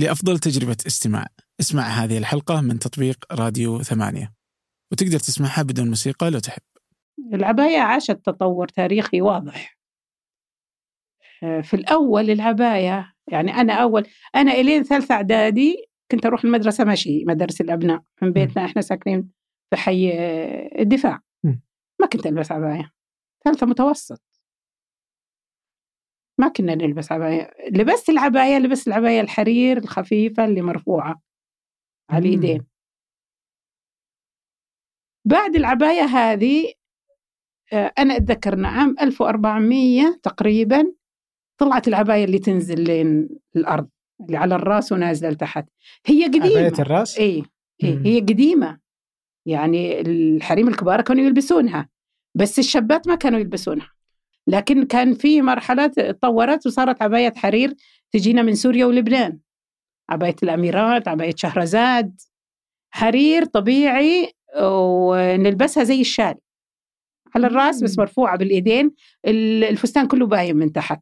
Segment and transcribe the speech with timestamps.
[0.00, 1.26] لأفضل تجربة استماع.
[1.60, 4.32] اسمع هذه الحلقة من تطبيق راديو ثمانية.
[4.92, 6.62] وتقدر تسمعها بدون موسيقى لو تحب.
[7.34, 9.78] العباية عاشت تطور تاريخي واضح.
[11.40, 15.76] في الأول العباية يعني أنا أول أنا إلين ثالثة إعدادي
[16.10, 19.30] كنت أروح المدرسة مشي مدارس الأبناء من بيتنا إحنا ساكنين
[19.70, 20.12] في حي
[20.80, 21.20] الدفاع.
[22.00, 22.90] ما كنت ألبس عباية.
[23.44, 24.22] ثالثة متوسط.
[26.40, 31.22] ما كنا نلبس عباية لبست العباية لبست العباية الحرير الخفيفة اللي مرفوعة
[32.10, 32.66] على اليدين.
[35.24, 36.72] بعد العباية هذه
[37.72, 40.92] آه، أنا أتذكر عام 1400 تقريبا
[41.60, 43.88] طلعت العباية اللي تنزل لين الأرض
[44.20, 45.68] اللي على الرأس ونازلة لتحت.
[46.06, 46.46] هي قديمة.
[46.46, 47.42] عباية الرأس؟ إيه,
[47.82, 48.80] إيه هي قديمة.
[49.46, 51.88] يعني الحريم الكبار كانوا يلبسونها
[52.34, 53.92] بس الشابات ما كانوا يلبسونها.
[54.50, 57.74] لكن كان في مرحلات تطورت وصارت عباية حرير
[58.12, 59.38] تجينا من سوريا ولبنان.
[60.08, 62.20] عباية الأميرات عباية شهرزاد.
[62.90, 66.34] حرير طبيعي ونلبسها زي الشال
[67.34, 71.00] على الرأس بس مرفوعة بالإيدين الفستان كله باين من تحت.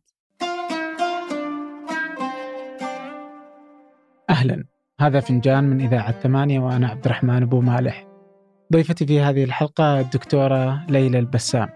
[4.31, 4.65] أهلا.
[5.01, 8.07] هذا فنجان من إذاعة ثمانية وأنا عبد الرحمن أبو مالح.
[8.73, 11.69] ضيفتي في هذه الحلقة الدكتورة ليلى البسام.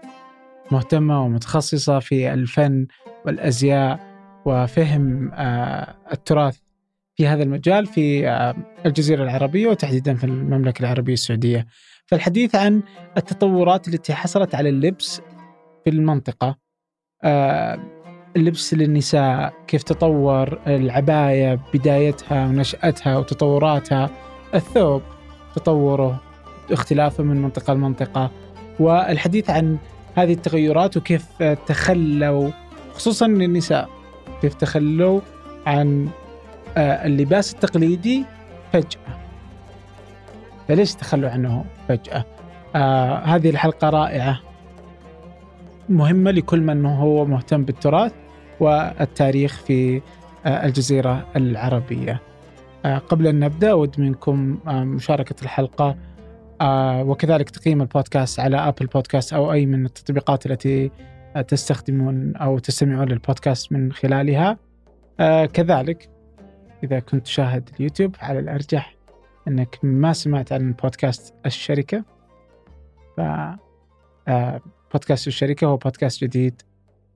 [0.73, 2.87] مهتمة ومتخصصة في الفن
[3.25, 3.99] والأزياء
[4.45, 6.57] وفهم آه، التراث
[7.15, 11.67] في هذا المجال في آه، الجزيرة العربية وتحديدا في المملكة العربية السعودية.
[12.05, 12.83] فالحديث عن
[13.17, 15.21] التطورات التي حصلت على اللبس
[15.83, 16.57] في المنطقة
[17.23, 17.79] آه،
[18.35, 24.09] اللبس للنساء كيف تطور العباية بدايتها ونشأتها وتطوراتها
[24.55, 25.01] الثوب
[25.55, 26.21] تطوره
[26.71, 28.31] اختلافه من منطقة لمنطقة
[28.79, 29.77] والحديث عن
[30.15, 32.51] هذه التغيرات وكيف تخلوا
[32.93, 33.89] خصوصا النساء
[34.41, 35.21] كيف تخلوا
[35.65, 36.09] عن
[36.77, 38.25] آه، اللباس التقليدي
[38.73, 39.19] فجأة.
[40.67, 42.25] فليش تخلوا عنه فجأة؟
[42.75, 44.39] آه هذه الحلقة رائعة.
[45.89, 48.13] مهمة لكل من هو مهتم بالتراث
[48.59, 50.01] والتاريخ في
[50.45, 52.21] آه الجزيرة العربية.
[52.85, 55.95] آه قبل أن نبدأ أود منكم آه مشاركة الحلقة
[56.63, 60.91] آه وكذلك تقييم البودكاست على أبل بودكاست أو أي من التطبيقات التي
[61.47, 64.57] تستخدمون أو تستمعون للبودكاست من خلالها.
[65.19, 66.09] آه كذلك
[66.83, 68.95] إذا كنت تشاهد اليوتيوب على الأرجح
[69.47, 72.03] أنك ما سمعت عن بودكاست الشركة.
[73.17, 73.21] ف
[74.27, 76.61] آه، بودكاست الشركة هو بودكاست جديد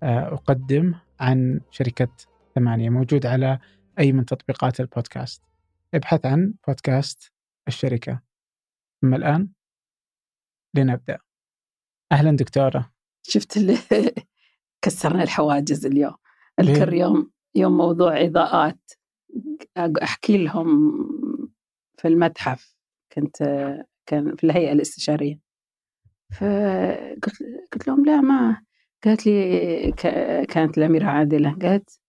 [0.04, 2.08] أقدم عن شركة
[2.56, 3.60] ثمانية موجود على
[4.00, 5.42] أي من تطبيقات البودكاست.
[5.94, 7.32] ابحث عن بودكاست
[7.68, 8.27] الشركة.
[9.04, 9.50] أما الآن؟
[10.76, 11.18] لنبدأ.
[12.12, 12.92] أهلا دكتورة.
[13.24, 13.78] شفت اللي
[14.82, 16.16] كسرنا الحواجز اليوم.
[16.60, 18.92] أذكر يوم يوم موضوع إضاءات.
[19.78, 20.98] أحكي لهم
[21.98, 22.76] في المتحف.
[23.14, 23.38] كنت
[24.06, 25.40] كان في الهيئة الاستشارية.
[26.32, 27.44] فقلت
[27.74, 28.62] قلت لهم لا ما
[29.04, 29.92] قالت لي
[30.50, 31.58] كانت الأميرة عادلة.
[31.62, 32.00] قالت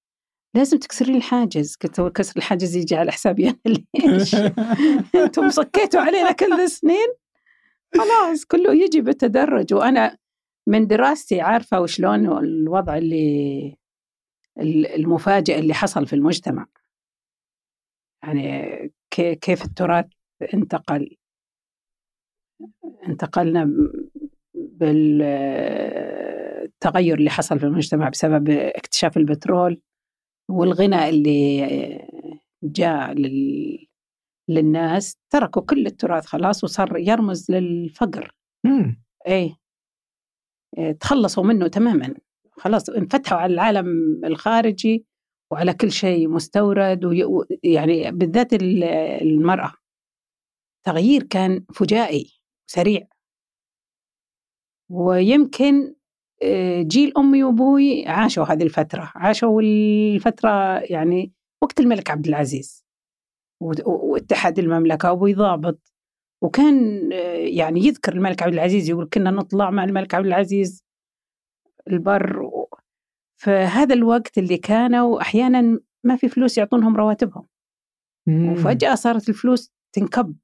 [0.54, 1.76] لازم تكسرين الحاجز.
[1.76, 4.34] قلت كسر الحاجز يجي على حسابي أنا ليش؟
[5.24, 7.08] أنتم صكيتوا علينا كل السنين؟
[7.94, 9.74] خلاص كله يجي بالتدرج.
[9.74, 10.18] وأنا
[10.66, 13.76] من دراستي عارفة وشلون الوضع اللي
[14.94, 16.66] المفاجئ اللي حصل في المجتمع.
[18.22, 20.06] يعني كيف التراث
[20.54, 21.16] انتقل
[23.08, 23.70] انتقلنا
[24.54, 25.58] بالتغير
[27.18, 29.80] اللي حصل في المجتمع بسبب اكتشاف البترول.
[30.50, 32.08] والغنى اللي
[32.62, 33.86] جاء لل...
[34.48, 38.34] للناس تركوا كل التراث خلاص وصار يرمز للفقر.
[38.64, 39.02] مم.
[39.26, 39.56] إيه.
[41.00, 42.14] تخلصوا منه تماما.
[42.52, 43.86] خلاص انفتحوا على العالم
[44.24, 45.06] الخارجي
[45.52, 48.52] وعلى كل شيء مستورد ويعني بالذات
[49.22, 49.72] المرأة.
[50.86, 53.08] تغيير كان فجائي سريع.
[54.90, 55.94] ويمكن
[56.82, 61.32] جيل أمي وأبوي عاشوا هذه الفترة عاشوا الفترة يعني
[61.62, 62.84] وقت الملك عبد العزيز
[63.86, 65.92] واتحاد المملكة وأبوي ضابط
[66.42, 70.84] وكان آه، يعني يذكر الملك عبد العزيز يقول كنا نطلع مع الملك عبد العزيز
[71.88, 72.50] البر
[73.40, 77.46] فهذا الوقت اللي كانوا أحيانا ما في فلوس يعطونهم رواتبهم.
[78.26, 78.52] مم.
[78.52, 80.36] وفجأة صارت الفلوس تنكب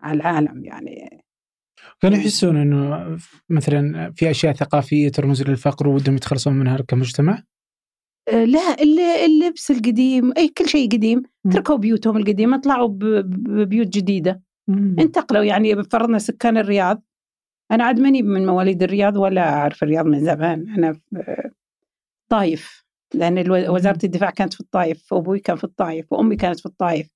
[0.00, 1.24] على العالم يعني.
[2.00, 3.16] كانوا يحسون إنه
[3.50, 7.42] مثلا في أشياء ثقافية ترمز للفقر ودهم يتخلصون منها كمجتمع؟
[8.28, 8.60] آه، لا
[9.24, 11.22] اللبس القديم أي كل شيء قديم.
[11.52, 14.42] تركوا بيوتهم القديمة طلعوا ببيوت جديدة.
[14.98, 17.02] انتقلوا يعني فرضنا سكان الرياض.
[17.70, 20.68] أنا عاد ماني من مواليد الرياض ولا أعرف الرياض من زمان.
[20.68, 21.00] أنا في
[22.28, 22.84] طايف.
[23.14, 27.08] لأن الو- وزارة الدفاع كانت في الطائف وأبوي كان في الطائف وأمي كانت في الطائف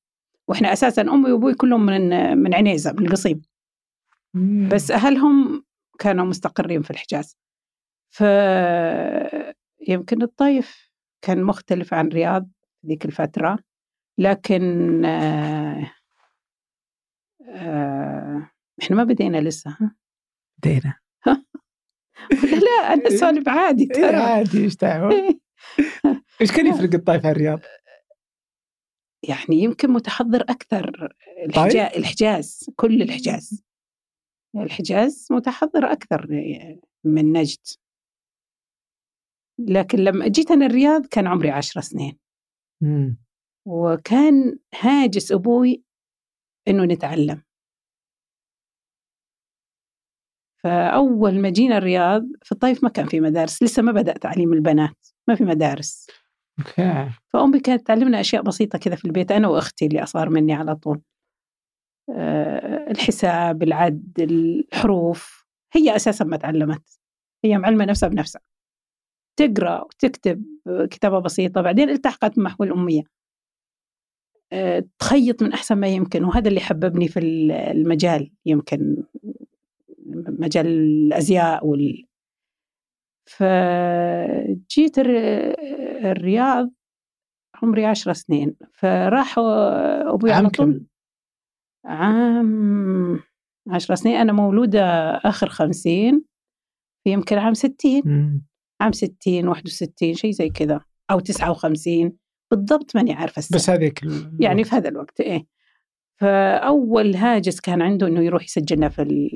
[0.49, 3.43] وإحنا أساسا أمي وأبوي كلهم من من عنيزة من القصيم
[4.35, 4.69] مم.
[4.69, 5.65] بس أهلهم
[5.99, 7.37] كانوا مستقرين في الحجاز.
[8.15, 8.23] ف
[9.89, 10.91] يمكن الطائف
[11.23, 12.49] كان مختلف عن رياض
[12.87, 13.59] ذيك الفترة
[14.19, 15.91] لكن آه،
[17.49, 18.51] آه،
[18.83, 19.97] إحنا ما بدينا لسه ها؟
[20.59, 20.95] بدينا.
[21.27, 24.17] لا لا؟ أنا اسولف عادي إيه ترى.
[24.17, 25.41] عادي إيش دعوة؟ إيه.
[26.41, 27.61] إيش كان يفرق الطائف عن الرياض؟
[29.29, 31.15] يعني يمكن متحضر أكثر
[31.47, 33.65] الحجاز, الحجاز كل الحجاز.
[34.57, 36.27] الحجاز متحضر أكثر
[37.05, 37.67] من نجد.
[39.59, 42.19] لكن لما جيت أنا الرياض كان عمري عشر سنين.
[42.81, 43.19] مم.
[43.67, 45.83] وكان هاجس أبوي
[46.69, 47.43] إنه نتعلم.
[50.63, 55.07] فأول ما جينا الرياض في الطيف ما كان في مدارس لسه ما بدأ تعليم البنات
[55.29, 56.07] ما في مدارس.
[57.27, 61.01] فأمي كانت تعلمنا أشياء بسيطة كذا في البيت أنا وأختي اللي اصغر مني على طول.
[62.91, 67.01] الحساب العد الحروف هي أساسا ما تعلمت.
[67.45, 68.43] هي معلمة نفسها بنفسها.
[69.37, 70.45] تقرأ وتكتب
[70.91, 73.03] كتابة بسيطة بعدين التحقت بمحو الاميه
[74.53, 77.19] أه تخيط من أحسن ما يمكن وهذا اللي حببني في
[77.71, 79.03] المجال يمكن
[80.39, 82.07] مجال الأزياء وال
[83.27, 86.71] فجيت الرياض
[87.63, 88.57] عمري عشر سنين.
[88.73, 90.87] فراح أبوي على طول.
[91.85, 93.21] عام
[93.71, 94.17] عشر سنين.
[94.17, 94.83] أنا مولودة
[95.17, 96.25] آخر خمسين
[97.07, 98.03] يمكن عام ستين.
[98.05, 98.43] مم.
[98.81, 100.81] عام ستين واحد وستين شيء زي كذا.
[101.11, 102.13] أو تسعة وخمسين.
[102.51, 103.57] بالضبط ماني عارفة السنة.
[103.59, 104.01] بس هذيك
[104.41, 105.47] يعني في هذا الوقت إيه.
[106.21, 109.29] فأول هاجس كان عنده إنه يروح يسجلنا في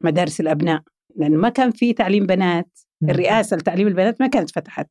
[0.00, 0.82] مدارس الأبناء.
[1.16, 2.78] لأن ما كان في تعليم بنات.
[3.02, 4.90] الرئاسة لتعليم البنات ما كانت فتحت.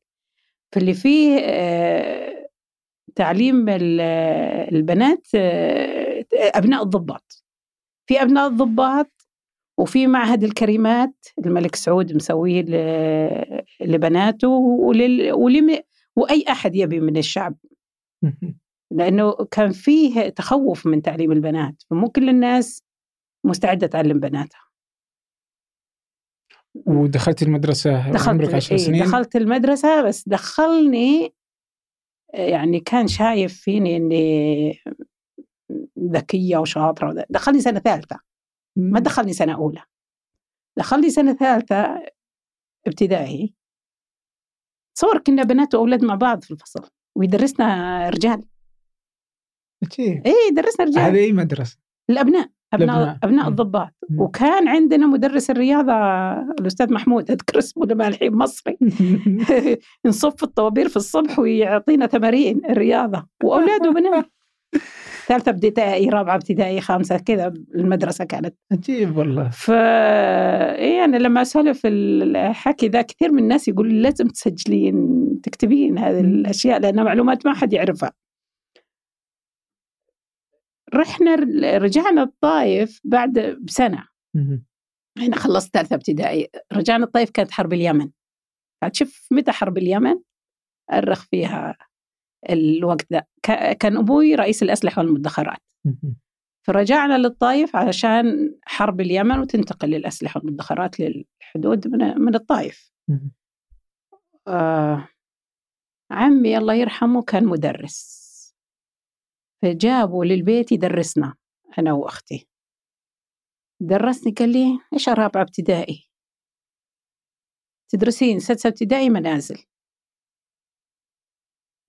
[0.72, 2.48] فاللي فيه آه،
[3.14, 4.00] تعليم ال-
[4.74, 7.44] البنات آه، أبناء الضباط.
[8.08, 9.28] في أبناء الضباط
[9.78, 12.62] وفي معهد الكريمات الملك سعود مسويه
[13.80, 15.32] لبناته ولل...
[15.32, 15.78] ولم...
[16.16, 17.56] وأي أحد يبي من الشعب.
[18.22, 18.58] مم.
[18.90, 22.82] لأنه كان فيه تخوف من تعليم البنات فمو كل الناس
[23.44, 24.60] مستعدة تعلم بناتها.
[26.86, 31.34] ودخلت المدرسة دخلت عمرك 10 إيه سنين؟ دخلت المدرسة بس دخلني
[32.34, 34.82] يعني كان شايف فيني إني
[35.98, 37.24] ذكية وشاطرة وذا.
[37.30, 38.20] دخلني سنة ثالثة
[38.76, 39.82] ما دخلني سنة أولى
[40.78, 42.02] دخلني سنة ثالثة
[42.86, 43.54] ابتدائي
[44.94, 48.44] تصور كنا بنات وأولاد مع بعض في الفصل ويدرسنا رجال
[49.82, 50.26] عجيب.
[50.26, 51.78] إيه يدرسنا رجال هذه أي مدرسة؟
[52.10, 53.18] الأبناء أبناء الأبناء.
[53.24, 53.50] أبناء مم.
[53.50, 53.92] الضباط.
[54.18, 55.92] وكان عندنا مدرس الرياضة
[56.60, 58.78] الأستاذ محمود أذكر اسمه لما الحين مصري
[60.06, 64.26] نصف الطوابير في الصبح ويعطينا تمارين الرياضة وأولاد وبنات
[65.26, 68.54] ثالثة ابتدائي رابعة ابتدائي خامسة كذا المدرسة كانت.
[68.72, 69.48] عجيب والله.
[69.48, 76.20] ف أنا لما أسولف الحكي ذا كثير من الناس يقول لي لازم تسجلين تكتبين هذه
[76.20, 78.12] الأشياء لأنها معلومات ما حد يعرفها.
[80.94, 81.34] رحنا
[81.78, 84.08] رجعنا الطايف بعد بسنة.
[84.34, 84.64] مم.
[85.18, 86.48] أنا خلصت ثالثة ابتدائي.
[86.72, 88.10] رجعنا الطايف كانت حرب اليمن.
[88.92, 90.14] شوف متى حرب اليمن؟
[90.92, 91.76] أرخ فيها
[92.50, 93.06] الوقت
[93.42, 95.58] كا- كان أبوي رئيس الأسلحة والمدخرات.
[96.66, 103.32] فرجعنا للطايف علشان حرب اليمن وتنتقل للأسلحة والمدخرات للحدود من, من الطايف مم.
[104.48, 105.08] آه
[106.10, 108.22] عمي الله يرحمه كان مدرس.
[109.62, 111.34] فجابوا للبيت يدرسنا
[111.78, 112.48] أنا وأختي.
[113.80, 116.08] درسني قال لي إيش رابعة ابتدائي؟
[117.88, 119.64] تدرسين سادسة ابتدائي منازل.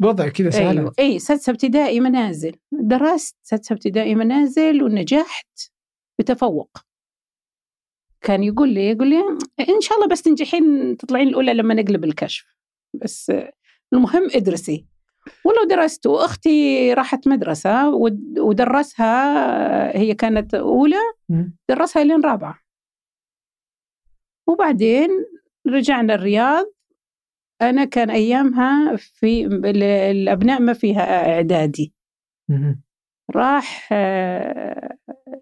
[0.01, 2.55] وضع كذا سهل أيوه إي سادسه ابتدائي منازل.
[2.71, 5.59] درست سادسه ابتدائي منازل ونجحت
[6.19, 6.77] بتفوق.
[8.21, 9.19] كان يقول لي يقول لي
[9.69, 12.57] إن شاء الله بس تنجحين تطلعين الأولى لما نقلب الكشف.
[12.93, 13.31] بس
[13.93, 14.85] المهم ادرسي.
[15.45, 20.99] ولو درست وأختي راحت مدرسة ود- ودرسها هي كانت أولى.
[21.69, 22.59] درسها لين رابعة.
[24.47, 25.09] وبعدين
[25.67, 26.65] رجعنا الرياض
[27.69, 31.93] أنا كان أيامها في ال- الأبناء ما فيها إعدادي.
[33.35, 34.97] راح آه،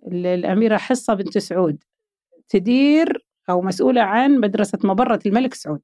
[0.08, 1.84] الاميره حصة بنت سعود.
[2.50, 5.82] تدير أو مسؤولة عن مدرسة مبرة الملك سعود.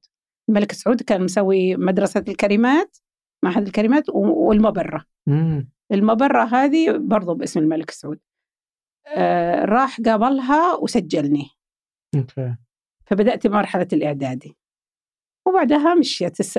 [0.48, 2.96] الملك سعود كان مسوي مدرسة الكريمات
[3.44, 5.04] معهد الكريمات والمبرة.
[5.92, 8.18] المبرة هذه برضو باسم الملك سعود.
[9.06, 11.46] آه، راح قابلها وسجلني.
[13.06, 14.56] فبدأت مرحلة الإعدادي.
[15.46, 16.58] وبعدها مشيت الس...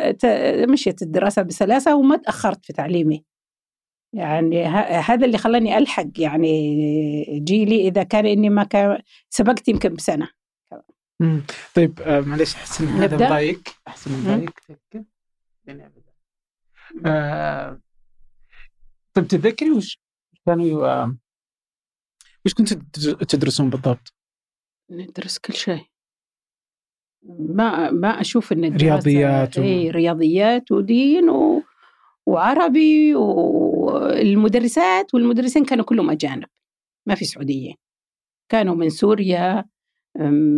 [0.70, 3.26] مشيت الدراسة بسلاسة وما تأخرت في تعليمي.
[4.14, 10.30] يعني هذا اللي خلاني ألحق يعني جيلي إذا كان إني ما كان سبقت يمكن بسنة.
[11.22, 11.44] مم.
[11.76, 14.54] طيب آه معلش أحس إن هذا مضايق أحس انه مضايق
[15.66, 15.94] يعني
[17.06, 17.82] آه
[19.14, 20.00] طيب تتذكري وش
[20.46, 21.18] كانوا آه
[22.46, 22.78] وش كنتوا
[23.14, 24.14] تدرسون بالضبط؟
[24.92, 25.86] ندرس كل شيء.
[27.28, 29.62] ما ما أشوف إن رياضيات و...
[29.62, 31.64] اي رياضيات ودين و...
[32.26, 36.48] وعربي والمدرسات والمدرسين كانوا كلهم أجانب
[37.08, 37.76] ما في سعوديين
[38.50, 39.66] كانوا من سوريا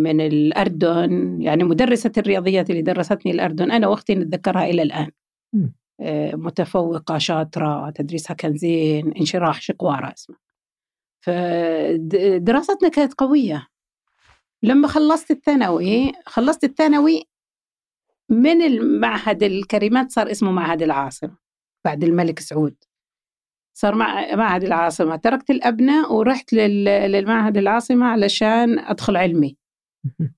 [0.03, 5.11] من الأردن يعني مدرسة الرياضيات اللي درستني الأردن أنا وأختي نتذكرها إلى الآن.
[6.01, 10.39] آه، متفوقة شاطرة تدريسها كان زين انشراح شقوارة اسمها
[11.25, 13.67] فدراستنا كانت قوية.
[14.63, 17.23] لما خلصت الثانوي خلصت الثانوي
[18.29, 21.37] من المعهد الكريمات صار اسمه معهد العاصمة
[21.85, 22.75] بعد الملك سعود.
[23.77, 25.15] صار مع معهد العاصمة.
[25.15, 29.57] تركت الأبناء ورحت للمعهد العاصمة علشان أدخل علمي.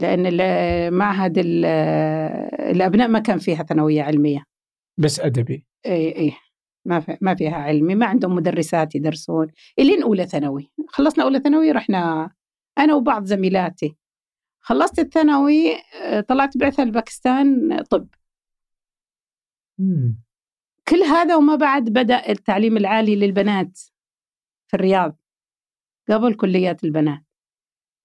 [0.00, 4.44] لأن معهد الأبناء ما كان فيها ثانوية علمية.
[4.98, 5.66] بس أدبي.
[5.86, 6.32] إي إي.
[6.86, 7.94] ما في ما فيها علمي.
[7.94, 9.46] ما عندهم مدرسات يدرسون.
[9.78, 10.70] إلين أولى ثانوي.
[10.88, 12.30] خلصنا أولى ثانوي رحنا
[12.80, 13.96] أنا وبعض زميلاتي.
[14.60, 15.72] خلصت الثانوي
[16.28, 18.08] طلعت بعثة لباكستان طب.
[20.88, 23.78] كل هذا وما بعد بدأ التعليم العالي للبنات
[24.68, 25.16] في الرياض
[26.10, 27.22] قبل كليات البنات.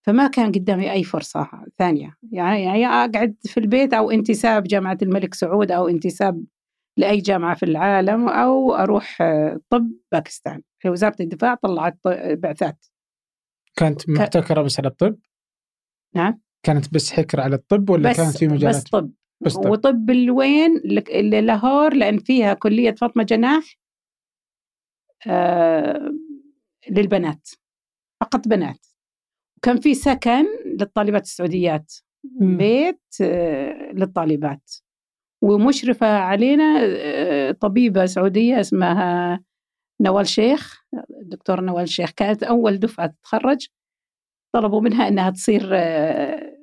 [0.05, 2.17] فما كان قدامي أي فرصة ثانية.
[2.32, 6.44] يعني, يعني أقعد في البيت أو انتساب جامعة الملك سعود أو انتساب
[6.98, 9.17] لأي جامعة في العالم أو أروح
[9.70, 10.62] طب باكستان.
[10.79, 11.98] في وزارة الدفاع طلعت
[12.34, 12.86] بعثات.
[13.75, 15.17] كانت محتكرة بس على الطب؟
[16.15, 19.70] نعم كانت بس حكر على الطب ولا بس كانت في مجالات؟ بس طب بس طب.
[19.70, 20.77] وطب الوين
[21.46, 23.77] لاهور لأن فيها كلية فاطمة جناح
[25.27, 26.13] آه
[26.89, 27.50] للبنات
[28.22, 28.88] فقط بنات
[29.58, 31.94] وكان في سكن للطالبات السعوديات
[32.39, 32.58] م.
[32.58, 34.72] بيت آه للطالبات
[35.41, 39.44] ومشرفة علينا آه طبيبة سعودية اسمها
[40.02, 40.86] نوال شيخ
[41.22, 43.68] الدكتور نوال شيخ كانت أول دفعة تتخرج
[44.56, 46.58] طلبوا منها أنها تصير آه،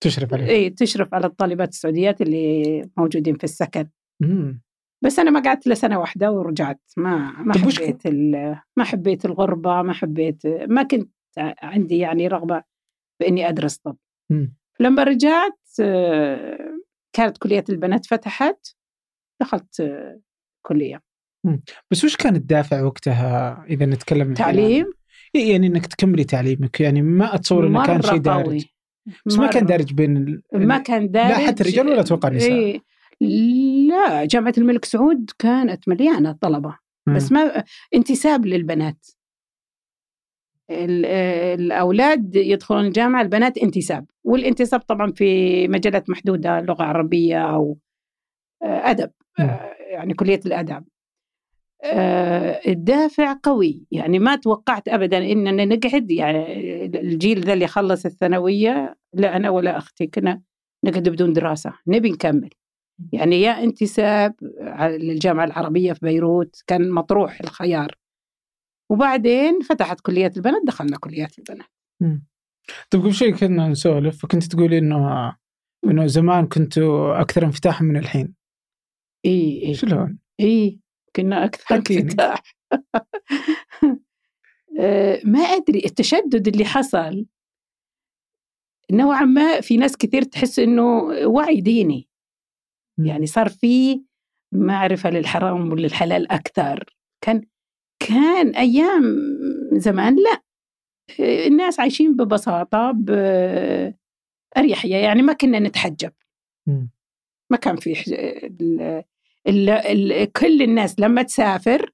[0.00, 3.88] تشرف عليه اي تشرف على الطالبات السعوديات اللي موجودين في السكن
[4.22, 4.62] مم.
[5.04, 8.06] بس أنا ما قعدت إلا سنة واحدة ورجعت ما ما حبيت
[8.76, 12.62] ما حبيت الغربة ما حبيت ما كنت عندي يعني رغبة
[13.20, 13.96] بإني أدرس طب.
[14.80, 16.80] لما رجعت آه،
[17.12, 18.76] كانت كلية البنات فتحت
[19.40, 20.20] دخلت آه،
[20.66, 21.02] كلية.
[21.90, 24.92] بس وش كان الدافع وقتها إذا نتكلم تعليم؟
[25.34, 28.64] يعني إنك تكملي تعليمك يعني ما أتصور إنه كان شيء دارج.
[29.26, 30.42] بس ما كان دارج بين ال...
[30.52, 31.28] ما كان دارج.
[31.30, 32.80] لا حتى الرجال ولا أتوقع النساء؟ إيه
[33.88, 36.78] لا جامعة الملك سعود كانت مليانة طلبة.
[37.06, 37.16] م.
[37.16, 39.06] بس ما انتساب للبنات.
[40.70, 44.06] الأولاد يدخلون الجامعة البنات انتساب.
[44.24, 47.78] والانتساب طبعا في مجالات محدودة لغة عربية أو
[48.62, 49.10] آه، أدب.
[49.38, 50.84] آه، يعني كلية الآداب.
[52.66, 53.86] الدافع قوي.
[53.90, 56.10] يعني ما توقعت ابدا اننا نقعد.
[56.10, 60.42] يعني الجيل ذا اللي خلص الثانوية لا أنا ولا أختي كنا
[60.84, 62.50] نقعد بدون دراسة نبي نكمل.
[63.12, 64.34] يعني يا انتساب
[64.80, 67.94] للجامعه العربية في بيروت كان مطروح الخيار.
[68.90, 71.68] وبعدين فتحت كليات البنات دخلنا كليات البنات.
[72.90, 75.32] طيب قبل شوي كنا نسولف فكنت تقولي إنه
[75.86, 78.34] إنه زمان كنتوا أكثر انفتاحا من الحين.
[79.26, 79.74] إي إي.
[79.74, 80.79] شلون؟ إي.
[81.16, 82.42] كنا أكثر انفتاح
[84.80, 87.26] آه، ما أدري التشدد اللي حصل.
[88.92, 92.08] نوعا ما في ناس كثير تحس إنه وعي ديني.
[92.98, 94.02] يعني صار في
[94.54, 96.84] معرفة للحرام وللحلال أكثر.
[97.24, 97.46] كان
[98.08, 99.02] كان أيام
[99.72, 100.42] زمان لا.
[101.46, 103.96] الناس عايشين ببساطة بأريحية
[104.96, 106.12] يعني ما كنا نتحجب.
[107.50, 107.94] ما كان في
[109.46, 111.90] ال ال كل الناس لما تسافر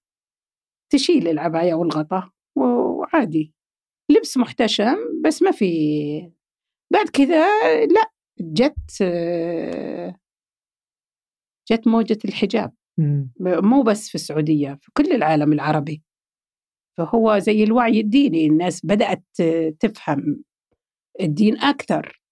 [0.93, 3.53] تشيل العباية والغطاء وعادي.
[4.11, 6.33] لبس محتشم بس ما في.
[6.93, 7.47] بعد كذا
[7.87, 9.03] لا جت
[11.73, 12.75] جت موجة الحجاب.
[13.41, 16.03] مو بس في السعودية في كل العالم العربي.
[16.99, 19.25] فهو زي الوعي الديني الناس بدأت
[19.81, 20.45] تفهم
[21.21, 22.23] الدين أكثر.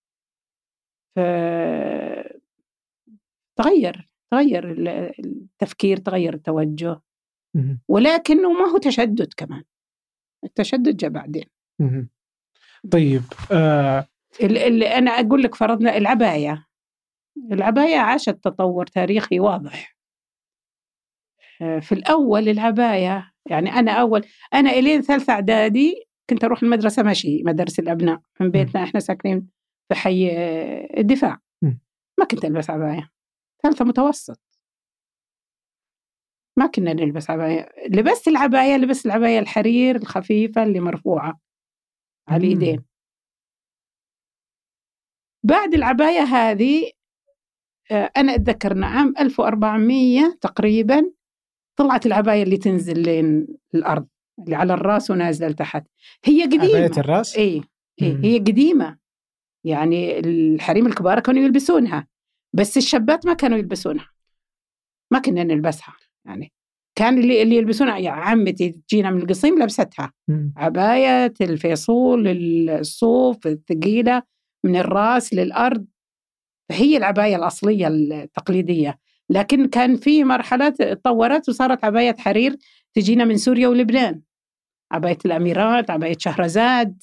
[1.16, 1.20] ف
[4.30, 4.70] تغير
[5.18, 7.00] التفكير تغير التوجه.
[7.88, 9.62] ولكنه ما هو تشدد كمان.
[10.44, 11.44] التشدد جاء بعدين.
[12.90, 14.06] طيب آه.
[14.42, 16.66] اللي أنا أقول لك فرضنا العباية.
[17.52, 19.96] العباية عاشت تطور تاريخي واضح.
[21.62, 27.42] آه، في الأول العباية يعني أنا أول أنا إلين ثالثة إعدادي كنت أروح المدرسة ماشي
[27.44, 29.48] مدارس الأبناء من بيتنا إحنا ساكنين
[29.88, 31.38] في حي آه، الدفاع.
[32.18, 33.13] ما كنت ألبس عباية.
[33.64, 34.40] ثالثة متوسط.
[36.58, 41.40] ما كنا نلبس عباية لبست العباية لبست العباية الحرير الخفيفة اللي مرفوعة
[42.28, 42.84] على اليدين.
[45.44, 46.90] بعد العباية هذه
[47.90, 51.12] آه، أنا أتذكر عام 1400 تقريبا
[51.76, 55.86] طلعت العباية اللي تنزل لين الأرض اللي على الرأس ونازلة لتحت.
[56.24, 56.64] هي قديمة.
[56.64, 57.62] عباية الرأس؟ إيه,
[58.02, 58.98] إيه هي قديمة.
[59.64, 62.08] يعني الحريم الكبار كانوا يلبسونها.
[62.54, 64.08] بس الشابات ما كانوا يلبسونها.
[65.12, 65.94] ما كنا نلبسها
[66.26, 66.52] يعني.
[66.98, 70.12] كان اللي اللي يلبسونها يعني عمتي تجينا من القصيم لبستها
[70.56, 72.28] عباية الفيصول
[72.70, 74.22] الصوف الثقيلة
[74.64, 75.86] من الراس للأرض.
[76.70, 78.98] هي العباية الأصلية التقليدية.
[79.30, 82.56] لكن كان في مرحلة تطورت وصارت عباية حرير
[82.94, 84.22] تجينا من سوريا ولبنان.
[84.92, 87.02] عباية الأميرات عباية شهرزاد.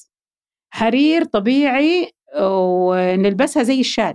[0.74, 4.14] حرير طبيعي ونلبسها زي الشال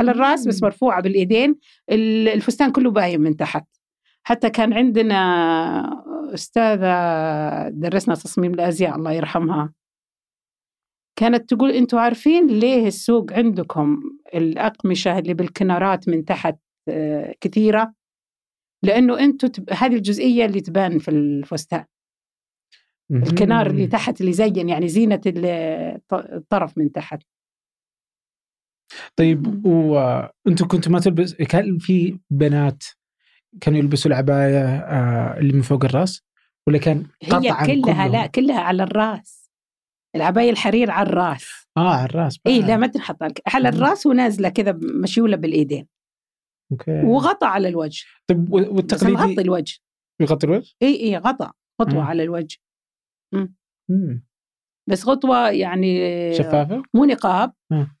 [0.00, 1.56] على الراس بس مرفوعة بالإيدين
[1.90, 3.64] الفستان كله باين من تحت.
[4.22, 6.02] حتى كان عندنا
[6.34, 9.72] أستاذة درسنا تصميم الأزياء الله يرحمها.
[11.18, 14.02] كانت تقول أنتوا عارفين ليه السوق عندكم
[14.34, 16.56] الأقمشة اللي بالكنارات من تحت
[16.88, 17.94] آه، كثيرة؟
[18.82, 19.72] لأنه أنتوا تب...
[19.72, 21.84] هذه الجزئية اللي تبان في الفستان.
[23.10, 25.20] الكنار اللي تحت اللي زين يعني زينة
[26.12, 27.22] الطرف من تحت.
[29.16, 32.84] طيب وأنتم كنتوا ما تلبس كان في بنات
[33.60, 36.22] كانوا يلبسوا العباية آه، اللي من فوق الرأس؟
[36.68, 39.50] ولا كان قطعا هي كلها؟ لا كلها على الرأس.
[40.16, 41.66] العباية الحرير على الرأس.
[41.76, 43.16] آه على الرأس اي لا ما تنحط
[43.46, 45.86] على الرأس ونازلة كذا مشيولة بالإيدين.
[46.72, 47.02] أوكي.
[47.02, 48.04] وغطى على الوجه.
[48.26, 49.78] طيب والتقليدي؟ يغطي الوجه.
[50.20, 51.50] يغطي الوجه؟ اي اي غطى.
[51.80, 52.58] خطوه على الوجه.
[53.88, 54.24] مم.
[54.88, 56.00] بس خطوه يعني
[56.34, 57.52] شفافة؟ مو نقاب.
[57.72, 57.96] آه.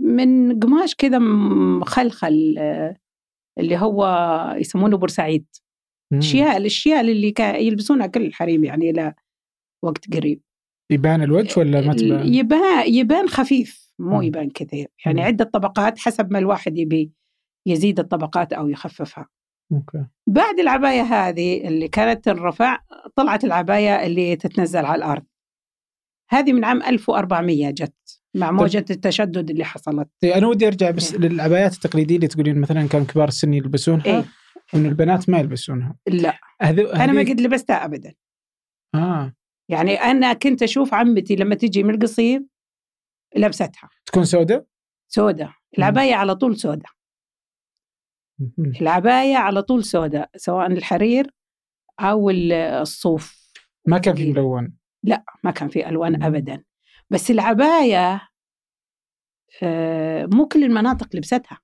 [0.00, 2.96] من قماش كذا مخلخل آه،
[3.58, 4.04] اللي هو
[4.58, 5.46] يسمونه بورسعيد.
[6.12, 9.14] اشياء الاشياء اللي يلبسونها كل الحريم يعني إلى
[9.84, 10.40] وقت قريب.
[10.90, 14.88] يبان الوجه ولا ما تبان؟ يبان يبان خفيف مو يبان كثير.
[15.06, 17.12] يعني عدة طبقات حسب ما الواحد يبي
[17.66, 19.28] يزيد الطبقات أو يخففها.
[19.72, 20.06] أوكي.
[20.26, 22.78] بعد العباية هذه اللي كانت تنرفع
[23.16, 25.22] طلعت العباية اللي تتنزل على الأرض.
[26.30, 30.08] هذه من عام 1400 جت مع موجة التشدد اللي حصلت.
[30.24, 34.06] إيه أنا ودي أرجع بس إيه؟ للعبايات التقليدية اللي تقولين مثلا كانوا كبار السن يلبسونها
[34.06, 34.24] إيه؟
[34.74, 35.96] إنه البنات ما يلبسونها.
[36.08, 36.38] لا.
[36.62, 38.14] هذو أنا ما قد لبستها أبدا.
[38.94, 39.34] آه.
[39.68, 42.48] يعني أنا كنت أشوف عمتي لما تجي من القصيم
[43.36, 43.88] لبستها.
[44.06, 44.66] تكون سوداء؟
[45.08, 45.52] سوداء.
[45.78, 46.90] العباية على طول سوداء.
[48.80, 51.30] العباية على طول سوداء سواء الحرير
[52.00, 53.52] أو الصوف.
[53.86, 54.77] ما كان في ملون.
[55.02, 56.64] لا ما كان في ألوان أبدا.
[57.10, 58.28] بس العباية
[59.62, 61.60] آه، مو كل المناطق لبستها.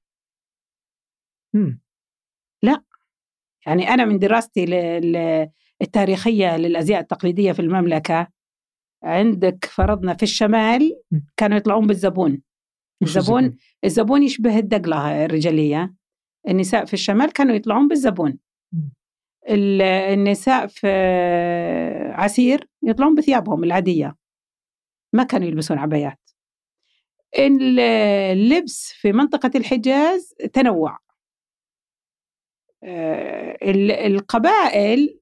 [2.63, 2.85] لا.
[3.67, 4.65] يعني أنا من دراستي
[5.83, 8.29] التاريخية للأزياء التقليدية في المملكة
[9.03, 11.01] عندك فرضنا في الشمال
[11.37, 12.43] كانوا يطلعون بالزبون.
[13.03, 15.95] الزبون الزبون؟ يشبه الدقلة الرجالية.
[16.49, 18.39] النساء في الشمال كانوا يطلعون بالزبون.
[19.49, 20.89] النساء في
[22.13, 24.17] عسير يطلعون بثيابهم العادية.
[25.13, 26.21] ما كانوا يلبسون عبايات.
[27.39, 30.99] اللبس في منطقة الحجاز تنوع.
[32.85, 33.59] آه،
[34.07, 35.21] القبائل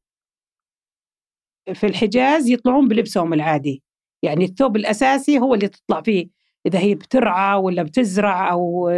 [1.75, 3.83] في الحجاز يطلعون بلبسهم العادي.
[4.23, 6.29] يعني الثوب الأساسي هو اللي تطلع فيه
[6.67, 8.91] إذا هي بترعى ولا بتزرع أو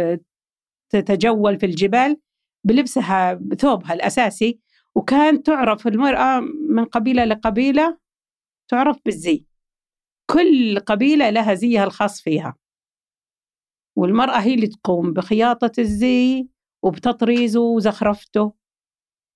[0.89, 2.17] تتجول في الجبال
[2.63, 4.59] بلبسها بثوبها الأساسي
[4.97, 7.97] وكان تعرف المرأة من قبيلة لقبيلة
[8.71, 9.45] تعرف بالزي
[10.31, 12.55] كل قبيلة لها زيها الخاص فيها
[13.97, 16.47] والمرأة هي اللي تقوم بخياطة الزي
[16.83, 18.53] وبتطريزه وزخرفته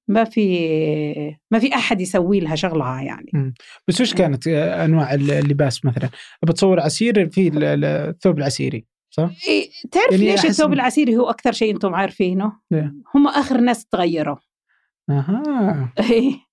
[0.10, 3.54] ما في ما في أحد يسوي لها شغلها يعني
[3.88, 6.10] بس وش كانت أنواع اللباس مثلا؟
[6.43, 11.74] بتصور عسير في الثوب العسيري صح؟ إيه تعرف يعني ليش الثوب العسيري هو أكثر شيء
[11.74, 14.38] أنتم عارفينه؟ ليه؟ هم آخر ناس تغيروا
[15.10, 15.93] أها.
[16.12, 16.50] إيه.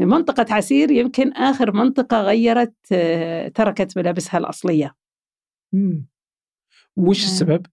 [0.00, 2.74] منطقة عسير يمكن آخر منطقة غيرت
[3.54, 4.94] تركت ملابسها الأصلية.
[5.74, 6.06] مم.
[6.96, 7.66] وش السبب؟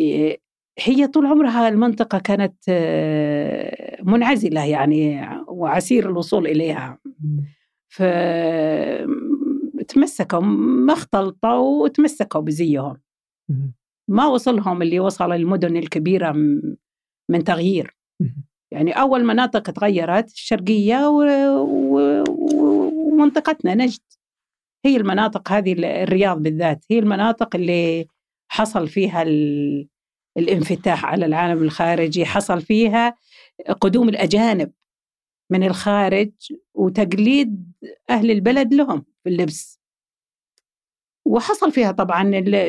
[0.00, 0.40] إيه
[0.78, 2.70] هي طول عمرها المنطقة كانت
[4.02, 6.98] منعزلة يعني وعسير الوصول إليها.
[7.88, 8.02] ف
[9.88, 13.00] تمسكوا ما اختلطوا وتمسكوا بزيهم.
[14.08, 16.32] ما وصلهم اللي وصل المدن الكبيرة
[17.30, 17.96] من تغيير.
[18.72, 21.08] يعني أول مناطق تغيرت الشرقية
[23.12, 24.00] ومنطقتنا نجد.
[24.84, 28.06] هي المناطق هذه الرياض بالذات هي المناطق اللي
[28.48, 29.22] حصل فيها
[30.36, 33.14] الانفتاح على العالم الخارجي حصل فيها
[33.80, 34.72] قدوم الأجانب
[35.50, 36.32] من الخارج
[36.74, 37.72] وتقليد
[38.10, 39.80] أهل البلد لهم في اللبس.
[41.24, 42.28] وحصل فيها طبعا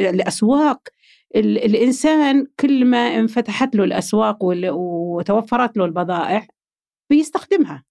[0.10, 0.88] الأسواق
[1.36, 6.48] الإنسان كل ما انفتحت له الأسواق وتوفرت له البضائع
[7.10, 7.84] بيستخدمها.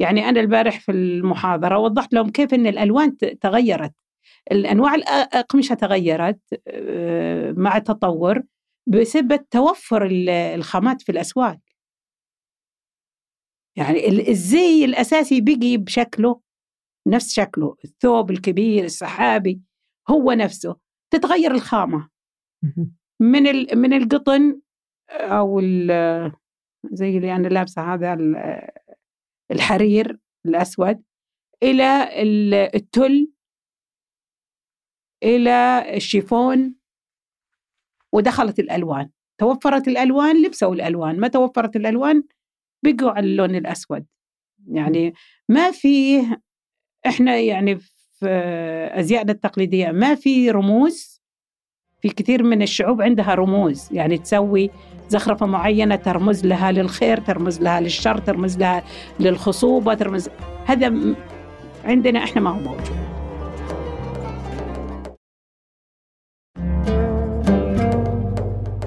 [0.00, 3.92] يعني أنا البارح في المحاضرة وضحت لهم كيف أن الألوان تغيرت.
[4.52, 8.42] الأنواع الأقمشة تغيرت آه، مع التطور
[8.86, 10.08] بسبب توفر
[10.54, 11.58] الخامات في الأسواق.
[13.76, 16.40] يعني الزي الأساسي بقي بشكله
[17.06, 19.60] نفس شكله الثوب الكبير السحابي
[20.10, 20.76] هو نفسه.
[21.10, 22.13] تتغير الخامة.
[23.20, 23.42] من
[23.78, 24.60] من القطن
[25.10, 25.60] أو
[26.92, 28.18] زي اللي أنا لابسة هذا
[29.50, 31.02] الحرير الأسود
[31.62, 32.08] إلى
[32.74, 33.32] التل
[35.22, 36.74] إلى الشيفون
[38.12, 39.10] ودخلت الألوان.
[39.38, 41.20] توفرت الألوان لبسوا الألوان.
[41.20, 42.24] ما توفرت الألوان
[42.84, 44.06] بقوا على اللون الأسود.
[44.68, 45.14] يعني
[45.48, 46.20] ما في
[47.06, 48.26] إحنا يعني في
[48.92, 51.13] أزيائنا التقليدية ما في رموز
[52.04, 54.70] في كثير من الشعوب عندها رموز يعني تسوي
[55.08, 58.82] زخرفة معينة ترمز لها للخير ترمز لها للشر ترمز لها
[59.20, 60.28] للخصوبة ترمز
[60.66, 60.94] هذا
[61.84, 62.90] عندنا إحنا ما هو موجود.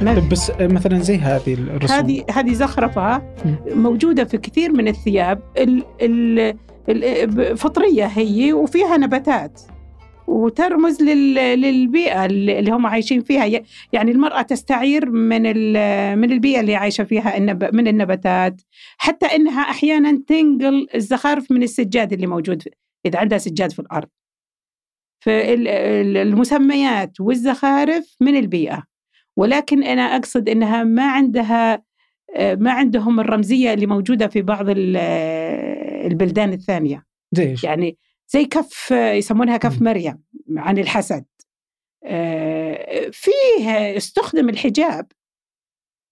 [0.06, 1.97] طيب بس مثلا زي هذه الرسوم.
[1.97, 3.21] هذه هذه زخرفة
[3.65, 5.84] موجودة في كثير من الثياب ال
[6.89, 9.62] ال فطرية هي وفيها نباتات.
[10.28, 13.62] وترمز للبيئة اللي هم عايشين فيها.
[13.94, 15.42] يعني المرأة تستعير من
[16.20, 17.40] من البيئة اللي عايشة فيها
[17.72, 18.62] من النباتات.
[18.98, 22.63] حتى إنها أحيانا تنقل الزخارف من السجاد اللي موجود
[23.06, 24.08] إذا عندها سجاد في الأرض.
[25.26, 28.84] فالمسميات والزخارف من البيئة.
[29.38, 31.84] ولكن أنا أقصد أنها ما عندها
[32.40, 34.66] ما عندهم الرمزية اللي موجودة في بعض
[36.06, 37.04] البلدان الثانية.
[37.32, 37.98] زي يعني
[38.30, 40.24] زي كف يسمونها كف مريم
[40.58, 41.26] عن الحسد.
[43.12, 45.12] فيه استخدم الحجاب.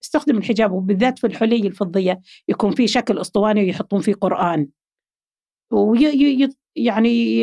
[0.04, 4.68] استخدم الحجاب وبالذات في الحلي الفضية يكون فيه شكل أسطواني ويحطون فيه قرآن.
[5.72, 7.42] وي يعني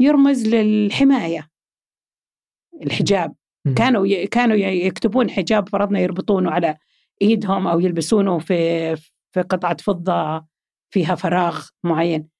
[0.00, 1.50] يرمز للحماية.
[2.82, 3.34] الحجاب.
[3.76, 6.76] كانوا كانوا يكتبون حجاب فرضنا يربطونه على
[7.22, 8.96] إيدهم أو يلبسونه في
[9.34, 10.46] في قطعة فضة
[10.90, 12.35] فيها فراغ معين.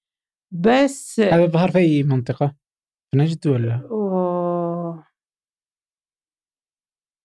[0.51, 2.55] بس هذا ظهر في أي منطقة؟
[3.11, 5.07] في نجد ولا؟ أوه.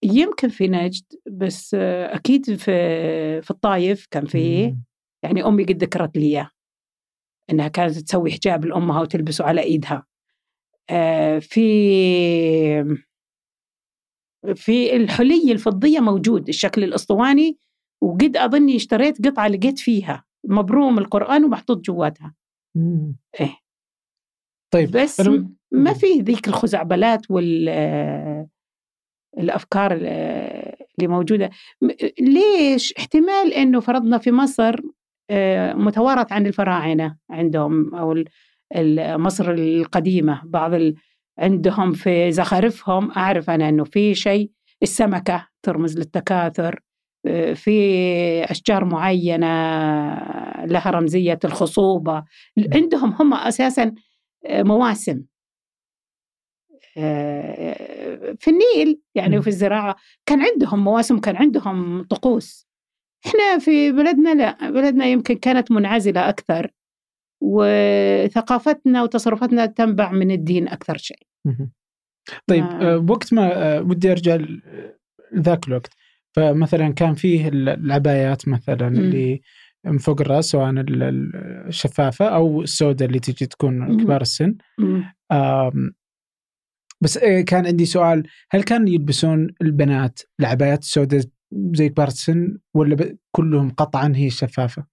[0.04, 4.78] يمكن في نجد بس أكيد في في الطايف كان فيه
[5.24, 6.50] يعني أمي قد ذكرت لي إياه
[7.50, 10.06] إنها كانت تسوي حجاب لأمها وتلبسه على إيدها
[10.90, 12.98] آه، في
[14.56, 17.58] في الحلي الفضية موجود الشكل الأسطواني
[18.02, 22.36] وقد أظني اشتريت قطعة لقيت فيها مبروم القرآن ومحطوط جواتها
[23.40, 23.58] إيه.
[24.74, 25.50] طيب بس أنا...
[25.72, 27.70] ما في ذيك الخزعبلات وال
[29.38, 31.50] الأفكار اللي موجودة.
[32.20, 34.76] ليش؟ احتمال إنه فرضنا في مصر
[35.30, 38.24] آه، متوارث عن الفراعنة عندهم أو
[39.18, 40.42] مصر القديمة.
[40.46, 40.72] بعض
[41.40, 44.52] عندهم في زخارفهم أعرف أنا أنه في شيء
[44.84, 46.80] السمكة ترمز للتكاثر.
[47.56, 47.72] في
[48.44, 49.48] أشجار معينة
[50.66, 52.24] لها رمزية الخصوبة
[52.74, 53.96] عندهم هم أساسا
[54.46, 55.24] آه، مواسم.
[56.98, 62.68] آه، في النيل يعني وفي الزراعة كان عندهم مواسم كان عندهم طقوس.
[63.26, 66.72] إحنا في بلدنا لا بلدنا يمكن كانت منعزلة أكثر
[67.44, 71.28] وثقافتنا وتصرفاتنا تنبع من الدين أكثر شيء.
[72.48, 72.66] طيب.
[73.10, 74.38] وقت ما آه، ودي أرجع
[75.32, 76.01] لذاك الوقت.
[76.36, 78.96] فمثلا كان فيه العبايات مثلا م.
[78.96, 79.42] اللي
[79.86, 80.74] من فوق الرأس سواء
[81.68, 84.58] الشفافة أو السوداء اللي تجي تكون كبار السن
[87.02, 91.22] بس آه، كان عندي سؤال هل كان يلبسون البنات العبايات السوداء
[91.74, 94.86] زي كبار السن ولا كلهم قطعا هي شفافة؟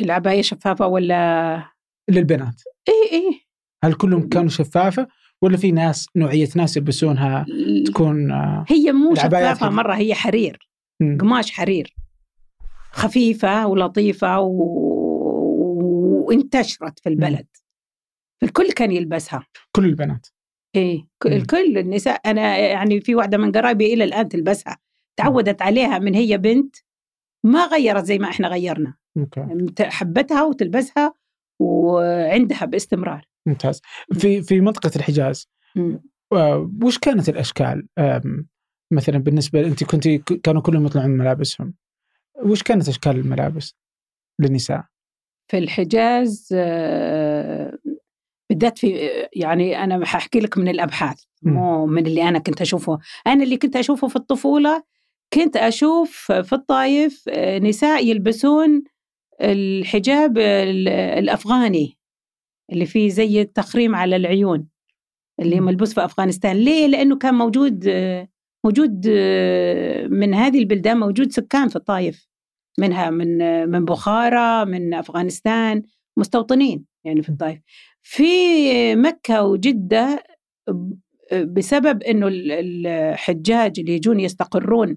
[0.00, 1.70] العباية شفافة ولا
[2.10, 3.40] للبنات؟ إيه إيه
[3.84, 5.08] هل كلهم كانوا شفافة
[5.44, 7.46] ولا في ناس نوعية ناس يلبسونها
[7.86, 10.68] تكون آه، هي مو شفافة مرة هي حرير
[11.00, 11.18] م.
[11.18, 11.94] قماش حرير
[12.92, 14.84] خفيفة ولطيفة و...
[16.28, 17.46] وانتشرت في البلد.
[18.42, 19.46] الكل كان يلبسها.
[19.76, 20.26] كل البنات.
[20.76, 21.06] إيه.
[21.26, 22.20] الكل النساء.
[22.26, 24.78] أنا يعني في واحدة من قرايبي إلى الآن تلبسها.
[25.16, 26.76] تعودت عليها من هي بنت
[27.44, 28.94] ما غيرت زي ما إحنا غيرنا.
[29.16, 29.46] أوكي.
[29.80, 31.14] حبتها وتلبسها
[31.60, 33.26] وعندها باستمرار.
[33.46, 33.80] ممتاز.
[34.12, 35.48] في في منطقة الحجاز
[36.82, 37.86] وش كانت الأشكال؟
[38.92, 40.08] مثلا بالنسبة أنت كنت
[40.42, 41.74] كانوا كلهم يطلعون ملابسهم.
[42.44, 43.74] وش كانت أشكال الملابس
[44.40, 44.84] للنساء؟
[45.50, 47.78] في الحجاز آه،
[48.50, 52.98] بالذات في يعني أنا حأحكي لك من الأبحاث مو من اللي أنا كنت أشوفه.
[53.26, 54.82] أنا اللي كنت أشوفه في الطفولة
[55.34, 58.82] كنت أشوف في الطايف آه، نساء يلبسون
[59.40, 61.98] الحجاب ال- الأفغاني.
[62.72, 64.66] اللي فيه زي التخريم على العيون
[65.40, 65.60] اللي.
[65.60, 66.56] ملبوس في أفغانستان.
[66.56, 67.88] ليه؟ لأنه كان موجود
[68.64, 69.08] موجود
[70.10, 72.28] من هذه البلدان موجود سكان في الطايف
[72.78, 73.38] منها من
[73.70, 75.82] من بخارى من أفغانستان
[76.16, 77.60] مستوطنين يعني في الطايف
[78.02, 78.24] في
[78.96, 80.24] مكة وجدة
[81.32, 84.96] بسبب إنه ال- الحجاج اللي يجون يستقرون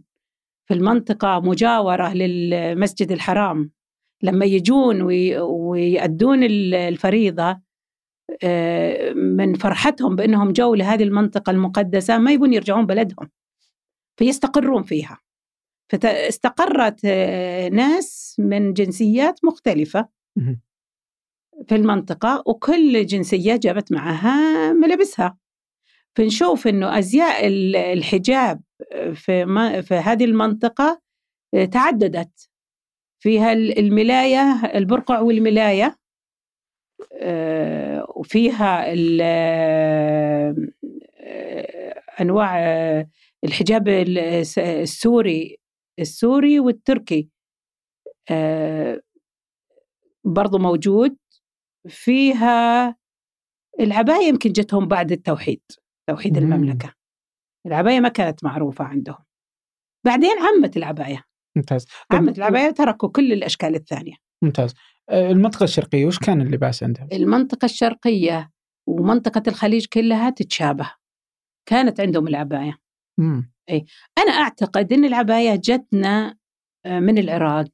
[0.68, 3.72] في المنطقة مجاورة للمسجد الحرام.
[4.22, 7.60] لما يجون وي- ويأدون ال- الفريضة
[8.44, 13.30] آه، من فرحتهم بأنهم جو لهذه المنطقة المقدسة ما يبون يرجعون بلدهم
[14.20, 15.20] فيستقرون فيها.
[15.90, 20.60] فاستقرت آه، ناس من جنسيات مختلفة مهم.
[21.68, 25.38] في المنطقة وكل جنسية جابت معها ملابسها.
[26.16, 28.62] فنشوف أنه أزياء ال- الحجاب
[29.14, 31.02] في, ما في هذه المنطقة
[31.54, 32.50] آه، تعددت.
[33.20, 35.98] فيها ال- الملاية البرقع والملاية
[37.14, 38.86] آه، وفيها
[39.22, 40.56] آه،
[42.22, 43.10] أنواع آه،
[43.44, 45.58] الحجاب الس- السوري
[46.00, 47.30] السوري والتركي
[50.26, 51.18] برضو موجود.
[51.88, 52.96] فيها
[53.80, 55.62] العباية يمكن جتهم بعد التوحيد
[56.10, 56.44] توحيد مم.
[56.44, 56.94] المملكة.
[57.66, 59.26] العباية ما كانت معروفة عندهم.
[60.06, 61.24] بعدين عمت العباية.
[61.58, 61.86] ممتاز.
[61.86, 64.14] طب- عمت العباية تركوا كل الأشكال الثانية.
[64.44, 64.74] ممتاز.
[65.10, 68.52] آه، المنطقة الشرقية وش كان اللباس عندهم؟ المنطقة الشرقية
[68.88, 70.92] ومنطقة الخليج كلها تتشابه.
[71.70, 72.78] كانت عندهم العباية.
[73.20, 73.52] مم.
[74.18, 76.38] أنا أعتقد أن العباية جتنا
[76.86, 77.72] آه، من العراق.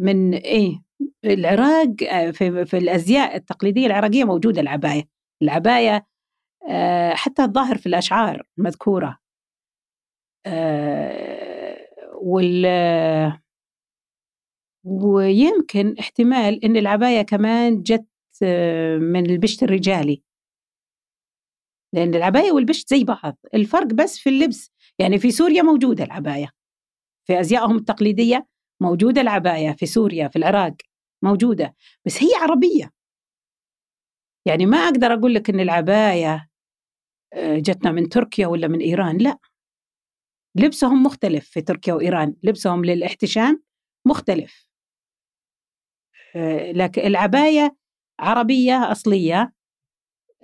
[0.00, 0.82] من إيه
[1.24, 5.08] العراق آه، في, في الأزياء التقليدية العراقية موجودة العباية.
[5.42, 6.06] العباية
[7.12, 9.18] حتى الظاهر في الأشعار مذكورة.
[12.22, 12.66] وال
[14.84, 18.06] ويمكن احتمال إن العباية كمان جت
[18.42, 20.22] آه، من البشت الرجالي.
[21.94, 24.70] لأن العباية والبشت زي بعض الفرق بس في اللبس.
[24.98, 26.50] يعني في سوريا موجودة العباية.
[27.26, 28.46] في أزيائهم التقليدية
[28.82, 30.74] موجودة العباية في سوريا في العراق
[31.22, 31.74] موجودة.
[32.06, 32.92] بس هي عربية.
[34.46, 36.48] يعني ما أقدر أقول لك إن العباية
[37.34, 39.38] آه، جتنا من تركيا ولا من إيران لا.
[40.56, 43.62] لبسهم مختلف في تركيا وإيران لبسهم للاحتشام
[44.06, 44.66] مختلف.
[46.36, 47.76] آه، لكن العباية
[48.20, 49.52] عربية أصلية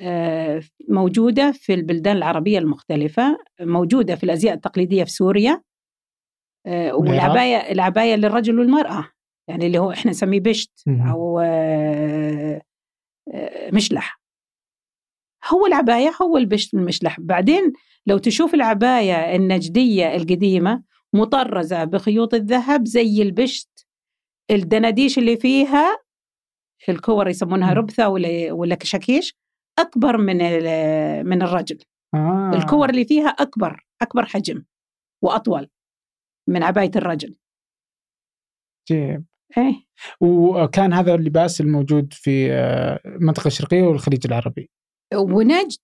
[0.01, 5.63] آه، موجودة في البلدان العربية المختلفة موجودة في الأزياء التقليدية في سوريا
[6.67, 9.11] آه، والعراق؟ والعباية العباية للرجل والمرأة
[9.49, 10.85] يعني اللي هو إحنا نسميه بشت
[13.35, 14.21] آه، مشلح.
[15.47, 17.21] هو العباية هو البشت المشلح.
[17.21, 17.73] بعدين
[18.07, 23.87] لو تشوف العباية النجدية القديمة مطرزة بخيوط الذهب زي البشت
[24.51, 25.99] الدناديش اللي فيها
[26.89, 27.79] الكور يسمونها مم.
[27.79, 29.35] ربثة ولا ولا كشاكيش
[29.79, 30.37] أكبر من
[31.27, 31.79] من الرجل.
[32.15, 32.51] آه.
[32.55, 34.65] الكور اللي فيها أكبر أكبر حجم
[35.23, 35.69] وأطول
[36.49, 37.37] من عباية الرجل.
[38.91, 39.25] عجيب
[39.59, 39.87] إيه.
[40.21, 44.71] وكان هذا اللباس الموجود في آه، المنطقة الشرقية والخليج العربي؟
[45.15, 45.79] ونجد.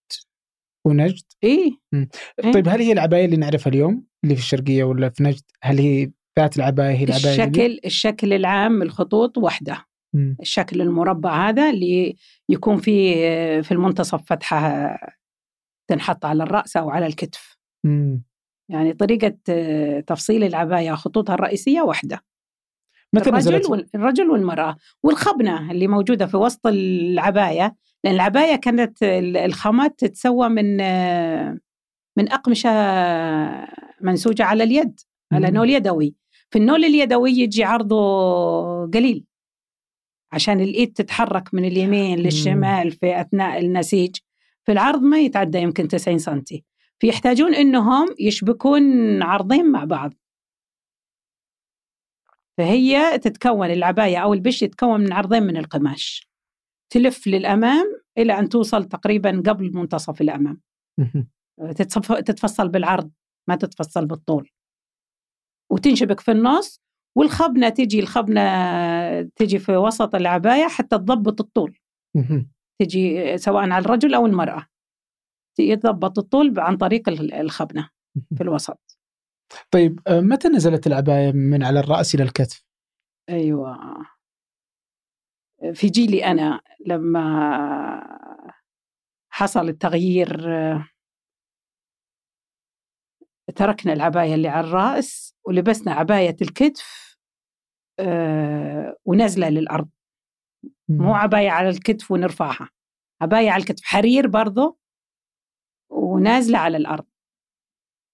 [0.87, 1.71] ونجد؟ إيه.
[1.95, 2.53] إيه.
[2.53, 6.11] طيب هل هي العباية اللي نعرفها اليوم اللي في الشرقية ولا في نجد؟ هل هي
[6.39, 10.37] ذات العباية هي العباية اللي- الشكل الشكل العام الخطوط واحدة مم.
[10.41, 12.17] الشكل المربع هذا اللي
[12.49, 13.15] يكون فيه
[13.61, 14.97] في المنتصف فتحة
[15.91, 17.57] تنحط على الرأس أو على الكتف.
[17.85, 18.23] مم.
[18.71, 19.29] يعني طريقة
[20.07, 22.25] تفصيل العباية خطوطها الرئيسية واحدة
[23.13, 29.37] متى الرجل وال- الرجل والمرأة والخبنة اللي موجودة في وسط العباية لأن العباية كانت ال-
[29.37, 30.77] الخامات تتسوى من
[32.17, 32.71] من أقمشة
[34.01, 35.01] منسوجة على اليد
[35.33, 35.51] على.
[35.51, 36.15] نول يدوي.
[36.51, 37.97] في النول اليدوي يجي عرضه
[38.91, 39.25] قليل.
[40.33, 44.17] عشان الإيد تتحرك من اليمين للشمال في أثناء النسيج.
[44.65, 46.65] في العرض ما يتعدى يمكن 90 سنتي.
[46.99, 48.83] فيحتاجون إنهم يشبكون
[49.23, 50.13] عرضين مع بعض.
[52.59, 56.29] فهي تتكون العباية أو البش يتكون من عرضين من القماش.
[56.93, 60.61] تلف للأمام إلى أن توصل تقريبا قبل منتصف الأمام.
[62.27, 63.11] تتفصل بالعرض
[63.49, 64.51] ما تتفصل بالطول.
[65.73, 66.81] وتنشبك في النص
[67.17, 68.43] والخبنة تجي الخبنة
[69.23, 71.79] تجي في وسط العباية حتى تضبط الطول.
[72.81, 74.67] تجي سواء على الرجل أو المرأة.
[75.59, 77.89] يضبط الطول عن طريق ال- الخبنة
[78.37, 78.99] في الوسط.
[79.71, 82.65] طيب آه، متى نزلت العباية من على الرأس إلى الكتف؟
[83.31, 83.79] أيوه.
[85.73, 87.25] في جيلي أنا لما
[89.31, 90.41] حصل التغيير
[93.57, 97.15] تركنا العباية اللي على الرأس ولبسنا عباية الكتف
[98.01, 99.89] آه، ونازلة للأرض.
[100.89, 102.71] مو عباية على الكتف ونرفعها
[103.23, 104.79] عباية على الكتف حرير برضه
[105.91, 107.07] ونازلة على الأرض.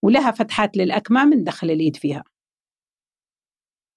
[0.05, 2.25] ولها فتحات للأكمام ندخل الإيد فيها.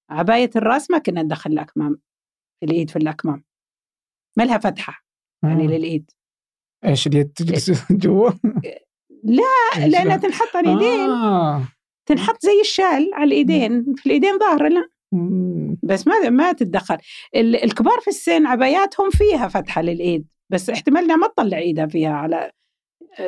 [0.10, 2.02] عباية الرأس ما كنا ندخل الأكمام.
[2.64, 3.44] الايد في الأكمام.
[4.38, 5.04] ما لها فتحة؟
[5.44, 5.68] يعني آه.
[5.68, 6.12] للإيد.
[6.86, 8.30] إيش اليد تجلس جوا؟
[9.24, 11.64] لا لانها تنحط على الايدين آه.
[12.06, 13.94] تنحط زي الشال على الإيدين.
[13.98, 14.88] في الإيدين ظاهرة لا.
[15.84, 16.98] بس ما ما تتدخل.
[17.36, 20.28] ال- الكبار في السن عباياتهم فيها فتحة للإيد.
[20.50, 22.52] بس احتمالنا ما تطلع إيدها فيها على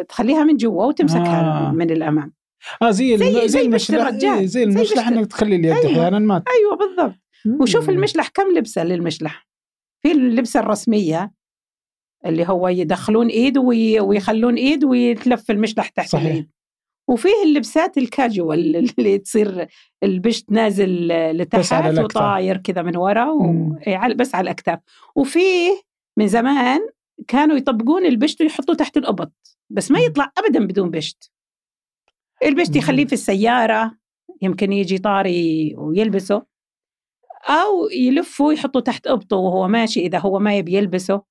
[0.10, 1.71] تخليها من جوا وتمسكها آه.
[1.71, 2.34] من الأمام.
[2.82, 5.91] آه زي زي- زي, زي المشلح زي زي المشلح إنك تخلي اليد أيوة.
[5.91, 7.15] أحيانا ما أيوه بالضبط.
[7.62, 7.90] وشوف.
[7.90, 9.48] المشلح كم لبسة للمشلح
[10.04, 11.32] في اللبسة الرسمية
[12.26, 16.26] اللي هو يدخلون إيد وي- ويخلون إيد ويتلف المشلح تحت صحيح.
[16.26, 16.50] الإيد
[17.10, 19.68] وفيه اللبسات الكاجوال اللي تصير
[20.04, 21.60] البشت نازل لتحت.
[22.04, 23.76] وطاير كذا من ورا و...
[23.88, 24.80] إيه، بس على الأكتاف
[25.16, 25.82] وفيه
[26.18, 26.80] من زمان
[27.28, 29.34] كانوا يطبقون البشت ويحطوه تحت الأبط
[29.70, 30.00] بس ما.
[30.00, 31.32] يطلع ابدا بدون بشت
[32.46, 32.76] البشت.
[32.76, 33.98] يخليه في السيارة
[34.42, 36.46] يمكن يجي طاري ويلبسه
[37.50, 41.22] أو يلفه يحطه تحت ابطه وهو ماشي إذا هو ما يبي يلبسه.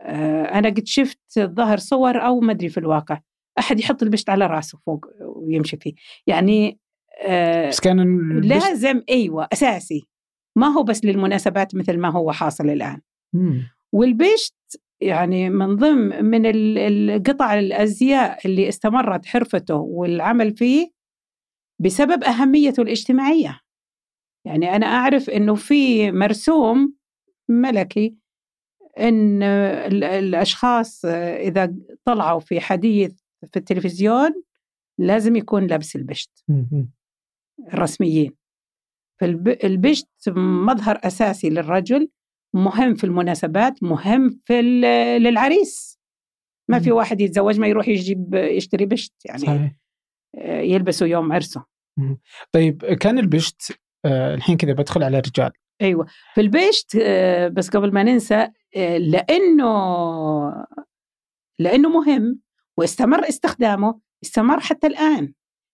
[0.00, 3.20] آه، أنا قد شفت ظهر صور أو ما أدري في الواقع.
[3.58, 5.92] أحد يحط البشت على راسه فوق ويمشي فيه.
[6.26, 6.78] يعني
[7.22, 10.06] آه، بس كان لازم أيوه أساسي.
[10.56, 13.00] ما هو بس للمناسبات مثل ما هو حاصل الآن.
[13.32, 13.68] مم.
[13.92, 14.54] والبشت
[15.00, 20.90] يعني من ضمن من ال- القطع الأزياء اللي استمرت حرفته والعمل فيه
[21.80, 23.60] بسبب أهميته الاجتماعية.
[24.44, 26.94] يعني أنا أعرف إنه في مرسوم
[27.48, 28.14] ملكي
[28.98, 31.74] إن ال- الأشخاص إذا
[32.04, 34.42] طلعوا في حديث في التلفزيون
[34.98, 36.44] لازم يكون لابس البشت.
[37.72, 38.36] الرسميين.
[39.20, 42.08] فالبشت مظهر أساسي للرجل
[42.54, 44.62] مهم في المناسبات مهم في
[45.18, 45.98] للعريس.
[46.68, 46.92] ما في.
[46.92, 49.72] واحد يتزوج ما يروح يجيب يشتري بشت يعني صحيح.
[50.44, 51.64] يلبسه يوم عرسه.
[52.52, 55.50] طيب كان البشت آه الحين كذا بدخل على الرجال.
[55.82, 56.06] أيوه.
[56.34, 59.70] في البشت آه، بس قبل ما ننسى آه، لأنه
[61.58, 62.40] لأنه مهم
[62.78, 65.32] واستمر استخدامه استمر حتى الآن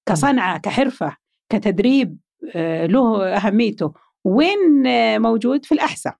[0.08, 1.16] كصنعة كحرفة
[1.52, 2.18] كتدريب
[2.84, 3.92] له أهميته.
[4.24, 4.58] وين
[5.22, 6.16] موجود؟ في الأحساء.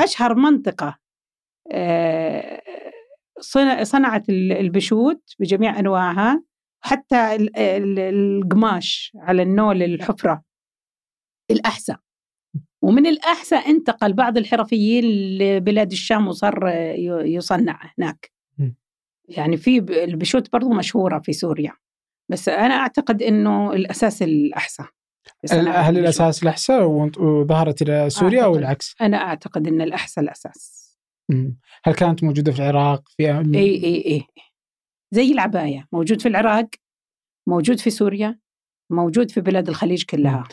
[0.00, 0.98] أشهر منطقة
[3.40, 6.42] صنع- صنعت ال- البشوت بجميع أنواعها
[6.80, 10.42] حتى ال- ال- القماش على النول الحفرة.
[11.50, 12.00] الاحساء
[12.82, 15.04] ومن الاحساء انتقل بعض الحرفيين
[15.38, 16.68] لبلاد الشام وصار
[17.24, 18.32] يصنع هناك.
[19.28, 21.72] يعني في البشوت برضو مشهورة في سوريا.
[22.30, 24.86] بس أنا أعتقد إنه الأساس الاحساء
[25.40, 25.98] في صناعة هل
[26.42, 28.58] الاحساء وانت- وظهرت إلى سوريا أو أعتقد.
[28.62, 30.88] العكس؟ أنا أعتقد إن الاحساء الأساس.
[31.28, 31.58] مم.
[31.84, 34.26] هل كانت موجودة في العراق في إي إي إي.
[35.14, 35.88] زي العباية.
[35.92, 36.68] موجود في العراق
[37.48, 38.38] موجود في سوريا
[38.90, 40.44] موجود في بلاد الخليج كلها.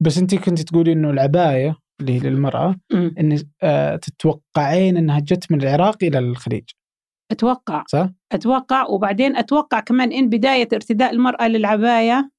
[0.00, 2.76] بس انت كنت تقولي إنه العباية اللي هي للمرأة.
[2.92, 6.70] إن آه تتوقعين إنها جت من العراق إلى الخليج
[7.30, 12.30] أتوقع صح؟ أتوقع وبعدين أتوقع كمان إن بداية ارتداء المرأة للعباية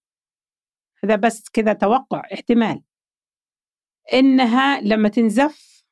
[1.03, 2.81] هذا بس كذا توقع احتمال
[4.13, 5.83] إنها لما تنزف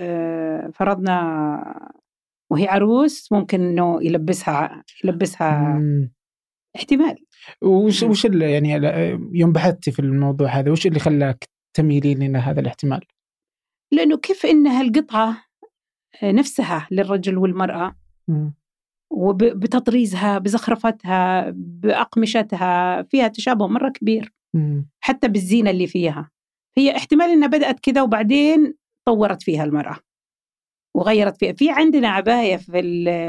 [0.00, 1.90] آه، فرضنا
[2.50, 6.12] وهي عروس ممكن إنه يلبسها يلبسها مم.
[6.76, 7.25] احتمال
[7.62, 8.02] وش.
[8.02, 8.72] وش اللي يعني
[9.32, 11.44] يوم بحثتي في الموضوع هذا وش اللي خلاك
[11.76, 13.00] تميلين إلى هذا الاحتمال؟
[13.92, 15.44] لأنه كيف انها القطعه
[16.22, 17.96] آه، نفسها للرجل والمرأة.
[19.10, 24.88] وبتطريزها بزخرفتها بأقمشتها فيها تشابه مرة كبير مم.
[25.00, 26.30] حتى بالزينة اللي فيها
[26.76, 28.74] هي احتمال إنها بدأت كذا وبعدين
[29.04, 29.98] طورت فيها المرأة
[30.94, 32.72] وغيرت فيها في عندنا عباية في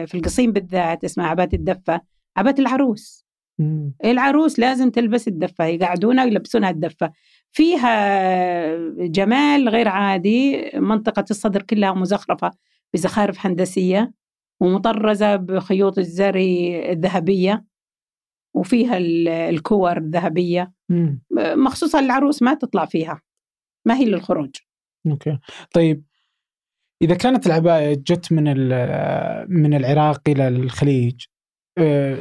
[0.08, 2.02] في القصيم بالذات اسمها عبايه الدفة
[2.38, 3.27] عبايه العروس
[3.60, 3.94] مم.
[4.06, 7.12] العروس لازم تلبس الدفة يقعدونها يلبسونها الدفة
[7.52, 12.52] فيها جمال غير عادي منطقة الصدر كلها مزخرفة
[12.94, 14.14] بزخارف هندسية
[14.60, 17.66] ومطرزة بخيوط الزري الذهبية
[18.54, 20.72] وفيها ال- الكور الذهبية.
[21.56, 23.22] مخصوصة للعروس ما تطلع فيها
[23.86, 24.50] ما هي للخروج
[25.08, 25.38] أوكي
[25.74, 26.04] طيب
[27.02, 28.44] إذا كانت العباءه جت من
[29.50, 31.26] من العراق إلى الخليج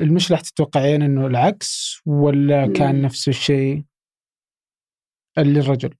[0.02, 3.02] المشلح تتوقعين إنه العكس ولا كان.
[3.02, 3.84] نفس الشيء
[5.38, 5.94] للرجل؟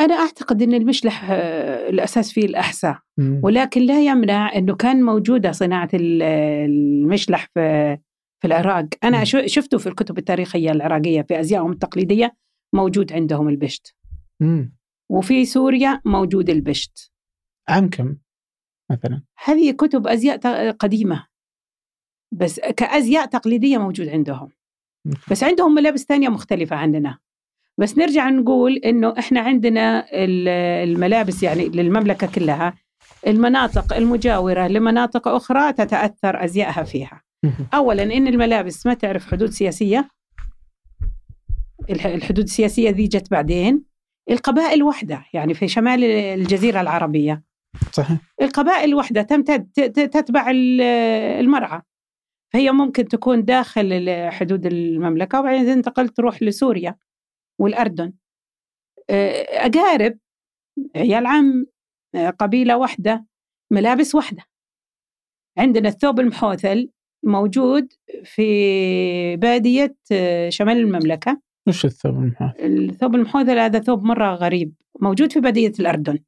[0.00, 2.98] أنا أعتقد أن المشلح آه، الأساس فيه الأحساء.
[3.42, 6.22] ولكن لا يمنع أنه كان موجودة صناعة ال-
[6.70, 7.98] المشلح في
[8.42, 12.36] في العراق أنا شفته في الكتب التاريخية العراقية في أزيائهم التقليدية
[12.74, 13.94] موجود عندهم البشت
[14.40, 14.76] مم.
[15.10, 17.12] وفي سوريا موجود البشت
[17.68, 18.16] عام كم
[18.90, 21.26] مثلا؟ هذه كتب أزياء قديمة.
[22.32, 24.48] بس كأزياء تقليدية موجود عندهم.
[25.30, 27.18] بس عندهم ملابس ثانية مختلفة عننا
[27.78, 30.48] بس نرجع نقول إنه إحنا عندنا ال-
[30.88, 32.74] الملابس يعني للمملكة كلها
[33.26, 37.22] المناطق المجاورة لمناطق أخرى تتأثر أزيائها فيها.
[37.44, 37.52] مم.
[37.74, 40.08] أولا إن الملابس ما تعرف حدود سياسية.
[41.90, 43.82] الح- الحدود السياسية ذي جت بعدين.
[44.30, 47.42] القبائل وحدة يعني في شمال الجزيرة العربية.
[47.92, 48.18] صحيح.
[48.42, 50.80] القبائل وحدة تمتد تتبع ال-
[51.40, 51.82] المرعى.
[52.52, 56.96] فهي ممكن تكون داخل حدود المملكة وبعدين تنتقل تروح لسوريا
[57.60, 58.12] والأردن.
[59.10, 60.18] آه، أقارب
[60.96, 61.66] عيال عم
[62.38, 63.26] قبيلة واحدة
[63.72, 64.42] ملابس واحدة
[65.58, 66.90] عندنا الثوب المحوثل
[67.24, 67.92] موجود
[68.24, 71.40] في بادية آه، شمال المملكة.
[71.68, 76.18] وش الثوب المحاث؟ الثوب المحوذل هذا ثوب مرة غريب موجود في بادية الأردن.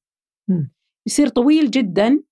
[0.48, 0.72] مم.
[1.06, 2.22] يصير طويل جدا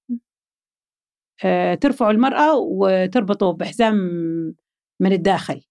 [1.44, 3.94] آه، ترفعه المرأة وتربطه بحزام
[5.00, 5.64] من الداخل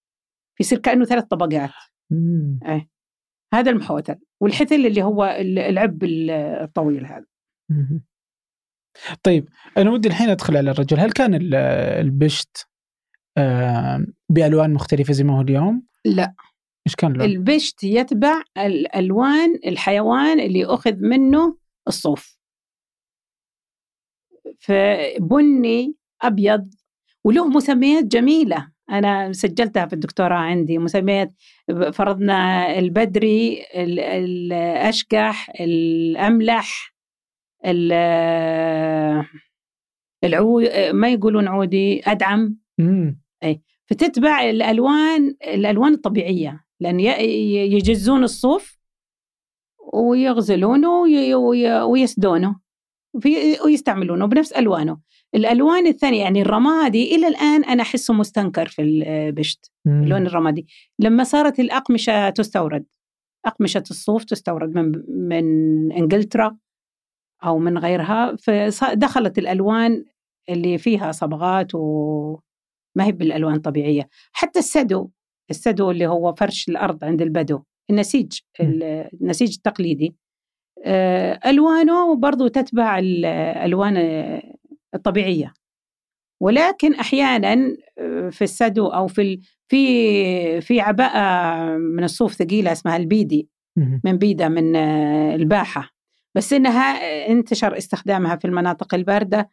[0.59, 1.69] يصير كأنه ثلاث طبقات
[2.11, 2.59] مم.
[3.53, 7.25] هذا المحوثل والحثل اللي هو ال- العب ال- الطويل هذا
[7.69, 8.03] مم.
[9.23, 11.55] طيب أنا ودي الحين أدخل على الرجل هل كان ال-
[12.05, 12.67] البشت
[13.37, 16.33] آه، بألوان مختلفة زي ما هو اليوم؟ لا
[16.87, 22.38] إيش كان؟ البشت يتبع الألوان الحيوان اللي أخذ منه الصوف
[24.59, 26.69] فبني أبيض
[27.23, 28.71] وله مسميات جميلة.
[28.89, 31.33] أنا سجلتها في الدكتوراه عندي مسميات
[31.93, 36.93] فرضنا البدري ال- الأشكح الأملح
[37.65, 39.25] ال-
[40.23, 40.61] العو
[40.93, 42.57] ما يقولون عودي أدعم.
[42.77, 43.21] مم.
[43.85, 48.79] فتتبع الألوان الألوان الطبيعية لأن يجزون الصوف
[49.93, 52.59] ويغزلونه وي- وي- ويسدونه.
[53.65, 54.97] ويستعملونه بنفس ألوانه
[55.35, 60.03] الألوان الثانية يعني الرمادي إلى الآن أنا أحسه مستنكر في البشت مم.
[60.03, 60.67] اللون الرمادي
[60.99, 62.85] لما صارت الأقمشة تستورد
[63.45, 66.57] أقمشة الصوف تستورد من من إنجلترا
[67.43, 68.35] أو من غيرها
[68.69, 70.05] فدخلت الألوان
[70.49, 72.39] اللي فيها صبغات وما
[73.05, 75.09] هي بالألوان الطبيعية حتى السدو
[75.49, 77.59] السدو اللي هو فرش الأرض عند البدو
[77.89, 78.39] النسيج.
[78.61, 80.15] النسيج التقليدي
[80.85, 83.97] آه، ألوانه برضو تتبع الألوان
[84.95, 85.53] الطبيعية.
[86.41, 93.49] ولكن أحيانا آه، في السدو أو في في في عباءة من الصوف ثقيلة اسمها البيدي.
[94.03, 95.89] من بيدة من آه، الباحة.
[96.35, 96.81] بس إنها
[97.31, 99.49] انتشر استخدامها في المناطق الباردة.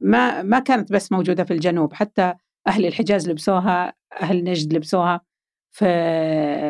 [0.00, 1.92] ما ما كانت بس موجودة في الجنوب.
[1.92, 2.34] حتى
[2.66, 5.20] أهل الحجاز لبسوها أهل نجد لبسوها
[5.70, 5.86] في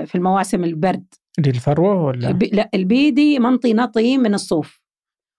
[0.06, 1.14] في المواسم البرد.
[1.38, 4.80] اللي الفروه ولا؟ الب- لا البيدي منطي نطي من الصوف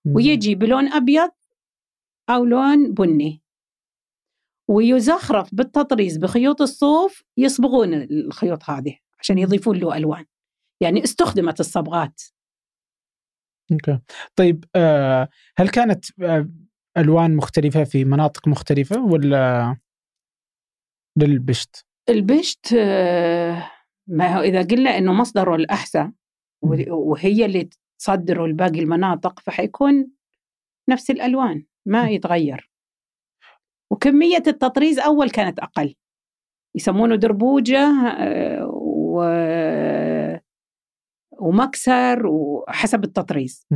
[0.06, 0.16] مم.
[0.16, 1.32] ويجي بلون أبيض
[2.30, 3.42] أو لون بني
[4.70, 10.26] ويزخرف بالتطريز بخيوط الصوف يصبغون الخيوط هذه عشان يضيفون له ألوان
[10.82, 12.22] يعني استخدمت الصبغات
[13.72, 14.00] أوكي
[14.36, 16.50] طيب آه هل كانت آه
[16.98, 19.76] ألوان مختلفة في مناطق مختلفة ولا
[21.18, 23.72] للبشت؟ البشت آه،
[24.08, 26.12] ما هو إذا قلنا إنه مصدره الأحسن
[26.62, 30.12] و- وهي اللي تصدره لباقي المناطق فحيكون
[30.90, 32.72] نفس الألوان ما يتغير.
[33.92, 35.96] وكمية التطريز أول كانت أقل.
[36.76, 37.92] يسمونه دربوجة
[38.74, 39.22] و
[41.40, 43.68] ومكسر وحسب التطريز.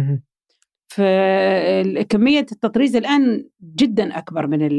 [0.88, 4.78] فكمية التطريز الآن جدا أكبر من من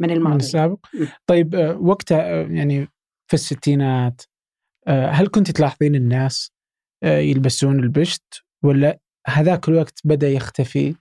[0.00, 0.36] من الماضي.
[0.36, 0.86] السابق.
[0.94, 1.06] مم.
[1.26, 2.88] طيب آه وقتها آه، يعني
[3.26, 4.22] في الستينات
[4.88, 6.52] هل كنت تلاحظين الناس
[7.02, 10.94] آه يلبسون البشت ولا هذاك الوقت بدأ يختفي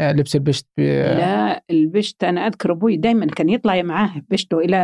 [0.00, 0.80] آه، لبس البشت ب...
[0.80, 4.76] لا البشت أنا أذكر أبوي دائما كان يطلع معاه بشته إلى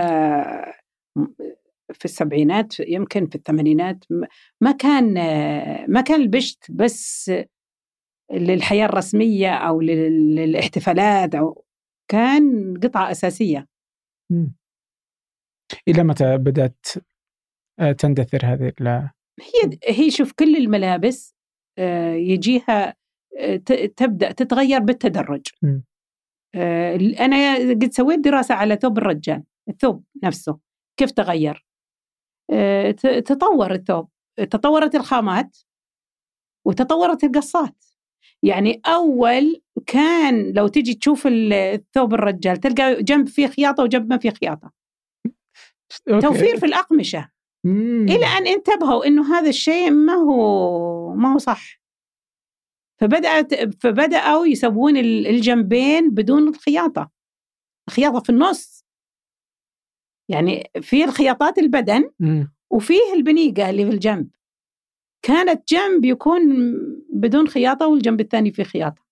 [1.93, 4.05] في السبعينات يمكن في الثمانينات
[4.61, 5.15] ما كان
[5.89, 7.33] ما كان البشت بس
[8.33, 11.65] للحياة الرسمية أو للاحتفالات أو
[12.11, 13.67] كان قطعة أساسية.
[15.89, 17.01] إلى متى بدأت آه،
[17.99, 18.73] تندثر هذه
[19.41, 21.37] هي هي شوف كل الملابس
[21.79, 22.95] آه، يجيها
[23.39, 23.57] آه،
[23.97, 25.43] تبدأ تتغير بالتدرج.
[25.63, 25.81] م.
[26.55, 30.59] آه، أنا قد سويت دراسة على ثوب الرجال الثوب نفسه
[30.97, 31.67] كيف تغير؟
[33.25, 35.59] تطور الثوب تطورت الخامات
[36.67, 37.85] وتطورت القصات.
[38.43, 44.31] يعني أول كان لو تجي تشوف الثوب الرجال تلقى جنب فيه خياطة وجنب ما فيه
[44.31, 44.73] خياطة.
[46.07, 47.31] توفير في الأقمشة.
[47.67, 48.07] مم.
[48.09, 51.81] إلى أن انتبهوا إنه هذا الشيء ما هو ما هو صح.
[53.01, 57.11] فبدأت فبدأوا يسوون الجنبين بدون الخياطة.
[57.89, 58.85] الخياطه في النص.
[60.29, 62.53] يعني في الخياطات البدن مم.
[62.71, 64.31] وفيه البنيقة اللي في الجنب.
[65.23, 66.43] كانت جنب يكون
[67.13, 69.07] بدون خياطة والجنب الثاني فيه خياطة.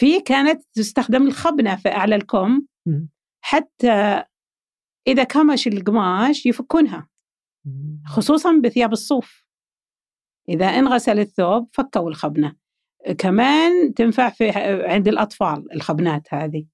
[0.00, 2.66] في كانت تستخدم الخبنة في أعلى الكم
[3.44, 4.24] حتى
[5.08, 7.08] إذا كمش القماش يفكونها.
[8.06, 9.44] خصوصا بثياب الصوف.
[10.48, 12.56] إذا انغسل الثوب فكوا الخبنة.
[13.18, 14.50] كمان تنفع في
[14.84, 16.66] عند الأطفال الخبنات هذه.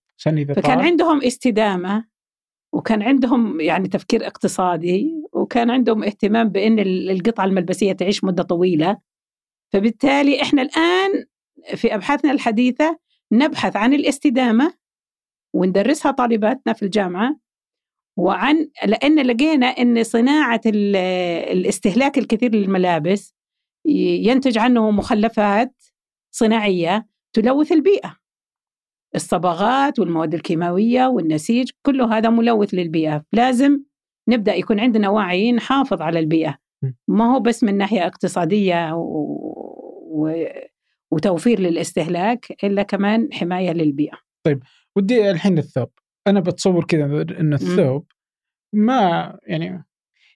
[0.55, 2.05] فكان عندهم استدامة
[2.73, 8.99] وكان عندهم يعني تفكير اقتصادي وكان عندهم اهتمام بأن القطعة الملبسية تعيش مدة طويلة.
[9.73, 11.25] فبالتالي إحنا الآن
[11.77, 12.99] في أبحاثنا الحديثة
[13.33, 14.75] نبحث عن الاستدامة
[15.55, 17.37] وندرسها طالباتنا في الجامعة
[18.17, 23.35] وعن لأن لقينا إن صناعة الاستهلاك الكثير للملابس
[23.87, 25.83] ينتج عنه مخلفات
[26.31, 28.17] صناعية تلوث البيئة.
[29.15, 33.25] الصبغات والمواد الكيماوية والنسيج كله هذا ملوث للبيئة.
[33.33, 33.81] لازم
[34.29, 36.59] نبدأ يكون عندنا وعي نحافظ على البيئة.
[37.09, 39.01] ما هو بس من ناحية اقتصادية و...
[40.11, 40.45] و...
[41.11, 44.19] وتوفير للاستهلاك إلا كمان حماية للبيئة.
[44.47, 44.63] طيب
[44.97, 45.89] ودي الحين الثوب.
[46.27, 47.05] أنا بتصور كذا
[47.41, 48.07] إن الثوب
[48.73, 49.65] ما يعني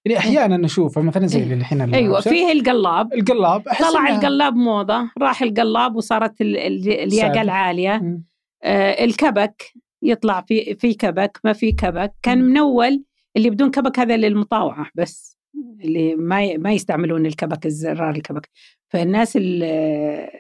[0.05, 0.19] يعني.
[0.19, 3.13] أحيانا نشوفه مثلا زي اللي الحين أيوه فيه القلاب.
[3.15, 8.21] القلاب طلع القلاب موضة راح القلاب وصارت الياقة العالية.
[8.63, 9.73] آه الكبك
[10.03, 12.13] يطلع في في كبك ما في كبك.
[12.23, 13.05] كان من اول
[13.37, 15.39] اللي بدون كبك هذا للمطاوعة بس
[15.85, 18.49] اللي ما ما يستعملون الكبك الزرار الكبك.
[18.89, 20.31] فالناس اللي,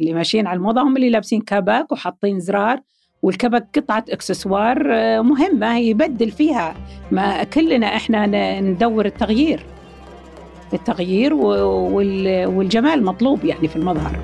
[0.00, 2.80] اللي ماشيين على الموضة هم اللي لابسين كبك وحاطين زرار
[3.22, 6.74] والكبك قطعة إكسسوار آه، مهمة يبدل فيها
[7.10, 9.66] ما كلنا إحنا ندور التغيير.
[10.72, 14.16] التغيير والجمال مطلوب يعني في المظهر.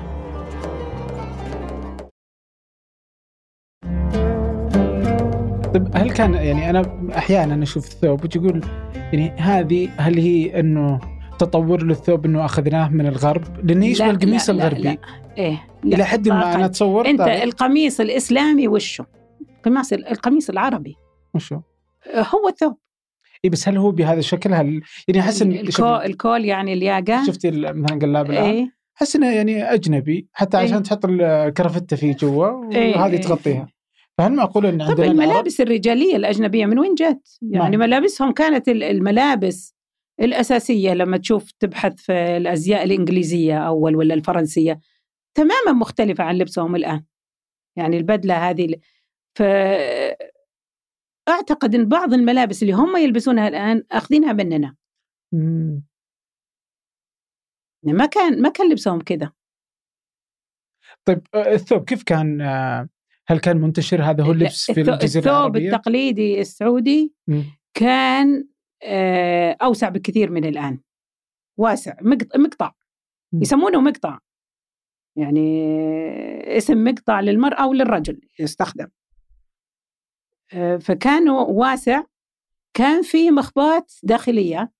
[5.73, 8.61] طيب هل كان يعني أنا أحيانا أشوف الثوب وتقول
[8.95, 10.99] يعني هذه هل هي إنه
[11.37, 14.97] تطور للثوب إنه أخذناه من الغرب لأنه يشبه القميص الغربي لا لا.
[15.37, 17.43] إيه إلى حد ما أنا أتصور أنت طبعا.
[17.43, 19.05] القميص الإسلامي وشه
[19.57, 20.95] القميص القميص العربي
[21.33, 21.59] وشو
[22.07, 22.77] هو الثوب
[23.45, 27.51] اي بس هل هو بهذا الشكل هل يعني أحس ان الكول, الكول يعني الياقة شفتي
[27.51, 32.47] مثلا قلاب الآن إيه؟ أحس إنه يعني أجنبي حتى عشان إيه؟ تحط الكرافته فيه جوا
[32.47, 33.67] وهذه إيه؟ تغطيها
[34.17, 37.85] فهل معقول إن عندنا طبعا الملابس الرجالية الأجنبية من وين جت؟ يعني ما.
[37.85, 39.76] ملابسهم كانت الملابس
[40.19, 44.79] الأساسية لما تشوف تبحث في الأزياء الإنجليزية أول ولا الفرنسية
[45.37, 47.03] تماما مختلفة عن لبسهم الآن.
[47.77, 48.75] يعني البدلة هذه
[49.35, 49.41] ف
[51.29, 54.75] أعتقد إن بعض الملابس اللي هم يلبسونها الآن أخذينها مننا.
[57.83, 59.31] يعني ما كان ما كان لبسهم كذا.
[61.05, 62.41] طيب الثوب كيف كان
[63.27, 67.13] هل كان منتشر هذا هو اللبس في الجزيرة الثوب العربية؟ التقليدي السعودي
[67.73, 68.47] كان
[69.61, 70.79] أوسع بكثير من الآن.
[71.57, 71.95] واسع
[72.35, 72.73] مقطع.
[73.33, 74.19] يسمونه مقطع.
[75.17, 78.87] يعني اسم مقطع للمرأة وللرجل يستخدم.
[80.53, 82.03] آه، فكان واسع.
[82.73, 84.71] كان في مخبات داخلية.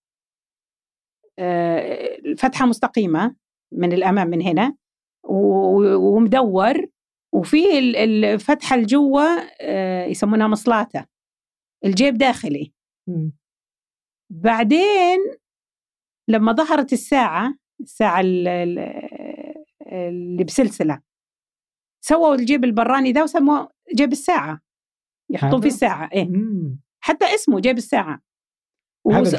[1.39, 3.36] الفتحة آه، مستقيمة
[3.72, 4.76] من الأمام من هنا.
[5.24, 6.86] ومدور.
[7.34, 9.24] وفي الفتحة الجوة
[9.62, 11.06] آه، يسمونها مصلاتة.
[11.86, 12.74] الجيب داخلي.
[14.30, 15.19] بعدين
[16.28, 21.01] لما ظهرت الساعة الساعة اللي بسلسلة
[22.01, 24.61] سووا الجيب البراني ذا وسموه جيب الساعة
[25.30, 26.25] يحطون فيه الساعة إيه.
[26.25, 26.80] مم.
[26.99, 28.21] حتى اسمه جيب الساعة.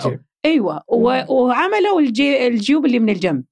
[0.07, 0.24] الجيب.
[0.45, 0.82] أيوه
[1.28, 2.47] وعملوا الجي...
[2.47, 3.45] الجيوب اللي من الجنب.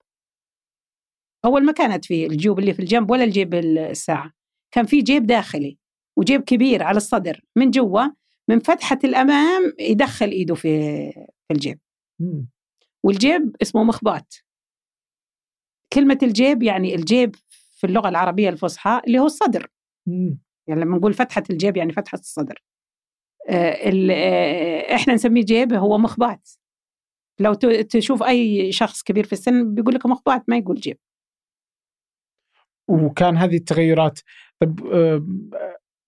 [1.45, 4.33] أول ما كانت في الجيوب اللي في الجنب ولا الجيب الساعة
[4.75, 5.79] كان في جيب داخلي
[6.19, 8.03] وجيب كبير على الصدر من جوا
[8.49, 10.69] من فتحة الأمام يدخل إيده في
[11.13, 11.79] في الجيب.
[13.05, 14.35] والجيب اسمه مخبات.
[15.93, 19.71] كلمة الجيب يعني الجيب في اللغة العربية الفصحى اللي هو الصدر.
[20.69, 22.63] يعني لما نقول فتحة الجيب يعني فتحة الصدر.
[23.49, 23.77] آه،
[24.11, 26.51] آه، إحنا نسميه جيب هو مخبات.
[27.41, 30.99] لو تشوف أي شخص كبير في السن بيقول لك مخبات ما يقول جيب.
[32.89, 34.21] وكان هذه التغيرات.
[34.61, 35.27] طب آه،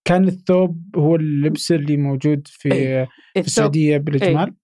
[0.08, 3.08] كان الثوب هو اللبس اللي موجود في إيه.
[3.34, 4.54] في السعودية بالإجمال؟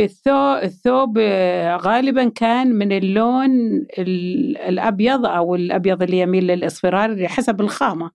[0.00, 3.50] الثوب, الثوب آه، غالبا كان من اللون
[3.98, 8.10] ال- الأبيض أو الأبيض اللي يميل للإصفرار حسب الخامة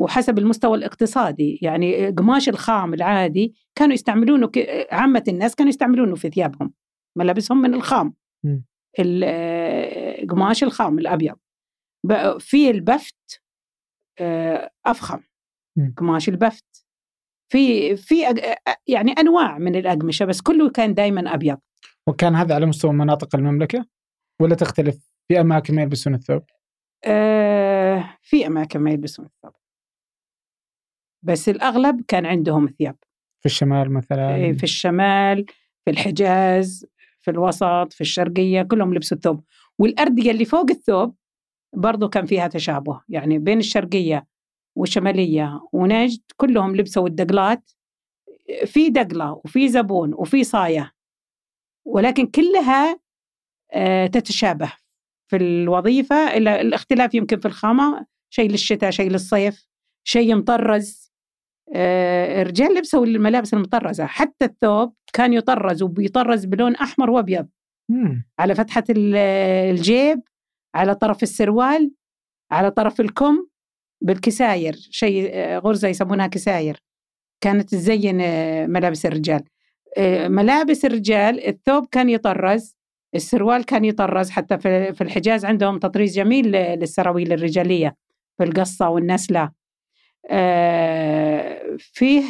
[0.00, 1.58] وحسب المستوى الاقتصادي.
[1.62, 4.50] يعني قماش الخام العادي كانوا يستعملونه
[4.92, 6.72] عامة الناس كانوا يستعملونه في ثيابهم
[7.18, 8.14] ملابسهم من الخام.
[10.30, 11.36] قماش الخام الأبيض.
[12.38, 13.42] في البفت
[14.20, 15.20] آه، أفخم.
[15.96, 16.86] قماش البفت.
[17.52, 18.22] في في
[18.86, 21.58] يعني أنواع من الأقمشة بس كله كان دائما أبيض.
[22.06, 23.86] وكان هذا على مستوى مناطق المملكة؟
[24.40, 26.42] ولا تختلف؟ في أماكن ما يلبسون الثوب؟
[27.04, 29.52] آه، في أماكن ما يلبسون الثوب.
[31.22, 32.96] بس الأغلب كان عندهم ثياب.
[33.40, 35.46] في الشمال مثلا؟ إيه، في الشمال
[35.84, 36.86] في الحجاز
[37.20, 39.44] في الوسط في الشرقية كلهم لبسوا الثوب.
[39.78, 41.16] والأردية اللي فوق الثوب
[41.76, 43.00] برضو كان فيها تشابه.
[43.08, 44.26] يعني بين الشرقية
[44.76, 47.70] والشماليه ونجد كلهم لبسوا الدقلات
[48.66, 50.92] في دقلة وفي زبون وفي صاية.
[51.86, 53.00] ولكن كلها
[53.72, 54.72] آه، تتشابه
[55.30, 59.66] في الوظيفة إلا الاختلاف يمكن في الخامة شيء للشتاء شيء للصيف
[60.04, 61.12] شيء مطرز
[61.74, 67.48] آه، الرجال لبسوا الملابس المطرزة حتى الثوب كان يطرز وبيطرز بلون أحمر وأبيض.
[67.90, 68.24] مم.
[68.38, 69.14] على فتحة ال-
[69.70, 70.20] الجيب
[70.74, 71.92] على طرف السروال
[72.50, 73.46] على طرف الكم.
[74.02, 76.82] بالكساير شيء آه، غرزة يسمونها كساير.
[77.40, 79.44] كانت تزين آه، ملابس الرجال.
[79.98, 82.76] آه، ملابس الرجال الثوب كان يطرز
[83.14, 87.96] السروال كان يطرز حتى في الحجاز عندهم تطريز جميل للسراويل الرجالية.
[88.38, 89.50] في القصة والنسله
[91.78, 92.22] فيه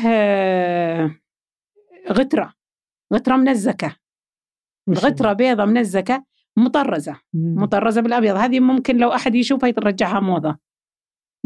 [2.11, 2.55] غترة.
[3.15, 3.97] غترة منزكه
[4.91, 6.25] غترة بيضة منزكه
[6.57, 7.21] مطرزة.
[7.35, 8.37] مطرزة بالأبيض.
[8.37, 10.59] هذه ممكن لو أحد يشوفها يرجعها موضة.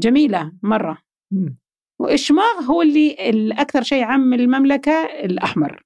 [0.01, 0.99] جميلة مرة.
[1.33, 1.59] مم.
[2.01, 5.83] والشماغ هو اللي الاكثر شيء عام المملكة الأحمر.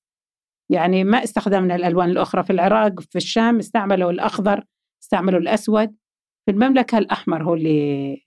[0.70, 4.64] يعني ما استخدمنا الألوان الأخرى في العراق في الشام استعملوا الأخضر
[5.02, 5.96] استعملوا الأسود.
[6.44, 8.24] في المملكة الأحمر هو اللي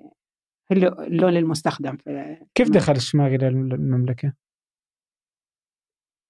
[0.71, 4.33] اللون المستخدم في كيف دخل الشماغ إلى المملكة؟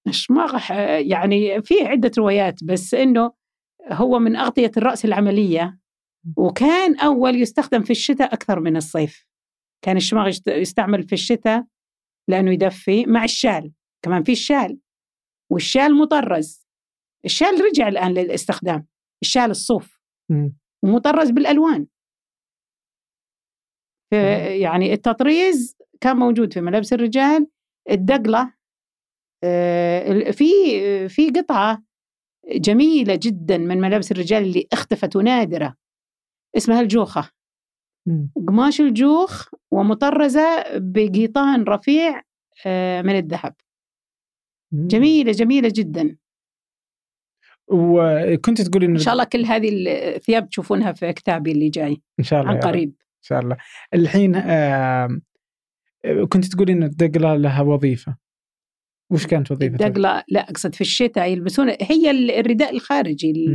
[0.06, 3.32] الشماغ يعني في عدة روايات بس إنه
[3.92, 5.78] هو من أغطية الرأس العملية.
[6.36, 9.26] وكان أول يستخدم في الشتاء أكثر من الصيف.
[9.84, 11.66] كان الشماغ يست- يستعمل في الشتاء
[12.28, 13.72] لأنه يدفي مع الشال
[14.04, 14.78] كمان في الشال
[15.52, 16.66] والشال مطرز
[17.24, 18.86] الشال رجع الآن للاستخدام
[19.22, 20.00] الشال الصوف.
[20.84, 21.86] ومطرز بالألوان
[24.10, 24.16] في
[24.60, 27.46] يعني التطريز كان موجود في ملابس الرجال
[27.90, 28.54] الدقلة
[29.44, 30.44] آه، في
[31.08, 31.82] في قطعة
[32.48, 35.76] جميلة جدا من ملابس الرجال اللي اختفت ونادرة
[36.56, 37.30] اسمها الجوخة.
[38.48, 42.22] قماش الجوخ ومطرزة بقيطان رفيع
[42.66, 43.54] آه، من الذهب
[44.72, 44.86] مم.
[44.88, 46.16] جميلة جميلة جدا
[47.68, 49.70] وكنت تقول انه إن شاء الله كل هذه
[50.16, 52.60] الثياب تشوفونها في كتابي اللي جاي إن شاء الله عن.
[52.60, 53.56] قريب إن شاء الله
[53.94, 54.32] الحين
[56.28, 58.16] كنت تقول إن الدقلة لها وظيفة
[59.12, 63.46] وش كانت وظيفتها؟ الدقلة لا أقصد في الشتاء يلبسون هي ال- الرداء الخارجي.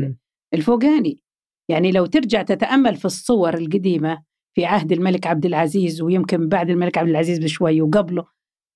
[0.54, 1.24] الفوقاني
[1.70, 4.24] يعني لو ترجع تتأمل في الصور القديمة
[4.60, 8.26] في عهد الملك عبد العزيز ويمكن بعد الملك عبد العزيز بشوي وقبله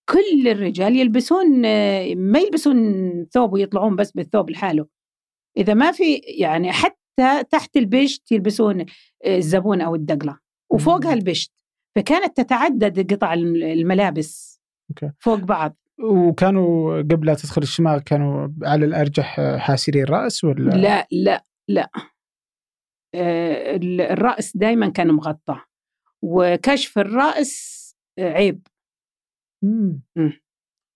[0.10, 2.76] كل الرجال يلبسون آه، ما يلبسون
[3.26, 4.88] ثوب ويطلعون بس بالثوب لحاله
[5.58, 8.80] إذا ما في يعني حتى تحت البشت يلبسون
[9.26, 10.40] آه، الزبون أو الدقلة
[10.72, 11.14] وفوقها.
[11.14, 11.52] البشت
[11.96, 15.12] فكانت تتعدد قطع الم- الملابس أوكي.
[15.20, 21.44] فوق بعض وكانوا قبل لا تدخل الشماغ كانوا على الأرجح حاسري الرأس ولا؟ لا لا
[21.70, 21.90] لا
[23.16, 25.60] آه، ال- الرأس دائما كان مغطى
[26.24, 27.84] وكشف الرأس
[28.20, 28.68] آه، عيب
[29.64, 30.02] مم.
[30.16, 30.42] مم.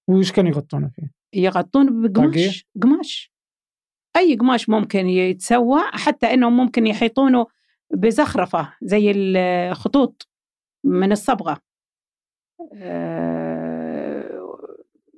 [0.09, 3.33] وش كانوا يغطونه فيه؟ يغطون؟ بقماش قماش
[4.15, 7.47] أي قماش ممكن يتسوى حتى أنهم ممكن يحيطونه
[7.93, 10.29] بزخرفة زي الخطوط
[10.85, 11.61] من الصبغة
[12.73, 14.07] آه،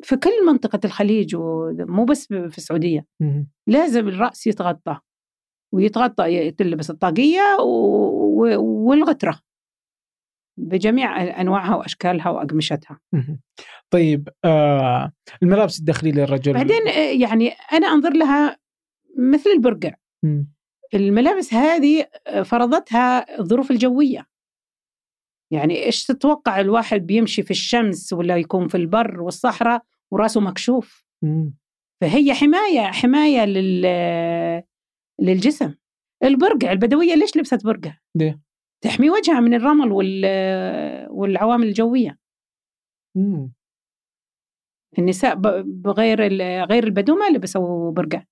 [0.04, 3.48] في كل منطقة الخليج ومو بس في السعودية مم.
[3.68, 5.00] لازم الرأس يتغطى
[5.74, 7.58] ويتغطى تلبس الطاقية
[8.60, 9.40] والغترة
[10.60, 13.00] بجميع أنواعها وأشكالها وأقمشتها.
[13.90, 15.12] طيب آه
[15.44, 18.58] الملابس الداخلية للرجل بعدين آه، يعني أنا أنظر لها
[19.18, 19.94] مثل البرقع.
[20.94, 24.26] الملابس هذه آه، فرضتها الظروف الجوية.
[25.54, 31.06] يعني إيش تتوقع الواحد بيمشي في الشمس ولا يكون في البر والصحراء وراسه مكشوف.
[32.02, 33.82] فهي حماية حماية لل
[35.22, 35.76] للجسم.
[36.24, 38.49] البرقع البدوية ليش لبست برقع؟ ليه؟
[38.82, 40.26] تحمي وجهها من الرمل وال
[41.10, 42.18] والعوامل الجوية.
[43.16, 43.52] مم.
[45.00, 46.20] النساء بغير
[46.64, 48.24] غير البدو ما لبسوا برقع.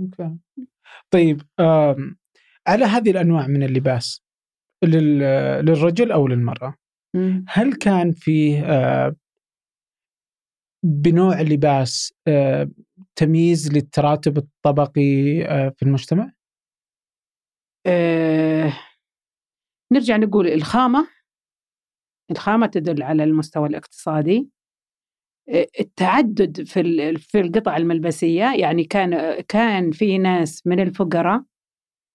[0.00, 0.36] أوكي.
[1.10, 1.42] طيب
[2.66, 4.22] على هذه الأنواع من اللباس
[4.84, 6.74] للرجل أو للمرأة
[7.14, 7.44] مم.
[7.48, 8.62] هل كان فيه
[10.84, 12.14] بنوع اللباس
[13.16, 15.42] تمييز للتراتب الطبقي
[15.76, 16.32] في المجتمع؟
[17.86, 18.72] أه
[19.92, 21.08] نرجع نقول الخامة.
[22.30, 24.48] الخامة تدل على المستوى الاقتصادي.
[25.48, 31.44] آه، التعدد في في القطع الملبسية يعني كان كان في ناس من الفقراء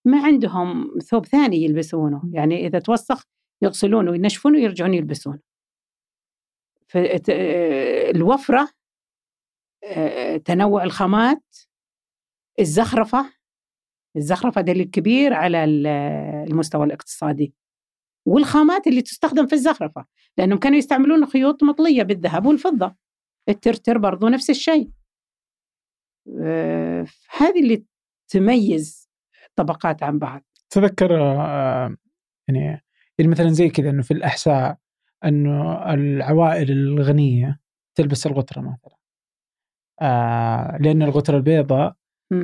[0.05, 2.21] ما عندهم ثوب ثاني يلبسونه.
[2.33, 3.23] يعني إذا توسخ
[3.61, 5.39] يغسلونه وينشفونه ويرجعون يلبسونه.
[8.15, 8.69] الوفرة
[10.45, 11.57] تنوع الخامات
[12.59, 13.33] الزخرفة
[14.15, 17.53] الزخرفة دليل كبير على المستوى الاقتصادي
[18.27, 20.05] والخامات اللي تستخدم في الزخرفة
[20.37, 22.95] لأنهم كانوا يستعملون خيوط مطلية بالذهب والفضة
[23.49, 24.91] الترتر برضو نفس الشيء.
[26.41, 27.05] آه،
[27.37, 27.83] هذه اللي
[28.27, 29.09] تميز
[29.55, 30.41] طبقات عن بعض.
[30.69, 31.97] تذكر آه،
[32.47, 32.81] يعني
[33.17, 34.77] يعني مثلا زي كذا إنه في الأحساء
[35.25, 37.59] إنه العوائل الغنية
[37.95, 38.97] تلبس الغتره مثلا.
[40.01, 41.95] آه لأن الغتره البيضاء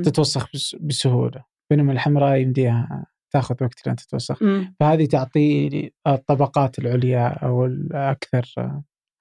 [0.04, 0.48] تتوسخ
[0.80, 1.44] بسهولة.
[1.70, 4.38] بينما الحمراء يمديها تاخذ وقت لين تتوسخ.
[4.80, 8.72] فهذه تعطي الطبقات العليا أو الأكثر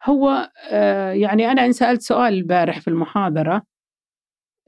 [0.05, 3.63] هو آه يعني أنا إن سألت سؤال البارح في المحاضرة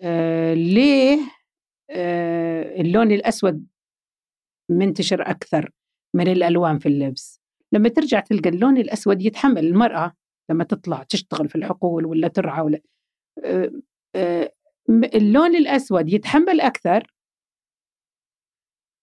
[0.02, 1.20] آه ليه
[1.92, 3.68] آه اللون الأسود
[4.72, 5.70] منتشر أكثر
[6.16, 7.42] من الألوان في اللبس
[7.74, 10.14] لما ترجع تلقى اللون الأسود يتحمل المرأة
[10.50, 12.82] لما تطلع تشتغل في الحقول ولا ترعى ولا
[15.16, 17.08] اللون الأسود يتحمل أكثر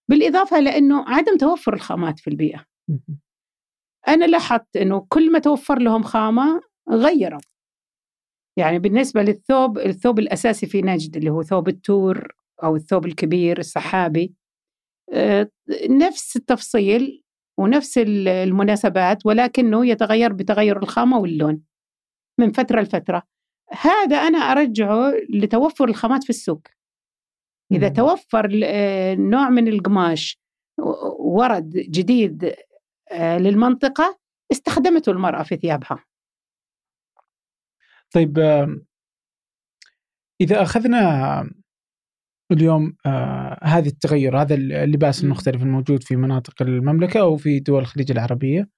[0.08, 2.64] بالإضافة لأنه عدم توفر الخامات في البيئة.
[4.08, 7.40] أنا لاحظت إنه كل ما توفر لهم خامة غيروا.
[8.58, 14.34] يعني بالنسبة للثوب الثوب الأساسي في نجد اللي هو ثوب التور أو الثوب الكبير السحابي
[15.12, 15.50] آه،
[15.90, 17.22] نفس التفصيل
[17.58, 21.62] ونفس المناسبات ولكنه يتغير بتغير الخامة واللون
[22.40, 23.22] من فترة لفترة.
[23.70, 26.62] هذا أنا أرجعه لتوفر الخامات في السوق.
[27.72, 30.40] إذا توفر آه، نوع من القماش
[31.18, 32.54] ورد جديد
[33.12, 34.18] آه، للمنطقة
[34.52, 36.04] استخدمته المرأة في ثيابها.
[38.14, 38.38] طيب
[40.40, 41.50] إذا أخذنا
[42.52, 48.10] اليوم آه هذه التغير هذا اللباس المختلف الموجود في مناطق المملكة أو في دول الخليج
[48.10, 48.68] العربية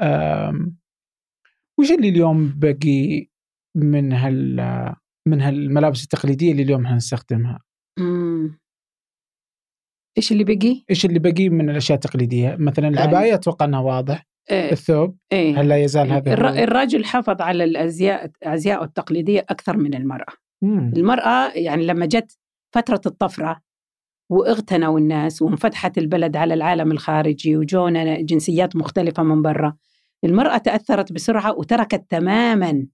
[0.00, 0.72] آه
[1.78, 3.26] وش اللي اليوم بقي
[3.74, 4.56] من هال
[5.26, 7.60] من هالملابس التقليدية اللي اليوم حنستخدمها.
[10.16, 14.26] إيش اللي بقي؟ إيش اللي بقي من الأشياء التقليدية؟ مثلا يعني العباية أتوقع إنها واضح.
[14.50, 16.48] إيه الثوب إيه هل لا يزال هذا الر...
[16.48, 20.32] الرجل حافظ على الأزياء ازياء التقليدية أكثر من المرأة.
[20.62, 20.92] مم.
[20.96, 22.38] المرأة يعني لما جت
[22.74, 23.60] فترة الطفرة
[24.30, 29.76] واغتنوا الناس وانفتحت البلد على العالم الخارجي وجونا جنسيات مختلفة من برا
[30.24, 32.86] المرأة تأثرت بسرعة وتركت تماما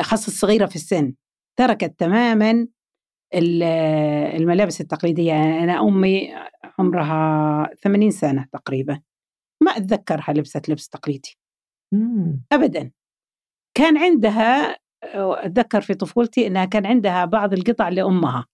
[0.00, 1.14] خاصة الصغيرة في السن
[1.58, 2.66] تركت تماما
[3.34, 5.62] الملابس التقليدية.
[5.64, 6.34] أنا أمي
[6.78, 9.00] عمرها 80 سنة تقريبا.
[9.62, 11.38] ما أتذكرها لبست لبس تقليدي.
[12.52, 12.90] أبدا.
[13.74, 14.76] كان عندها
[15.14, 18.46] أتذكر في طفولتي أنها كان عندها بعض القطع لأمها.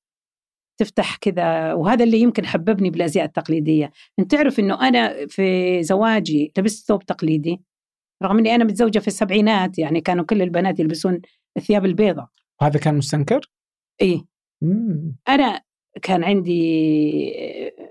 [0.80, 3.92] تفتح كذا وهذا اللي يمكن حببني بالأزياء التقليدية.
[4.18, 7.62] أنت تعرف إنه أنا في زواجي لبست ثوب تقليدي.
[8.22, 11.20] رغم إني أنا متزوجة في السبعينات يعني كانوا كل البنات يلبسون
[11.56, 12.28] الثياب البيضاء.
[12.60, 13.50] وهذا كان مستنكر؟
[14.00, 14.37] إيه.
[14.62, 15.16] مم.
[15.28, 15.62] أنا
[16.02, 16.60] كان عندي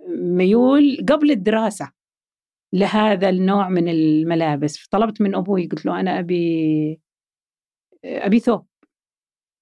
[0.07, 1.91] ميول قبل الدراسة
[2.73, 4.87] لهذا النوع من الملابس.
[4.87, 6.99] طلبت من أبوي قلت له أنا أبي
[8.05, 8.65] أبي ثوب.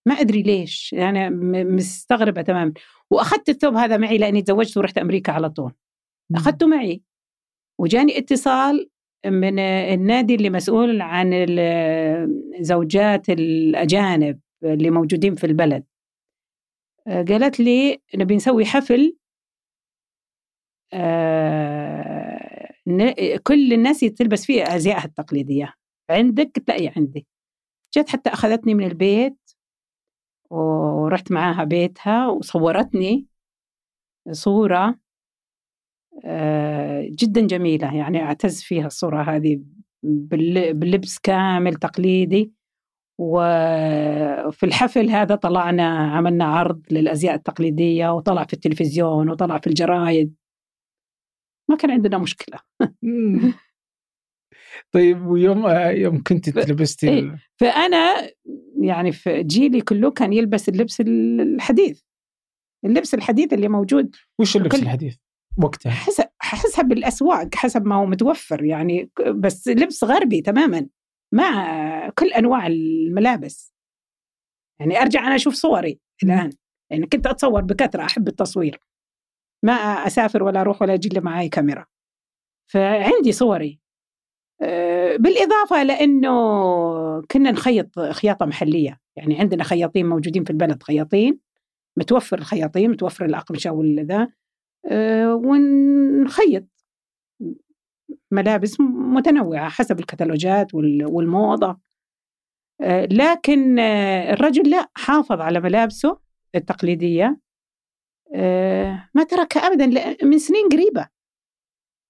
[0.08, 1.30] ما أدري ليش يعني
[1.64, 2.74] مستغربة تماما.
[3.12, 5.74] وأخذت الثوب هذا معي لأني تزوجت ورحت أمريكا على طول.
[6.36, 7.02] أخذته معي.
[7.80, 8.90] وجاني اتصال
[9.26, 11.46] من النادي اللي مسؤول عن
[12.60, 15.84] زوجات الأجانب اللي موجودين في البلد.
[17.08, 19.18] قالت لي نبي نسوي حفل
[23.44, 25.74] كل الناس تلبس فيه ازيائها التقليدية.
[26.10, 27.28] عندك تلاقي عندي.
[27.98, 29.38] جت حتى أخذتني من البيت
[30.50, 33.28] ورحت معاها بيتها وصورتني
[34.32, 35.00] صورة
[36.26, 37.96] آه، جدا جميلة.
[37.96, 39.62] يعني أعتز فيها الصورة هذه
[40.04, 42.54] باللبس كامل تقليدي.
[43.18, 50.36] وفي الحفل هذا طلعنا عملنا عرض للأزياء التقليدية وطلع في التلفزيون وطلع في الجرايد.
[51.70, 52.60] ما كان عندنا مشكلة.
[54.92, 58.32] طيب ويوم يوم كنت تلبستي إيه فأنا
[58.82, 62.02] يعني في جيلي كله كان يلبس اللبس الحديث.
[62.86, 65.16] اللبس الحديث اللي موجود وش اللبس الحديث؟
[65.64, 70.88] وقتها؟ حسب حسب الأسواق حسب ما هو متوفر يعني بس لبس غربي تماما.
[71.34, 73.74] مع كل أنواع الملابس.
[74.80, 76.50] يعني أرجع أنا أشوف صوري الآن
[76.92, 78.80] يعني كنت أتصور بكثرة أحب التصوير.
[79.64, 79.74] ما
[80.08, 81.86] أسافر ولا أروح ولا أجي لي معي كاميرا.
[82.72, 83.80] فعندي صوري.
[84.62, 86.32] آه، بالإضافة لأنه
[87.22, 89.00] كنا نخيط خياطة محلية.
[89.16, 91.40] يعني عندنا خياطين موجودين في البلد خياطين
[91.98, 94.30] متوفر الخياطين متوفر الأقمشة والذا.
[94.92, 96.75] آه، ونخيط.
[98.32, 101.80] ملابس متنوعة حسب الكتالوجات والموضة.
[102.82, 106.20] آه، لكن الرجل لا حافظ على ملابسه
[106.56, 107.40] التقليدية.
[109.16, 109.86] ما تركها ابدا
[110.24, 111.08] من سنين قريبة.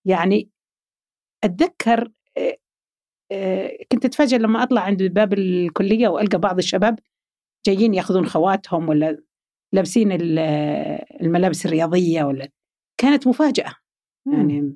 [0.08, 0.50] يعني
[1.44, 2.12] أتذكر
[3.92, 7.00] كنت اتفاجئ لما أطلع عند باب الكلية وألقى بعض الشباب
[7.66, 9.24] جايين يأخذون خواتهم ولا
[9.74, 10.12] لابسين
[11.22, 12.50] الملابس الرياضية ولا
[13.02, 13.76] كانت مفاجأة.
[14.34, 14.76] يعني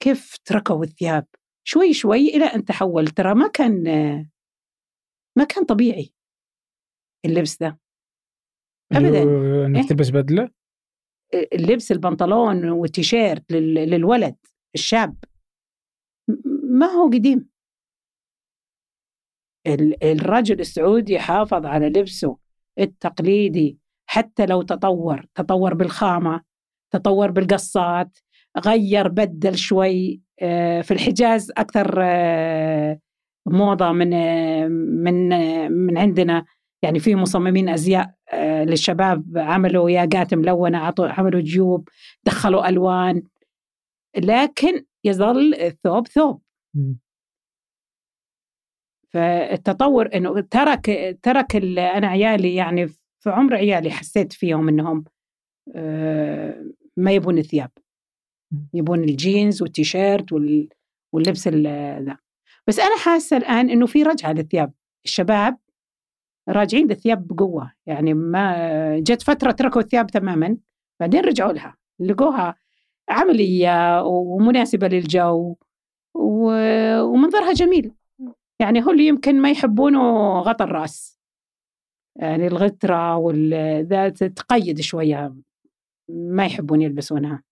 [0.00, 1.26] كيف تركوا الثياب
[1.64, 3.06] شوي شوي إلى أن تحول.
[3.06, 3.84] ترى ما كان
[5.38, 6.12] ما كان طبيعي
[7.24, 7.78] اللبس ذا
[8.92, 9.22] ابدا.
[9.66, 10.50] إنك إيه؟ تلبس بدلة؟
[11.34, 14.36] اللبس البنطلون والتيشيرت للولد
[14.74, 15.16] الشاب.
[16.64, 17.50] ما هو قديم.
[20.02, 22.38] الرجل السعودي حافظ على لبسه
[22.78, 26.42] التقليدي حتى لو تطور تطور بالخامة
[26.92, 28.18] تطور بالقصات
[28.58, 33.00] غير بدل شوي آه، في الحجاز أكثر آه،
[33.46, 35.28] موضة من آه، من
[35.72, 36.44] من عندنا.
[36.82, 41.88] يعني في مصممين أزياء للشباب عملوا ياقات ملونة عملوا جيوب
[42.24, 43.22] دخلوا ألوان.
[44.18, 46.42] لكن يظل الثوب ثوب.
[49.12, 52.88] فالتطور إنه ترك ترك أنا عيالي يعني
[53.20, 55.04] في عمر عيالي حسيت فيهم إنهم
[56.96, 57.70] ما يبون الثياب.
[58.74, 60.32] يبون الجينز والتيشيرت
[61.12, 62.18] واللبس ذا.
[62.66, 64.72] بس أنا حاسة الآن إنه في رجعة للثياب.
[65.04, 65.58] الشباب
[66.48, 67.72] راجعين للثياب بقوة.
[67.86, 70.56] يعني ما جت فترة تركوا الثياب تماما
[71.00, 71.76] بعدين رجعوا لها.
[72.00, 72.54] لقوها
[73.08, 75.56] عملية ومناسبة للجو
[76.14, 77.92] ومنظرها جميل.
[78.60, 81.20] يعني هو اللي يمكن ما يحبونه غطى الرأس.
[82.16, 85.34] يعني الغترة والذات تقيد شوية.
[86.08, 87.42] ما يحبون يلبسونها.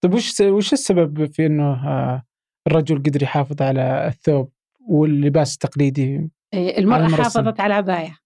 [0.00, 2.22] طيب وش وش السبب في إنه آه،
[2.66, 4.52] الرجل قدر يحافظ على الثوب
[4.88, 8.24] واللباس التقليدي؟ المرأة حافظت على عباية.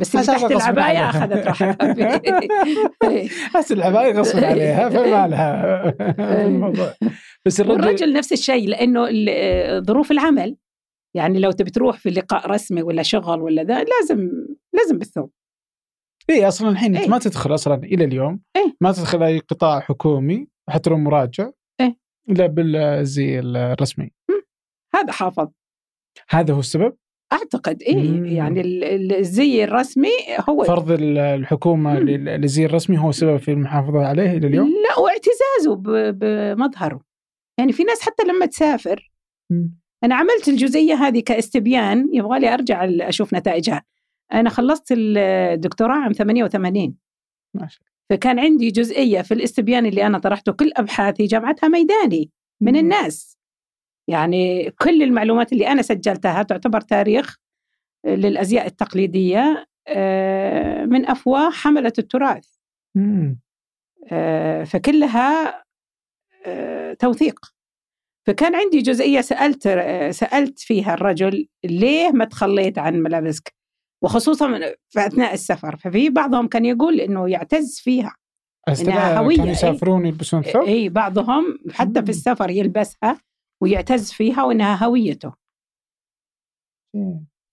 [0.00, 2.20] بس اللي تحت العباية أخذت راحتها.
[3.58, 5.84] بس العباية غصب عليها فما لها
[6.46, 6.94] الموضوع.
[7.46, 9.08] بس الرجل الرجل نفس الشيء لأنه
[9.80, 10.56] ظروف العمل.
[11.16, 14.30] يعني لو تبي تروح في لقاء رسمي ولا شغل ولا ذا لازم
[14.72, 15.30] لازم بالثوب.
[16.30, 19.80] اي أصلا الحين أنت إيه؟ ما تدخل أصلا إلى اليوم إيه؟ ما تدخل أي قطاع
[19.80, 21.50] حكومي حتى لو مراجع
[21.80, 21.96] إيه؟
[22.30, 24.10] إلا بالزي الرسمي
[24.94, 25.48] هذا حافظ
[26.28, 26.96] هذا هو السبب؟
[27.32, 28.60] أعتقد إيه يعني
[29.18, 30.10] الزي الرسمي
[30.48, 35.76] هو فرض الحكومة للزي الرسمي هو سبب في المحافظة عليه إلى اليوم؟ لا واعتزازه
[36.12, 37.00] بمظهره
[37.58, 39.12] يعني في ناس حتى لما تسافر
[39.50, 39.80] مم.
[40.04, 43.84] أنا عملت الجزئية هذه كاستبيان يبغى لي أرجع أشوف نتائجها
[44.32, 46.94] أنا خلصت الدكتوراه عام 88
[47.54, 47.90] ما شاء الله.
[48.10, 53.38] فكان عندي جزئية في الاستبيان اللي أنا طرحته كل أبحاثي جامعتها ميداني من الناس.
[54.08, 57.36] يعني كل المعلومات اللي أنا سجلتها تعتبر تاريخ
[58.06, 62.48] للأزياء التقليدية آه، من أفواه حملة التراث.
[64.12, 65.64] آه، فكلها
[66.46, 67.40] آه، توثيق.
[68.26, 69.68] فكان عندي جزئية سألت
[70.10, 73.59] سألت فيها الرجل ليه ما تخليت عن ملابسك؟
[74.02, 75.76] وخصوصا في أثناء السفر.
[75.76, 78.16] ففي بعضهم كان يقول إنه يعتز فيها.
[78.80, 79.36] إنها هوية.
[79.36, 83.20] كانوا يسافرون يلبسون ثوب إي بعضهم حتى في السفر يلبسها
[83.62, 85.32] ويعتز فيها وإنها هويته.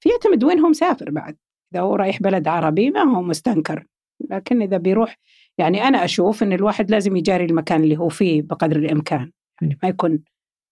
[0.03, 1.37] في يعتمد وين هو مسافر بعد.
[1.73, 3.85] إذا هو رايح بلد عربي ما هو مستنكر.
[4.29, 5.17] لكن إذا بيروح
[5.57, 9.31] يعني أنا أشوف إن الواحد لازم يجاري المكان اللي هو فيه بقدر الإمكان.
[9.61, 10.23] يعني ما يكون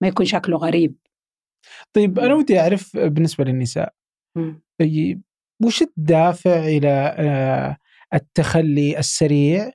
[0.02, 0.96] ما يكون شكله غريب.
[1.94, 3.94] طيب أنا ودي أعرف بالنسبة للنساء.
[5.64, 7.78] وش الدافع إلى آه،
[8.14, 9.72] التخلي السريع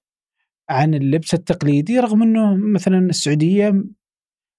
[0.70, 3.84] عن اللبس التقليدي رغم إنه مثلا السعودية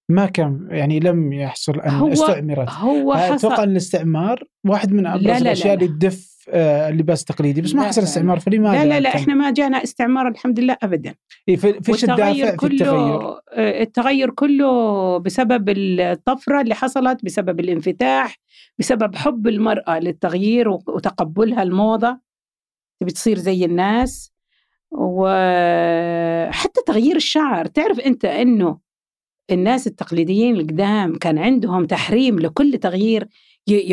[0.09, 5.23] ما كان يعني لم يحصل أن هو- استعمرت هو أتوقع إن الاستعمار واحد من أبرز
[5.23, 5.73] لا، لا، الأشياء لا.
[5.73, 9.83] اللي تدف اللباس التقليدي بس ما حصل استعمار فلماذا؟ لا لا لا؟ إحنا ما جانا
[9.83, 11.15] استعمار الحمد لله ابدا
[11.47, 13.21] إيه، في- فيش الدافع في التغير؟
[13.53, 18.35] آه، التغير كله بسبب الطفرة اللي حصلت بسبب الانفتاح
[18.79, 22.19] بسبب حب المرأة للتغيير وتقبلها الموضة
[23.01, 24.31] تبي تصير زي الناس
[26.51, 28.77] وحتى تغيير الشعر تعرف أنت إنه
[29.51, 33.27] الناس التقليديين القدام كان عندهم تحريم لكل تغيير
[33.67, 33.91] ي-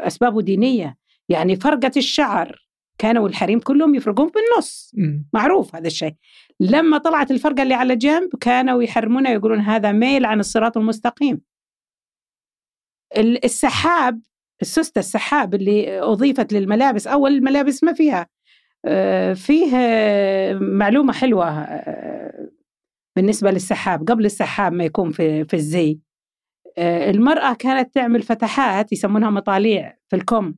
[0.00, 0.96] يحطونه أسبابه دينية.
[1.28, 2.66] يعني فرقة الشعر
[2.98, 4.94] كانوا الحريم كلهم يفرقون بالنص.
[5.32, 6.14] معروف هذا الشيء.
[6.60, 11.40] لما طلعت الفرقة اللي على جنب كانوا يحرمونها يقولون هذا ميل عن الصراط المستقيم.
[13.16, 14.20] ال- السحاب
[14.62, 18.26] السوستة السحاب اللي أضيفت للملابس أول الملابس ما فيها.
[18.84, 22.50] آه، فيه آه، معلومة حلوة آه،
[23.16, 24.10] بالنسبة للسحاب.
[24.10, 25.98] قبل السحاب ما يكون في, في الزي.
[26.78, 30.54] المرأة كانت تعمل فتحات يسمونها مطاليع في الكم.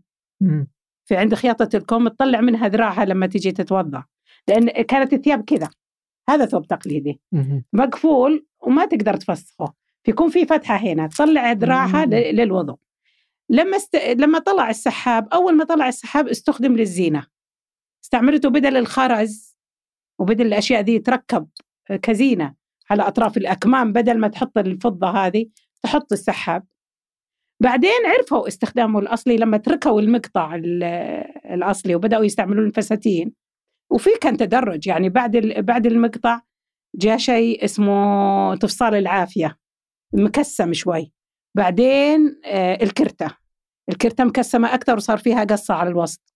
[1.04, 4.04] في عند خياطة الكم تطلع منها ذراعها لما تجي تتوضأ.
[4.48, 5.70] لأن كانت الثياب كذا.
[6.28, 7.20] هذا ثوب تقليدي.
[7.72, 9.72] مقفول وما تقدر تفسخه.
[10.04, 12.76] فيكون في فتحة هنا تطلع ذراعها للوضوء.
[13.48, 13.96] لما است...
[13.96, 17.26] لما طلع السحاب أول ما طلع السحاب استخدم للزينة.
[18.04, 19.58] استعملته بدل الخرز
[20.18, 21.48] وبدل الأشياء دي تركب
[22.02, 22.54] كزينة
[22.90, 25.46] على أطراف الأكمام بدل ما تحط الفضة هذه.
[25.84, 26.64] تحط السحاب.
[27.62, 30.82] بعدين عرفوا استخدامه الأصلي لما تركوا المقطع ال-
[31.52, 33.32] الأصلي وبدأوا يستعملون الفساتين
[33.90, 36.40] وفي كان تدرج يعني بعد بعد المقطع
[36.94, 39.58] جاء شيء اسمه تفصال العافية
[40.14, 41.12] مكسم شوي.
[41.56, 43.36] بعدين آه، الكرتة.
[43.88, 46.34] الكرتة مكسمة أكثر وصار فيها قصة على الوسط.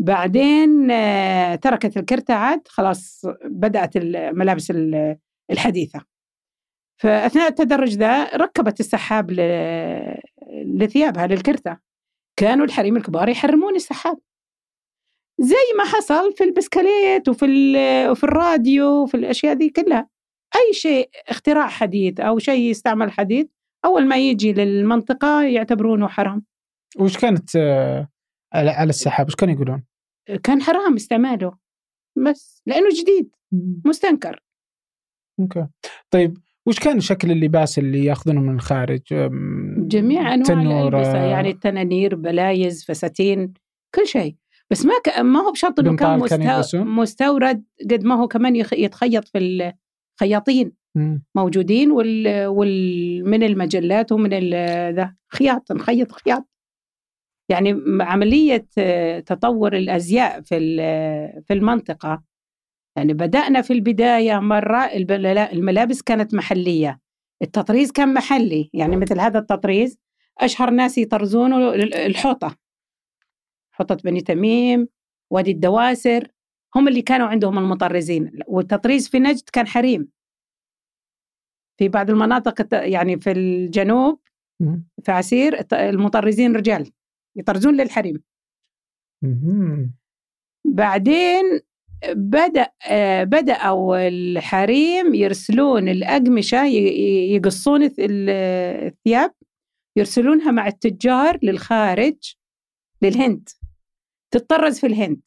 [0.00, 5.16] بعدين آه، تركت الكرتة عاد خلاص بدأت الملابس ال-
[5.50, 6.00] الحديثة.
[7.00, 9.30] فأثناء التدرج ذا ركبت السحاب
[10.64, 11.78] لثيابها للكرتة
[12.36, 14.18] كانوا الحريم الكبار يحرمون السحاب.
[15.38, 17.46] زي ما حصل في البسكليت وفي
[18.10, 20.08] وفي الراديو وفي الأشياء دي كلها.
[20.56, 23.46] أي شيء اختراع حديث أو شيء يستعمل حديث
[23.84, 26.44] أول ما يجي للمنطقة يعتبرونه حرام.
[26.98, 28.08] وش كانت آه،
[28.52, 29.84] على على السحاب؟ وش كانوا يقولون؟
[30.42, 31.58] كان حرام استعماله.
[32.16, 33.36] بس لأنه جديد.
[33.84, 34.42] مستنكر.
[35.40, 35.66] أوكي.
[36.10, 39.02] طيب وش كان شكل اللباس اللي ياخذونه من الخارج؟
[39.78, 43.54] جميع أنواع الألبسة يعني التنانير بلايز فساتين
[43.94, 44.36] كل شيء
[44.70, 45.18] بس ما ك...
[45.18, 46.84] ما هو بشرط إنه كان مستو...
[46.84, 48.72] مستورد قد ما هو كمان يخ...
[48.72, 49.72] يتخيط في
[50.20, 51.22] الخياطين مم.
[51.34, 52.46] موجودين وال...
[52.46, 53.30] وال...
[53.30, 54.54] من المجلات ومن ال...
[54.94, 56.46] ذا خياط نخيط خياط
[57.48, 57.82] يعني
[58.78, 60.76] آه، تطور الأزياء في
[61.46, 62.22] في المنطقة
[62.96, 64.84] يعني بدأنا في البداية مرة
[65.52, 67.00] الملابس كانت محلية.
[67.42, 68.70] التطريز كان محلي.
[68.72, 69.98] يعني مثل هذا التطريز
[70.38, 72.56] أشهر ناس يطرزونه ال- الحوطة.
[73.72, 74.88] حوطة بني تميم
[75.30, 76.28] وادي الدواسر
[76.76, 78.38] هم اللي كانوا عندهم المطرزين.
[78.46, 80.08] والتطريز في نجد كان حريم.
[81.78, 84.20] في بعض المناطق يعني في الجنوب.
[85.04, 86.90] في عسير المطرزين رجال
[87.36, 88.22] يطرزون للحريم.
[90.64, 91.60] بعدين
[92.08, 92.68] بدأ
[93.24, 96.64] بدأوا الحريم يرسلون الأقمشة
[97.34, 98.30] يقصون الث- ال-
[98.86, 99.32] الثياب
[99.96, 102.34] يرسلونها مع التجار للخارج
[103.02, 103.48] للهند.
[104.30, 105.20] تطرز في الهند.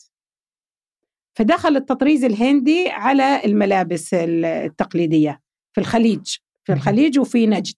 [1.37, 5.41] فدخل التطريز الهندي على الملابس ال- التقليدية
[5.75, 6.73] في الخليج في.
[6.73, 7.75] الخليج وفي نجد.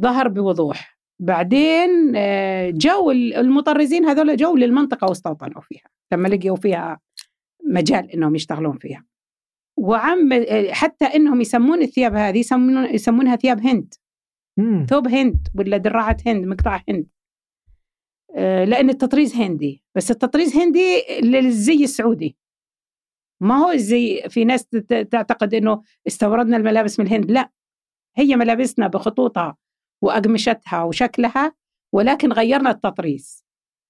[0.00, 0.98] ظهر بوضوح.
[1.20, 5.84] بعدين آه، جو ال- المطرزين هذول جو للمنطقة واستوطنوا فيها.
[6.12, 7.00] لما لقيوا فيها
[7.64, 9.04] مجال إنهم يشتغلون فيها.
[9.76, 10.30] وعم
[10.70, 13.94] حتى إنهم يسمون الثياب هذه يسمون يسمونها ثياب هند.
[14.56, 14.86] مم.
[14.90, 17.06] ثوب هند ولا دراعة هند مقطع هند.
[18.34, 19.84] آه، لأن التطريز هندي.
[19.94, 22.36] بس التطريز هندي للزي السعودي.
[23.40, 24.68] ما هو الزي في ناس
[25.10, 27.30] تعتقد أنه استوردنا الملابس من الهند.
[27.30, 27.50] لا.
[28.16, 29.56] هي ملابسنا بخطوطها
[30.02, 31.54] وأقمشتها وشكلها
[31.92, 33.41] ولكن غيرنا التطريز.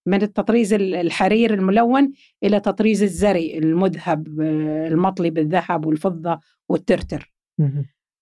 [0.06, 2.12] من التطريز ال- الحرير الملون
[2.44, 7.32] إلى تطريز الزري المذهب آه، المطلي بالذهب والفضة والترتر.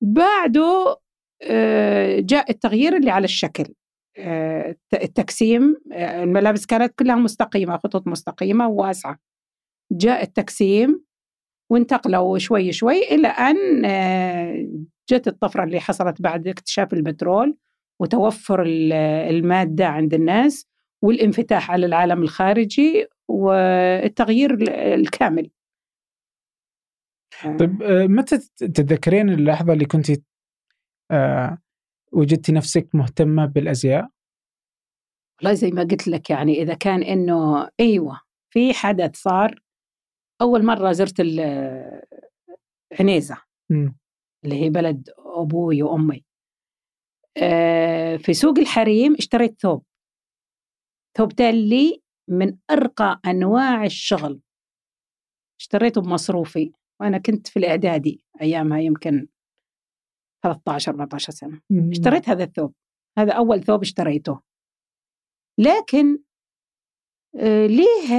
[0.02, 0.96] بعده
[1.42, 3.74] آه، جاء التغيير اللي على الشكل.
[4.18, 9.18] آه، الت- التقسيم الملابس كانت كلها مستقيمة خطوط مستقيمة وواسعة.
[9.92, 11.04] جاء التقسيم
[11.70, 13.82] وانتقلوا شوي شوي إلى أن
[15.10, 17.56] جت الطفرة اللي حصلت بعد اكتشاف البترول
[18.00, 18.62] وتوفر
[19.30, 20.66] المادة عند الناس
[21.02, 24.58] والانفتاح على العالم الخارجي والتغيير
[24.94, 25.50] الكامل.
[27.58, 30.10] طيب آه، متى تتذكرين اللحظة اللي كنت
[31.10, 31.58] آه،
[32.12, 34.08] وجدتي نفسك مهتمة بالأزياء؟
[35.38, 38.20] والله زي ما قلت لك يعني إذا كان إنه أيوة
[38.50, 39.62] في حدث صار
[40.40, 41.20] أول مرة زرت
[43.00, 43.42] عنيزة.
[44.44, 46.24] اللي هي بلد أبوي وأمي.
[47.36, 49.84] آه، في سوق الحريم اشتريت ثوب.
[51.18, 54.40] ثوب تالي من أرقى أنواع الشغل.
[55.60, 59.26] اشتريته بمصروفي وأنا كنت في الإعدادي أيامها يمكن
[60.42, 61.60] 13 14 سنة.
[61.90, 62.74] اشتريت هذا الثوب.
[63.18, 64.40] هذا أول ثوب اشتريته.
[65.58, 66.18] لكن
[67.36, 68.14] آه، ليه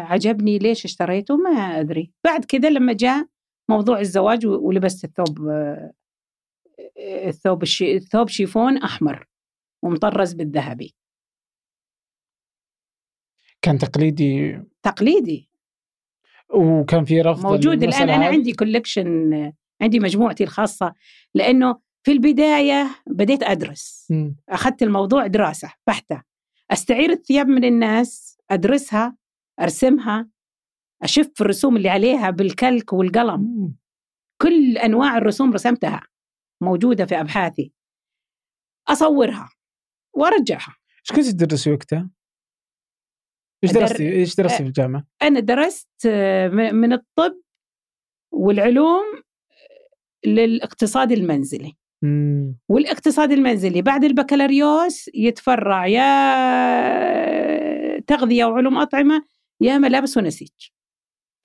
[0.00, 2.12] عجبني؟ ليش اشتريته؟ ما أدري.
[2.24, 3.26] بعد كذا لما جاء
[3.70, 5.92] موضوع الزواج ولبست الثوب آه،
[7.28, 7.96] الثوب الشي...
[7.96, 9.26] الثوب شيفون أحمر
[9.84, 10.94] ومطرز بالذهبي.
[13.66, 15.50] كان تقليدي؟ تقليدي.
[16.54, 17.82] وكان في رفض موجود.
[17.82, 19.52] الآن أنا عندي كولكشن
[19.82, 20.94] عندي مجموعتي الخاصة
[21.34, 24.06] لأنه في البداية بديت أدرس.
[24.10, 24.30] م.
[24.48, 26.22] أخذت الموضوع دراسة بحتة.
[26.70, 29.16] أستعير الثياب من الناس أدرسها
[29.60, 30.28] أرسمها
[31.02, 33.40] أشف الرسوم اللي عليها بالكلك والقلم.
[33.40, 33.74] م.
[34.42, 36.02] كل أنواع الرسوم رسمتها
[36.60, 37.72] موجودة في أبحاثي.
[38.88, 39.48] أصورها
[40.12, 40.76] وأرجعها.
[41.10, 42.10] إيش كنت تدرسي وقتها؟
[43.64, 46.06] إيش درستي؟ إيش درستي في الجامعة؟ أنا درست
[46.72, 47.40] من الطب
[48.32, 49.04] والعلوم
[50.26, 51.72] للاقتصاد المنزلي.
[52.02, 52.58] مم.
[52.68, 56.06] والاقتصاد المنزلي بعد البكالوريوس يتفرع يا
[58.00, 59.24] تغذية وعلوم أطعمة
[59.60, 60.48] يا ملابس ونسيج.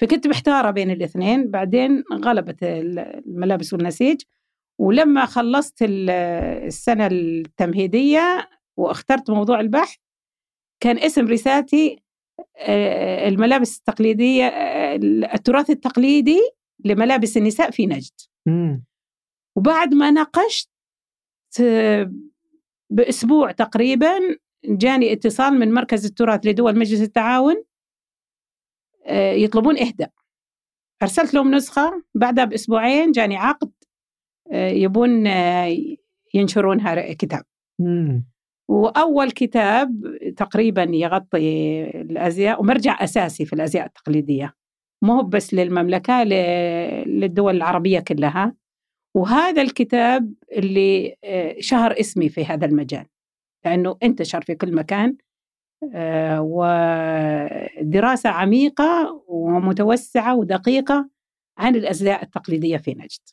[0.02, 1.52] فكنت محتارة بين الاثنين.
[1.52, 4.22] بعدين غلبت الملابس والنسيج.
[4.80, 9.98] ولما خلصت السنة التمهيدية واخترت موضوع البحث
[10.80, 12.01] كان اسم رسالتي آه،
[13.28, 14.96] الملابس التقليدية آه،
[15.36, 16.40] التراث التقليدي
[16.86, 18.12] لملابس النساء في نجد
[18.46, 18.84] مم.
[19.56, 20.70] وبعد ما ناقشت
[21.62, 22.14] آه،
[22.90, 24.20] بأسبوع تقريبا
[24.66, 27.64] جاني اتصال من مركز التراث لدول مجلس التعاون
[29.12, 30.12] يطلبون إهداء
[31.04, 33.72] أرسلت لهم نسخة بعدها بأسبوعين جاني عقد
[34.54, 35.28] يبون
[36.34, 37.44] ينشرونها كتاب
[37.80, 38.31] مم.
[38.72, 44.56] وأول كتاب تقريبا يغطي الأزياء ومرجع أساسي في الأزياء التقليدية.
[45.04, 48.56] مو بس للمملكة للدول العربية كلها.
[49.16, 53.06] وهذا الكتاب اللي آه، شهر اسمي في هذا المجال.
[53.66, 55.18] لأنه انتشر في كل مكان
[55.94, 61.10] آه، ودراسة عميقة ومتوسعة ودقيقة
[61.58, 63.30] عن الأزياء التقليدية في نجد.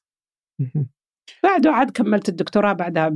[1.45, 3.09] بعده عاد كملت الدكتوراه بعدها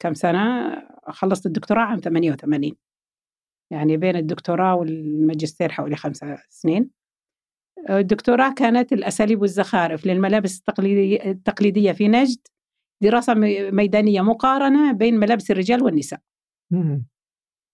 [0.00, 0.72] بكم سنة
[1.08, 2.72] خلصت الدكتوراه عام 88
[3.72, 6.90] يعني بين الدكتوراه والماجستير حوالي خمسة سنين.
[7.90, 12.38] الدكتوراه كانت الأساليب والزخارف للملابس التقليدية, التقليدية في نجد.
[13.02, 13.34] دراسة
[13.70, 16.20] ميدانية مقارنة بين ملابس الرجال والنساء.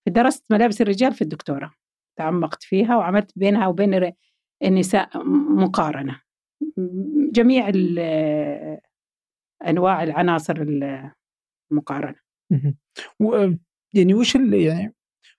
[0.09, 1.73] درست ملابس الرجال في الدكتوراه.
[2.19, 4.13] تعمقت فيها وعملت بينها وبين
[4.65, 5.25] النساء
[5.55, 6.21] مقارنة.
[7.33, 7.73] جميع
[9.69, 10.55] أنواع العناصر
[11.73, 12.17] المقارنة
[13.21, 13.51] و
[13.95, 14.95] يعني وش يعني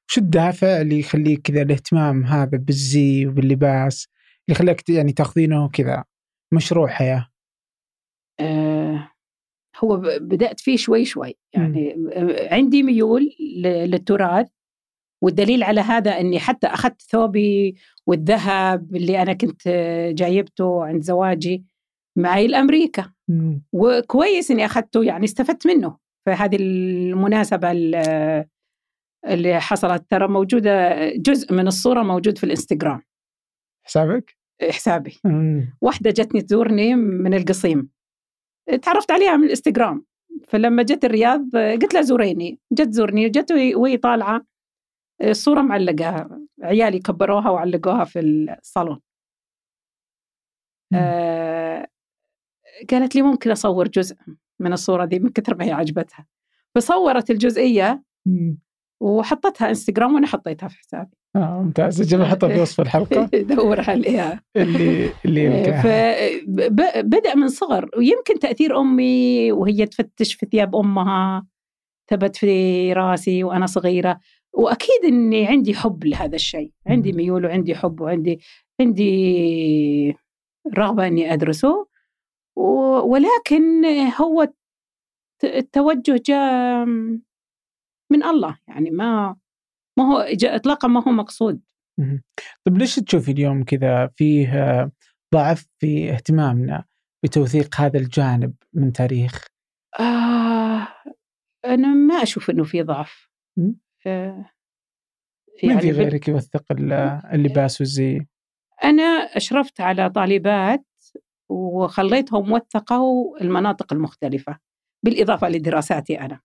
[0.10, 4.08] وش الدافع اللي يخليك كذا الاهتمام هذا بالزي وباللباس
[4.48, 6.04] اللي خلاك يعني تاخذينه كذا
[6.54, 7.28] مشروع حياة؟
[8.40, 9.12] آه
[9.84, 11.36] هو بدأت فيه شوي شوي.
[11.54, 12.10] يعني م.
[12.52, 13.30] عندي ميول
[13.64, 14.48] للتراث
[15.24, 17.76] والدليل على هذا إني حتى أخذت ثوبي
[18.08, 19.68] والذهب اللي أنا كنت
[20.14, 21.66] جايبته عند زواجي
[22.16, 23.14] معي لأمريكا.
[23.74, 25.98] وكويس إني أخذته يعني استفدت منه.
[26.28, 27.72] في هذه المناسبة
[29.26, 33.02] اللي حصلت ترى موجودة جزء من الصورة موجود في الإنستغرام.
[33.86, 34.38] حسابك؟
[34.70, 35.20] حسابي.
[35.24, 35.78] مم.
[35.82, 37.90] واحدة جتني تزورني من القصيم.
[38.82, 40.06] تعرفت عليها من الإنستغرام.
[40.48, 42.60] فلما جت الرياض قلت لها زوريني.
[42.72, 44.46] جت زورني جت وهي طالعة
[45.22, 49.02] الصورة معلقة عيالي كبروها وعلقوها في الصالون.
[50.94, 51.88] آه
[52.92, 54.16] قالت لي ممكن أصور جزء.
[54.60, 56.26] من الصورة دي من كثر ما هي عجبتها.
[56.76, 58.04] فصورت الجزئية
[59.02, 61.12] وحطتها إنستغرام وأنا حطيتها في حسابي.
[61.36, 62.02] آه ممتاز.
[62.02, 63.30] أجل احطها في وصف الحلقة.
[63.56, 64.44] دور عليها.
[64.56, 67.90] اللي اللي فبدا من صغر.
[67.98, 71.48] ويمكن تأثير أمي وهي تفتش في ثياب أمها.
[72.10, 74.20] ثبت في راسي وأنا صغيرة.
[74.54, 76.72] وأكيد إني عندي حب لهذا الشيء.
[76.88, 78.40] عندي ميول وعندي حب وعندي
[78.82, 80.16] عندي
[80.78, 81.88] رغبة إني أدرسه.
[83.04, 83.86] ولكن
[84.22, 84.48] هو
[85.44, 86.86] التوجه جاء
[88.12, 88.60] من الله.
[88.68, 89.36] يعني ما
[90.00, 91.62] ما هو اطلاقا ما هو مقصود.
[92.66, 94.92] طيب ليش تشوفي اليوم كذا فيه
[95.34, 96.86] ضعف في اهتمامنا
[97.26, 99.48] بتوثيق هذا الجانب من تاريخ؟
[100.00, 100.88] آه
[101.66, 103.30] أنا ما أشوف إنه في ضعف.
[104.08, 104.52] آه
[105.58, 106.64] في يعني في غيرك يوثق
[107.34, 108.28] اللباس والزي؟
[108.84, 110.86] أنا أشرفت على طالبات
[111.50, 114.58] وخليتهم وثقوا المناطق المختلفة
[115.06, 116.40] بالإضافة لدراساتي أنا.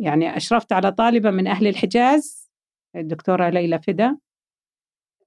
[0.00, 2.50] يعني أشرفت على طالبة من أهل الحجاز
[2.96, 4.18] الدكتورة ليلى فدا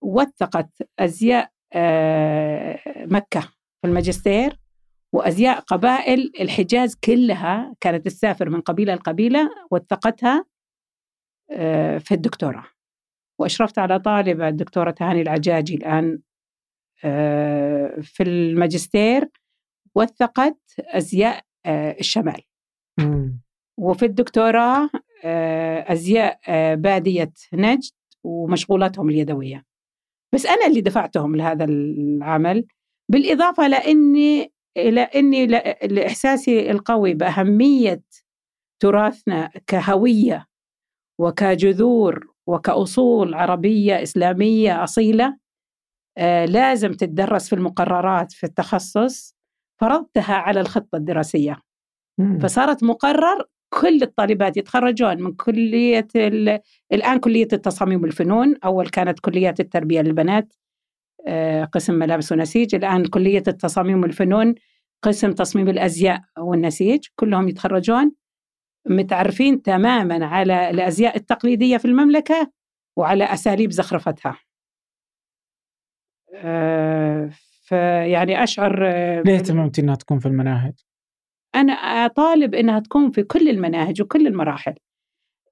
[0.01, 0.69] وثقت
[0.99, 3.41] أزياء آه، مكة
[3.81, 4.59] في الماجستير
[5.13, 10.45] وأزياء قبائل الحجاز كلها كانت تسافر من قبيلة لقبيلة وثقتها
[11.51, 12.65] آه، في الدكتوراه.
[13.39, 16.19] وأشرفت على طالبة الدكتورة تهاني العجاجي الآن
[18.01, 19.29] في الماجستير
[19.95, 21.41] وثقت أزياء
[21.99, 22.41] الشمال.
[23.79, 24.89] وفي الدكتوراه
[25.91, 26.39] أزياء
[26.75, 27.91] بادية نجد
[28.23, 29.63] ومشغولاتهم اليدوية.
[30.33, 32.65] بس أنا اللي دفعتهم لهذا العمل
[33.11, 35.47] بالإضافة لأني إلى أني
[35.83, 38.01] لإحساسي القوي بأهمية
[38.81, 40.45] تراثنا كهوية
[41.19, 45.37] وكجذور وكأصول عربية إسلامية أصيلة آه
[46.45, 49.35] لازم تتدرس في المقررات في التخصص
[49.81, 51.61] فرضتها على الخطة الدراسية
[52.17, 52.39] مم.
[52.39, 56.07] فصارت مقرر كل الطالبات يتخرجون من كلية
[56.93, 60.53] الآن كلية التصاميم والفنون أول كانت كليات التربية للبنات
[61.27, 64.55] آه، قسم ملابس ونسيج الآن كلية التصاميم والفنون
[65.03, 68.11] قسم تصميم الأزياء والنسيج كلهم يتخرجون
[68.87, 72.51] متعرفين تماما على الأزياء التقليدية في المملكة
[72.97, 74.44] وعلى أساليب زخرفتها آه،
[77.65, 80.73] فيعني أشعر آه، ليه تممتي أنها تكون في المناهج؟
[81.55, 84.73] أنا أطالب إنها تكون في كل المناهج وكل المراحل.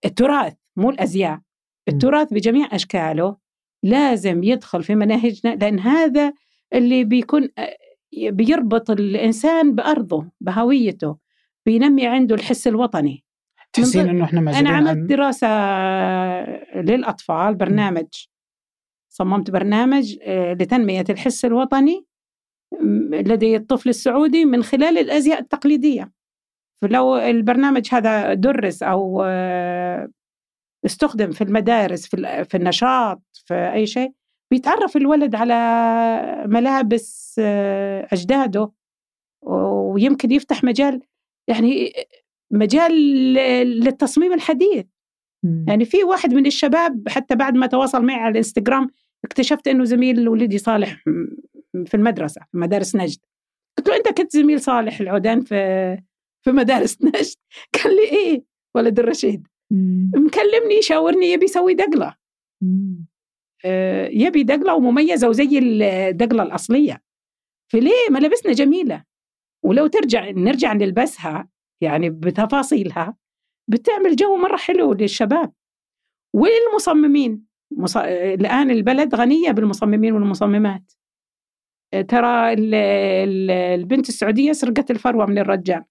[0.06, 1.40] التراث مو الأزياء.
[1.88, 3.38] التراث بجميع أشكاله
[3.84, 6.34] لازم يدخل في مناهجنا لأن هذا
[6.74, 7.50] اللي بيكون
[8.18, 11.18] بيربط الإنسان بأرضه بهويته
[11.66, 13.24] بينمي عنده الحس الوطني.
[13.74, 15.48] تحسين إنه إحنا أنا عملت دراسة
[16.76, 18.08] للأطفال برنامج
[19.14, 22.06] صممت برنامج آه، لتنمية الحس الوطني
[23.12, 26.12] لدي الطفل السعودي من خلال الأزياء التقليدية.
[26.82, 30.10] فلو البرنامج هذا درس أو آه،
[30.86, 34.14] استخدم في المدارس في, النشاط في أي شيء
[34.52, 35.54] بيتعرف الولد على
[36.48, 38.72] ملابس آه، أجداده
[39.42, 41.02] ويمكن يفتح مجال
[41.48, 41.94] يعني
[42.52, 42.94] مجال
[43.80, 44.86] للتصميم الحديث.
[45.68, 48.90] يعني في واحد من الشباب حتى بعد ما تواصل معي على الإنستغرام
[49.26, 51.04] اكتشفت إنه زميل ولدي صالح
[51.86, 53.20] في المدرسة في مدارس نجد.
[53.78, 55.56] قلت له أنت كنت زميل صالح العودان في
[56.46, 57.36] في مدارس نجد؟
[57.84, 58.44] قال لي إيه
[58.76, 59.48] ولد الرشيد.
[60.16, 62.16] مكلمني يشاورني يبي يسوي دقلة.
[63.66, 67.04] آه يبي دقلة ومميزة وزي الدقلة الأصلية.
[67.72, 69.04] فليه ملابسنا جميلة.
[69.66, 71.50] ولو ترجع نرجع نلبسها
[71.82, 73.18] يعني بتفاصيلها
[73.70, 75.54] بتعمل جو مرة حلو للشباب.
[76.36, 77.46] وللمصممين.
[77.78, 77.98] مص...
[77.98, 80.92] الآن البلد غنية بالمصممين والمصممات.
[82.08, 85.84] ترى البنت السعودية سرقت الفروة من الرجال.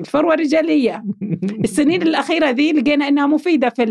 [0.00, 1.04] الفروة رجالية.
[1.64, 3.84] السنين الأخيرة ذي لقينا أنها مفيدة في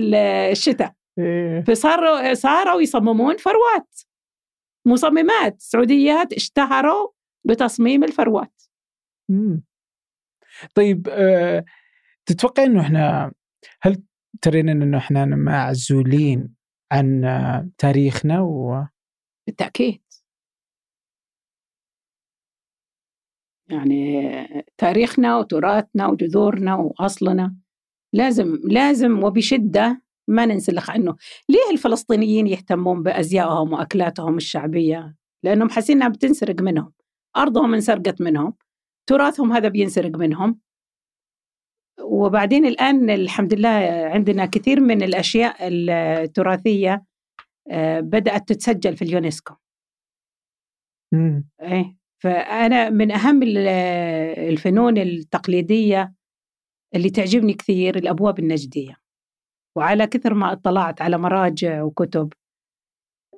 [0.51, 0.93] الشتاء.
[1.19, 1.61] إيه.
[1.61, 3.99] فصاروا صاروا يصممون فروات.
[4.87, 7.07] مصممات سعوديات اشتهروا
[7.45, 8.61] بتصميم الفروات.
[10.75, 11.65] طيب أه
[12.25, 13.31] تتوقع إنه إحنا
[13.81, 14.03] هل
[14.41, 16.53] ترين إنه إحنا معزولين
[16.93, 18.85] عن تاريخنا و
[19.47, 20.01] بالتأكيد.
[23.69, 27.55] يعني تاريخنا وتراثنا وجذورنا وأصلنا.
[28.13, 31.15] لازم لازم وبشدة ما ننسلخ عنه
[31.49, 36.93] ليه الفلسطينيين يهتمون بأزيائهم وأكلاتهم الشعبية؟ لأنهم حاسين إنها بتنسرق منهم.
[37.37, 38.53] أرضهم انسرقت منهم.
[39.09, 40.59] تراثهم هذا بينسرق منهم.
[42.01, 43.69] وبعدين الآن الحمد لله
[44.13, 47.05] عندنا كثير من الأشياء التراثية
[47.71, 49.53] آه، بدأت تتسجل في اليونسكو.
[51.61, 53.43] إيه فأنا من أهم
[54.37, 56.13] الفنون التقليدية
[56.95, 58.95] اللي تعجبني كثير الأبواب النجدية.
[59.77, 62.33] وعلى كثر ما اطلعت على مراجع وكتب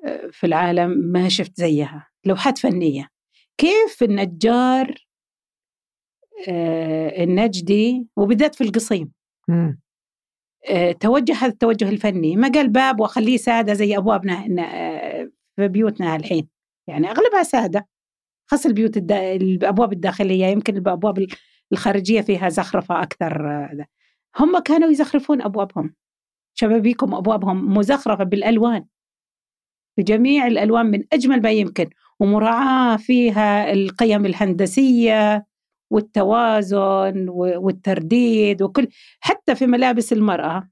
[0.06, 2.10] آه، في العالم ما شفت زيها.
[2.26, 3.10] لوحات فنية.
[3.58, 5.05] كيف النجار
[7.24, 9.12] النجدي وبالذات في القصيم.
[10.70, 12.36] آه، توجه هذا التوجه الفني.
[12.36, 14.44] ما قال باب واخليه سادة زي أبوابنا
[15.56, 16.48] في بيوتنا الحين.
[16.88, 17.88] يعني أغلبها سادة.
[18.48, 19.36] خاصة البيوت الدا...
[19.36, 21.28] الأبواب الداخلية يمكن الأبواب
[21.72, 23.86] الخارجية فيها زخرفة أكثر آه،
[24.40, 25.96] هم كانوا يزخرفون أبوابهم.
[26.54, 28.86] شبابيكهم أبوابهم مزخرفة بالألوان.
[29.98, 31.90] بجميع الألوان من أجمل ما يمكن.
[32.20, 35.46] ومراعاة فيها القيم الهندسية.
[35.92, 38.88] والتوازن والترديد وكل
[39.20, 40.70] حتى في ملابس المرأة.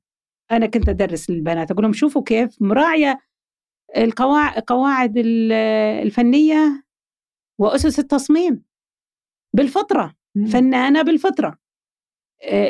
[0.52, 3.20] أنا كنت أدرس للبنات أقول لهم شوفوا كيف مراعية
[3.98, 5.14] القواعد
[6.04, 6.84] الفنية
[7.60, 8.64] وأسس التصميم.
[9.56, 10.16] بالفطرة
[10.52, 11.58] فنانة بالفطرة.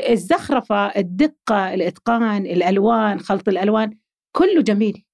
[0.10, 3.98] الزخرفة الدقة الإتقان الألوان خلط الألوان
[4.36, 5.06] كله جميل.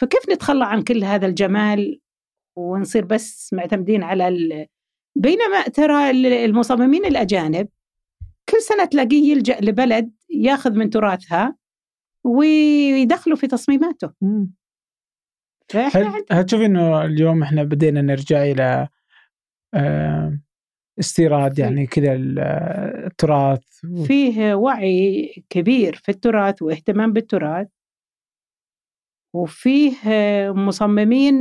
[0.00, 2.00] فكيف نتخلى عن كل هذا الجمال
[2.58, 4.68] ونصير بس معتمدين على.
[5.14, 6.10] بينما ترى
[6.44, 7.68] المصممين الأجانب
[8.48, 11.56] كل سنة تلاقيه يلجأ لبلد ياخذ من تراثها
[12.24, 14.12] ويدخلوا في تصميماته.
[15.74, 18.88] هل, هل تشوف إنه اليوم إحنا بدينا نرجع إلى
[21.00, 24.04] استيراد يعني كذا التراث؟ و...
[24.04, 27.68] فيه وعي كبير في التراث واهتمام بالتراث.
[29.34, 29.92] وفيه
[30.52, 31.34] مصممين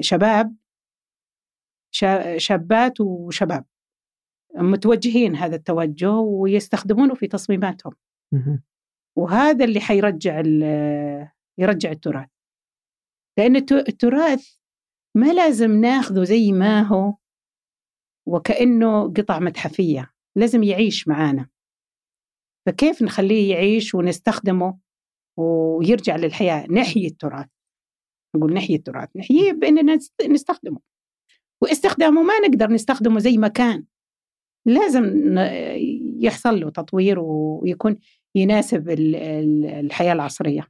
[0.00, 0.54] شباب
[2.36, 3.64] شابات وشباب.
[4.56, 7.92] متوجهين هذا التوجه ويستخدمونه في تصميماتهم.
[9.18, 10.42] وهذا اللي حيرجع
[11.58, 12.28] يرجع التراث.
[13.38, 14.56] لأن التراث
[15.16, 17.14] ما لازم ناخذه زي ما هو
[18.28, 20.12] وكأنه قطع متحفية.
[20.36, 21.48] لازم يعيش معانا.
[22.66, 24.78] فكيف نخليه يعيش ونستخدمه
[25.38, 27.48] ويرجع للحياة؟ نحيي التراث.
[28.36, 29.08] نقول نحيي التراث.
[29.16, 29.98] نحييه بأننا
[30.28, 30.80] نستخدمه.
[31.62, 33.84] واستخدامه ما نقدر نستخدمه زي ما كان.
[34.66, 35.34] لازم
[36.20, 37.96] يحصل له تطوير ويكون
[38.34, 40.66] يناسب الحياة العصرية.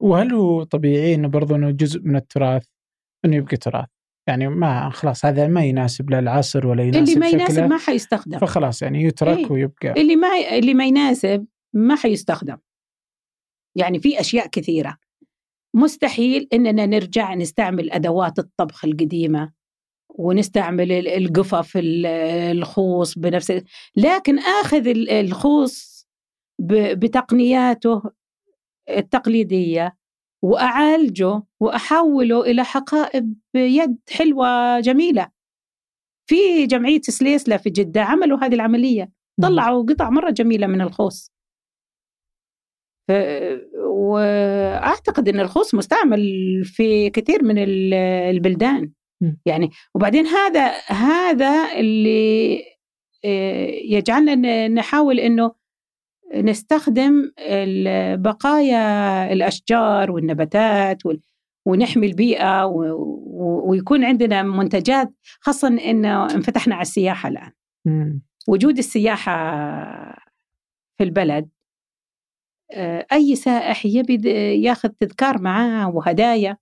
[0.00, 2.66] وهل هو طبيعي إنه برضه إنه جزء من التراث
[3.24, 3.88] إنه يبقى تراث؟
[4.28, 8.38] يعني ما خلاص هذا ما يناسب لا العصر ولا يناسب اللي ما يناسب ما حيستخدم.
[8.38, 9.92] فخلاص يعني يترك إيه؟ ويبقى.
[9.92, 10.28] اللي ما
[10.58, 12.56] اللي ما يناسب ما حيستخدم.
[13.76, 14.96] يعني في أشياء كثيرة.
[15.76, 19.52] مستحيل إننا نرجع نستعمل أدوات الطبخ القديمة
[20.14, 23.62] ونستعمل القفف الخوص بنفس
[23.96, 26.06] لكن آخذ الخوص
[26.92, 28.02] بتقنياته
[28.90, 29.96] التقليدية
[30.42, 35.28] وأعالجه وأحوله إلى حقائب يد حلوة جميلة.
[36.26, 39.10] في جمعية سليسلة في جدة عملوا هذه العملية
[39.42, 41.32] طلعوا قطع مرة جميلة من الخوص.
[43.78, 46.20] وأعتقد إن الخوص مستعمل
[46.64, 47.58] في كثير من
[48.30, 48.92] البلدان.
[49.46, 52.62] يعني وبعدين هذا هذا اللي
[53.24, 55.52] آه، يجعلنا نحاول إنه
[56.34, 57.32] نستخدم
[58.16, 60.98] بقايا الأشجار والنباتات
[61.66, 62.64] ونحمي البيئة
[63.64, 67.52] ويكون عندنا منتجات خاصه إنه انفتحنا على السياحة الآن.
[68.48, 69.32] وجود السياحة
[70.98, 71.48] في البلد
[72.72, 74.28] آه، أي سائح يبي
[74.62, 76.56] ياخذ تذكار معاه وهدايا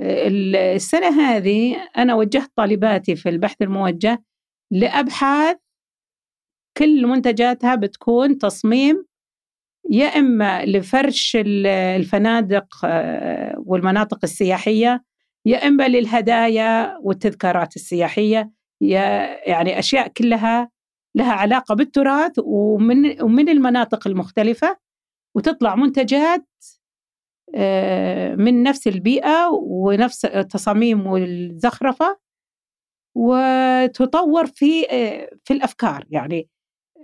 [0.00, 4.22] السنة هذه أنا وجهت طالباتي في البحث الموجه
[4.70, 5.56] لأبحاث
[6.76, 9.04] كل منتجاتها بتكون تصميم
[9.90, 15.04] يا إما لفرش الفنادق آه، والمناطق السياحية
[15.46, 18.50] يا إما للهدايا والتذكارات السياحية
[18.80, 20.70] يعني أشياء كلها
[21.14, 24.76] لها علاقة بالتراث ومن ومن المناطق المختلفة
[25.34, 26.46] وتطلع منتجات
[28.36, 32.18] من نفس البيئة ونفس التصاميم والزخرفة
[33.14, 36.04] وتطور في آه، في الأفكار.
[36.10, 36.48] يعني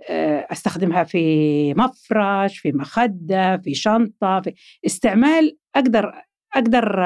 [0.09, 4.53] آه، أستخدمها في مفرش في مخدة في شنطة في
[4.85, 6.21] استعمال أقدر
[6.55, 7.05] أقدر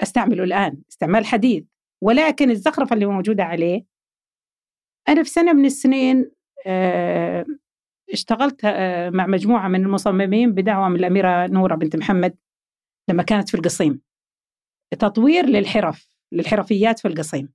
[0.00, 1.64] أستعمله الآن استعمال حديث.
[2.02, 3.84] ولكن الزخرفة اللي موجودة عليه
[5.08, 6.30] أنا في سنة من السنين
[8.12, 12.36] اشتغلت آه، مع مجموعة من المصممين بدعوة من الأميرة نورة بنت محمد
[13.10, 14.00] لما كانت في القصيم.
[14.98, 17.52] تطوير للحرف للحرفيات في القصيم.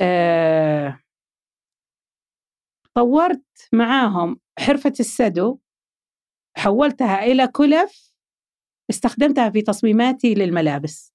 [0.00, 1.00] أه
[2.94, 5.58] طورت معاهم حرفة السدو
[6.56, 8.14] حولتها إلى كلف
[8.90, 11.14] استخدمتها في تصميماتي للملابس.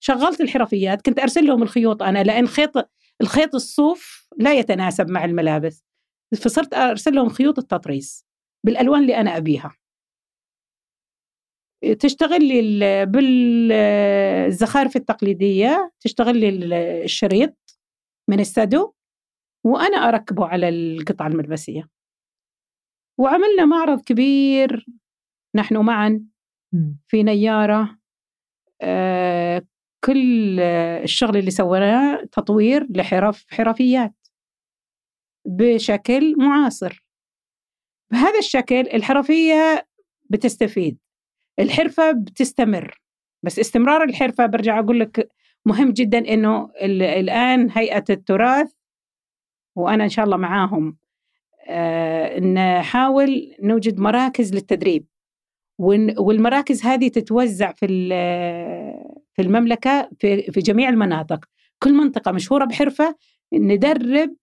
[0.00, 2.90] شغلت الحرفيات كنت أرسل لهم الخيوط أنا لأن خيط
[3.20, 5.87] الخيط الصوف لا يتناسب مع الملابس.
[6.36, 8.26] فصرت أرسل لهم خيوط التطريز
[8.66, 9.76] بالألوان اللي أنا أبيها.
[12.00, 16.48] تشتغل لي بالزخارف التقليدية تشتغل لي
[17.04, 17.56] الشريط
[18.30, 18.92] من السدو
[19.66, 21.88] وأنا أركبه على القطعة الملبسية.
[23.20, 24.86] وعملنا معرض كبير
[25.56, 26.26] نحن معا
[27.08, 27.98] في نيارة
[28.82, 29.62] آه،
[30.04, 30.60] كل
[31.02, 34.14] الشغل اللي سويناه تطوير لحرف حرفيات
[35.48, 37.04] بشكل معاصر.
[38.12, 39.86] بهذا الشكل الحرفية
[40.30, 40.98] بتستفيد.
[41.58, 43.00] الحرفة بتستمر.
[43.42, 45.30] بس استمرار الحرفة برجع أقول لك
[45.66, 48.72] مهم جدا إنه الآن هيئة التراث
[49.76, 50.96] وأنا إن شاء الله معاهم
[51.68, 55.06] آه نحاول نوجد مراكز للتدريب.
[56.18, 57.86] والمراكز هذه تتوزع في
[59.32, 61.44] في المملكة في, في جميع المناطق.
[61.82, 63.16] كل منطقة مشهورة بحرفة
[63.52, 64.36] ندرب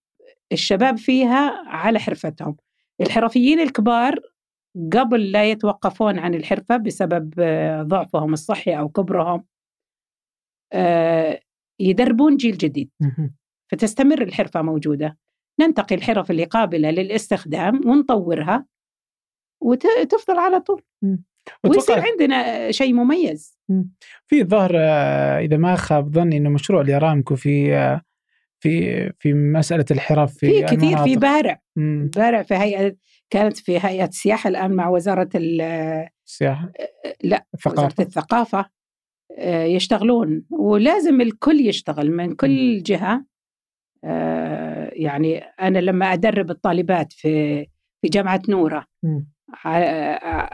[0.51, 2.55] الشباب فيها على حرفتهم.
[3.01, 4.19] الحرفيين الكبار
[4.93, 7.33] قبل لا يتوقفون عن الحرفة بسبب
[7.87, 9.45] ضعفهم الصحي أو كبرهم
[10.73, 11.39] آه،
[11.79, 12.89] يدربون جيل جديد.
[13.71, 15.17] فتستمر الحرفة موجودة.
[15.59, 18.65] ننتقي الحرف اللي قابلة للاستخدام ونطورها
[19.63, 20.81] وتفضل على طول.
[21.63, 23.59] ويصير عندنا شيء مميز.
[24.27, 28.01] في ظهر آه، إذا ما خاب ظني إنه مشروع الارامكو في آه،
[28.65, 31.03] في في مسألة الحرف في, في كثير المناطق.
[31.03, 32.09] في بارع مم.
[32.15, 32.95] بارع في هيئة
[33.29, 37.81] كانت في هيئة السياحه الآن مع وزارة السياحه آه، لا الثقافة.
[37.81, 38.65] وزاره الثقافه
[39.65, 43.25] يشتغلون ولازم الكل يشتغل من كل جهة
[44.93, 47.65] يعني أنا لما أدرب الطالبات في
[48.01, 48.85] في جامعة نورة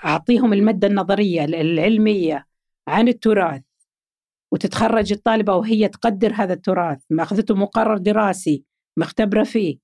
[0.05, 2.45] أعطيهم المادة النظرية العلمية
[2.88, 3.61] عن التراث
[4.53, 8.65] وتتخرج الطالبة وهي تقدر هذا التراث مأخذته مقرر دراسي
[8.99, 9.77] مختبرة فيه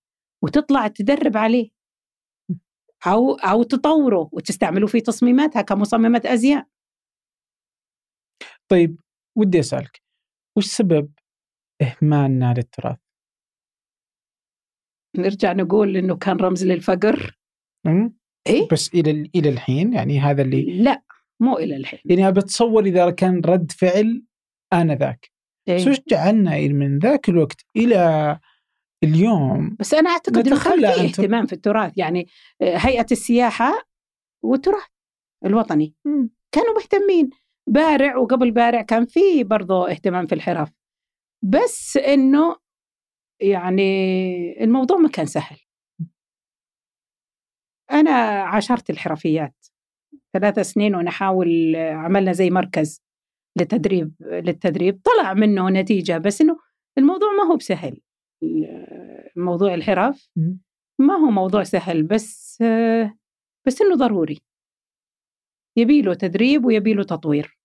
[0.44, 1.70] وتطلع تدرب عليه.
[3.08, 6.68] أو أو تطوره وتستعمله في تصميماتها كمصممة أزياء.
[8.72, 9.00] طيب
[9.38, 10.02] ودي أسألك
[10.58, 11.12] وش سبب
[11.82, 12.98] إهمالنا للتراث؟
[15.18, 17.38] نرجع نقول إنه كان رمز للفقر.
[18.48, 21.04] إيه؟ بس إلى إلى الحين يعني هذا اللي لا
[21.42, 22.00] مو إلى الحين.
[22.06, 24.24] يعني بتصور إذا كان رد فعل
[24.74, 25.32] انذاك
[25.68, 28.40] إيه؟ جعلنا من ذاك الوقت إلى
[29.04, 29.76] اليوم.
[29.80, 32.28] بس أنا أعتقد إنه كان في اهتمام في التراث يعني
[32.62, 33.88] آه، هيئة السياحة
[34.44, 34.88] والتراث
[35.46, 35.96] الوطني.
[36.52, 37.30] كانوا مهتمين.
[37.70, 40.72] بارع وقبل بارع كان في برضه اهتمام في الحرف
[41.44, 42.56] بس إنه
[43.42, 45.58] يعني الموضوع ما كان سهل.
[47.92, 48.12] أنا
[48.42, 49.66] عاشرت الحرفيات.
[50.34, 53.07] ثلاث سنين ونحاول عملنا زي مركز.
[53.62, 56.60] لتدريب للتدريب طلع منه نتيجة بس إنه
[56.98, 58.02] الموضوع ما هو بسهل.
[59.36, 60.30] موضوع الحرف
[61.00, 62.64] ما هو موضوع سهل بس
[63.68, 64.40] بس إنه ضروري.
[65.78, 67.60] يبي له تدريب ويبي له تطوير.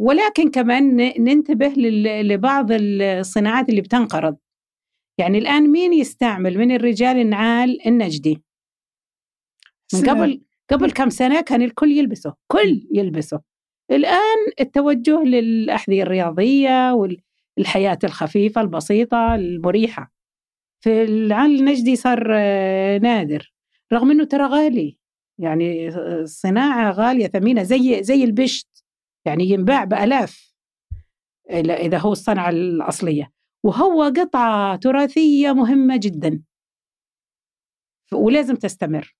[0.00, 1.68] ولكن كمان ننتبه
[2.22, 4.36] لبعض الصناعات اللي بتنقرض.
[5.18, 8.42] يعني الآن مين يستعمل؟ من الرجال النعال النجدي.
[9.94, 13.49] من قبل قبل كم سنة كان الكل يلبسه كل يلبسه.
[13.90, 20.12] الآن التوجه للأحذية الرياضية والحياة الخفيفة البسيطة المريحة.
[20.80, 23.52] في العال النجدي صار آه، نادر.
[23.92, 24.98] رغم إنه ترى غالي
[25.38, 25.90] يعني
[26.26, 28.84] صناعة غالية ثمينة زي زي البشت.
[29.24, 30.54] يعني ينباع بآلاف
[31.50, 33.32] إذا هو الصنعة الأصلية.
[33.64, 36.42] وهو قطعة تراثية مهمة جدا.
[38.12, 39.14] ولازم تستمر.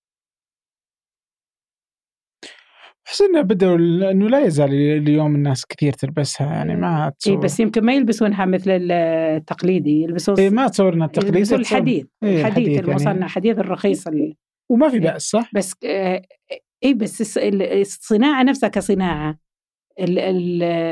[3.11, 3.77] احس إنه بدأوا
[4.11, 7.35] انه لا يزال اليوم الناس كثير تلبسها يعني ما تصور.
[7.35, 12.09] إيه بس يمكن ما يلبسونها مثل التقليدي يلبسون إيه ما تصورنا التقليدي يلبسون الحديد.
[12.23, 12.81] إيه الحديد يعني.
[12.81, 14.05] المصنع يعني حديد الرخيص
[14.71, 16.23] وما في بأس صح؟ بس آه،
[16.85, 19.39] إي بس الصناعة نفسها كصناعة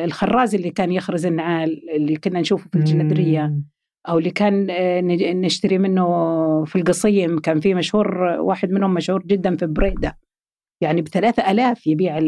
[0.04, 3.54] الخراز اللي كان يخرز النعال اللي كنا نشوفه في الجندرية
[4.08, 5.00] أو اللي كان آه،
[5.32, 6.04] نشتري منه
[6.64, 10.18] في القصيم كان في مشهور واحد منهم مشهور جدا في بريدة.
[10.80, 12.18] يعني بثلاثة ألاف يبيع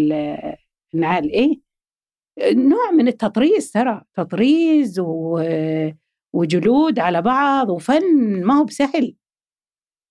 [0.94, 1.60] النعال إيه؟
[2.52, 5.42] نوع من التطريز ترى تطريز و...
[6.32, 9.16] وجلود على بعض وفن ما هو بسهل.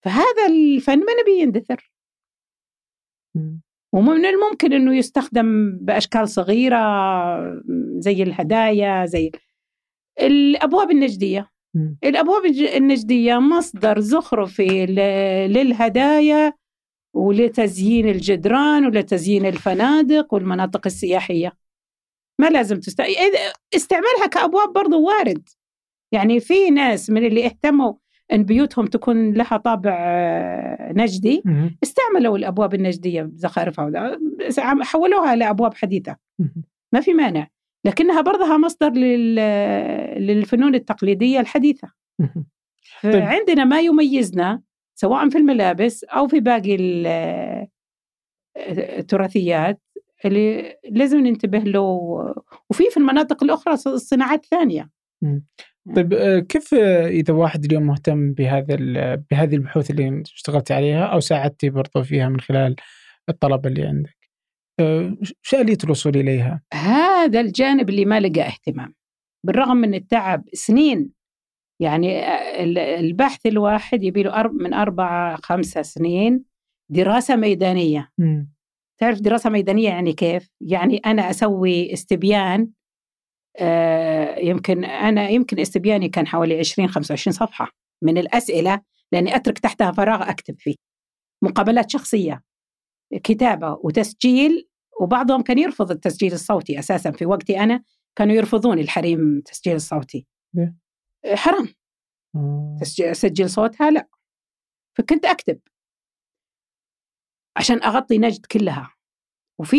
[0.06, 1.91] فهذا الفن ما نبي يندثر.
[3.94, 6.78] ومن الممكن إنه يستخدم بأشكال صغيرة
[7.98, 9.32] زي الهدايا زي
[10.22, 11.49] الأبواب النجدية.
[12.03, 12.45] الأبواب
[12.76, 14.86] النجدية مصدر زخرفي
[15.48, 16.53] للهدايا
[17.14, 21.53] ولتزيين الجدران ولتزيين الفنادق والمناطق السياحية.
[22.40, 23.03] ما لازم تست...
[23.76, 25.49] استعمالها كأبواب برضو وارد.
[26.11, 27.94] يعني في ناس من اللي اهتموا
[28.34, 31.44] إن بيوتهم تكون لها طابع آه، نجدي
[31.84, 34.18] استعملوا الأبواب النجدية بزخارفها
[34.61, 36.15] حولوها لأبواب حديثة.
[36.94, 37.48] ما في مانع.
[37.86, 38.90] لكنها برضها مصدر
[40.19, 41.91] للفنون التقليدية الحديثة.
[43.03, 43.15] طيب.
[43.22, 44.61] عندنا ما يميزنا
[44.99, 46.76] سواء في الملابس أو في باقي
[48.99, 49.81] التراثيات
[50.26, 51.81] اللي لازم ننتبه له
[52.69, 54.89] وفي في المناطق الأخرى صناعات ثانية.
[55.95, 58.76] طيب آه، كيف آه، إذا واحد اليوم مهتم بهذا
[59.31, 62.76] بهذه البحوث اللي اشتغلت عليها أو ساعدتي برضو فيها من خلال
[63.30, 64.17] الطلب اللي عندك؟
[65.41, 68.95] شو آلية الوصول إليها؟ هذا الجانب اللي ما لقى اهتمام.
[69.45, 71.19] بالرغم من التعب سنين
[71.80, 72.23] يعني
[72.99, 76.43] البحث الواحد يبي له من أربعة خمسة سنين
[76.89, 78.45] دراسة ميدانية م.
[78.97, 82.69] تعرف دراسة ميدانية يعني كيف؟ يعني أنا أسوي استبيان
[83.57, 88.81] آه يمكن أنا يمكن استبياني كان حوالي 20 25 صفحة من الأسئلة
[89.11, 90.76] لأني أترك تحتها فراغ أكتب فيه
[91.43, 92.43] مقابلات شخصية
[93.23, 94.68] كتابة وتسجيل
[95.01, 97.84] وبعضهم كان يرفض التسجيل الصوتي أساسا في وقتي أنا
[98.15, 100.27] كانوا يرفضون الحريم التسجيل الصوتي؟
[101.26, 101.68] حرام.
[103.02, 104.08] أسجل صوتها؟ لا.
[104.98, 105.60] فكنت أكتب.
[107.58, 108.94] عشان أغطي نجد كلها.
[109.60, 109.78] وفي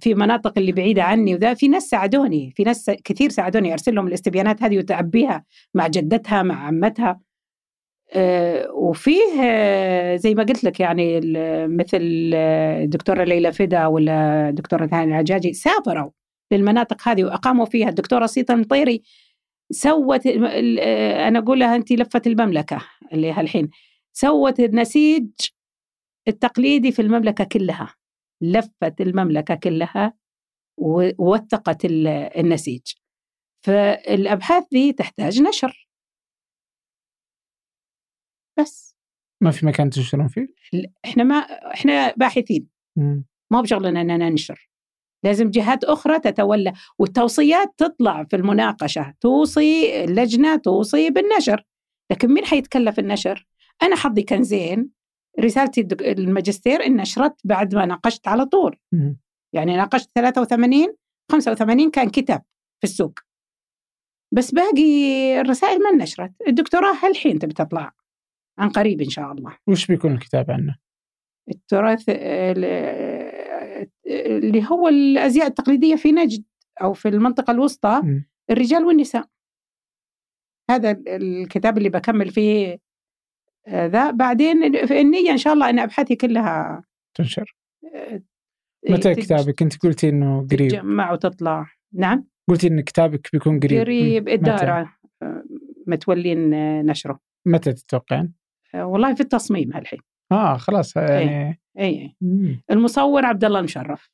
[0.00, 2.52] في مناطق اللي بعيدة عني وذا في ناس ساعدوني.
[2.56, 3.72] في ناس كثير ساعدوني.
[3.72, 5.44] أرسل لهم الاستبيانات هذه وتعبيها
[5.74, 7.20] مع جدتها مع عمتها.
[8.12, 11.20] آه، وفيه آه، زي ما قلت لك يعني
[11.66, 11.98] مثل
[12.84, 16.10] الدكتورة ليلى فدا ولا الدكتورة هاني العجاجي سافروا
[16.52, 17.88] للمناطق هذه وأقاموا فيها.
[17.88, 19.02] الدكتورة سيطة المطيري
[19.72, 23.70] سوت آه، أنا أقول لها أنت لفت المملكة اللي هالحين.
[24.12, 25.28] سوت النسيج
[26.28, 27.94] التقليدي في المملكة كلها.
[28.42, 30.14] لفت المملكة كلها
[30.78, 32.82] ووثقت النسيج.
[33.66, 35.88] فالأبحاث دي تحتاج نشر.
[38.58, 38.96] بس.
[39.42, 40.46] ما في مكان تنشرون فيه؟
[41.04, 41.36] إحنا ما
[41.74, 42.68] إحنا باحثين.
[43.50, 44.69] ما بشغلنا إننا ننشر.
[45.24, 51.66] لازم جهات أخرى تتولى والتوصيات تطلع في المناقشة توصي اللجنة توصي بالنشر.
[52.12, 53.46] لكن مين حيتكلف النشر؟
[53.82, 54.90] أنا حظي كان زين
[55.40, 58.76] رسالتي الماجستير ان نشرت بعد ما ناقشت على طول.
[59.52, 60.94] يعني ناقشت 83
[61.32, 62.42] 85 كان كتاب
[62.80, 63.18] في السوق.
[64.34, 66.32] بس باقي الرسائل ما نشرت.
[66.48, 67.92] الدكتوراه هالحين تبي تطلع
[68.58, 69.56] عن قريب إن شاء الله.
[69.66, 70.76] وش بيكون الكتاب عنه؟
[71.50, 72.04] التراث
[74.10, 76.44] اللي هو الأزياء التقليدية في نجد
[76.82, 78.02] أو في المنطقة الوسطى.
[78.50, 79.26] الرجال والنساء.
[80.70, 82.78] هذا الكتاب اللي بكمل فيه
[83.66, 84.10] آه، ذا.
[84.10, 86.84] بعدين في النية إن شاء الله أن أبحاثي كلها
[87.14, 87.56] تنشر.
[87.94, 88.22] آه،
[88.88, 90.70] متى كتابك؟ أنت قلتي إنه قريب.
[90.70, 91.66] تجمع وتطلع.
[91.92, 92.26] نعم.
[92.48, 93.80] قلتي إن كتابك بيكون قريب.
[93.80, 94.92] قريب إدارة
[95.22, 95.44] آه،
[95.86, 96.50] متولين
[96.86, 97.20] نشره.
[97.46, 98.32] متى تتوقعين؟
[98.74, 99.98] والله في التصميم هالحين
[100.32, 102.16] آه خلاص إيه، يعني إي
[102.70, 104.10] المصور عبد الله المشرف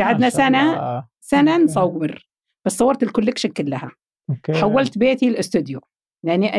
[0.00, 1.08] قعدنا سنة الله.
[1.20, 2.28] سنة نصور
[2.64, 3.90] بس صورت ال collection كلها.
[4.30, 4.52] أوكي.
[4.52, 5.80] حولت بيتي الاستوديو
[6.24, 6.56] يعني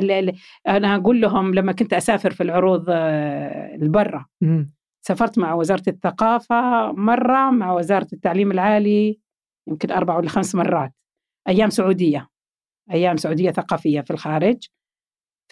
[0.67, 4.25] أنا أقول لهم لما كنت أسافر في العروض آه، البرة
[5.01, 9.19] سافرت مع وزارة الثقافة مرة مع وزارة التعليم العالي
[9.67, 10.93] يمكن أربع ولا خمس مرات.
[11.47, 12.29] أيام سعودية.
[12.91, 14.67] أيام سعودية ثقافية في الخارج.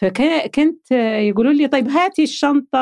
[0.00, 0.90] فكنت
[1.28, 2.78] يقولوا لي طيب هاتي الشنطة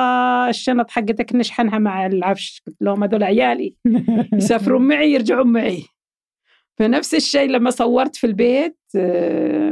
[0.48, 2.62] الشنط حقتك نشحنها مع العفش.
[2.66, 3.76] قلت لهم هذول عيالي.
[4.34, 5.82] يسافرون معي يرجعون معي.
[6.78, 8.78] فنفس الشيء لما صورت في البيت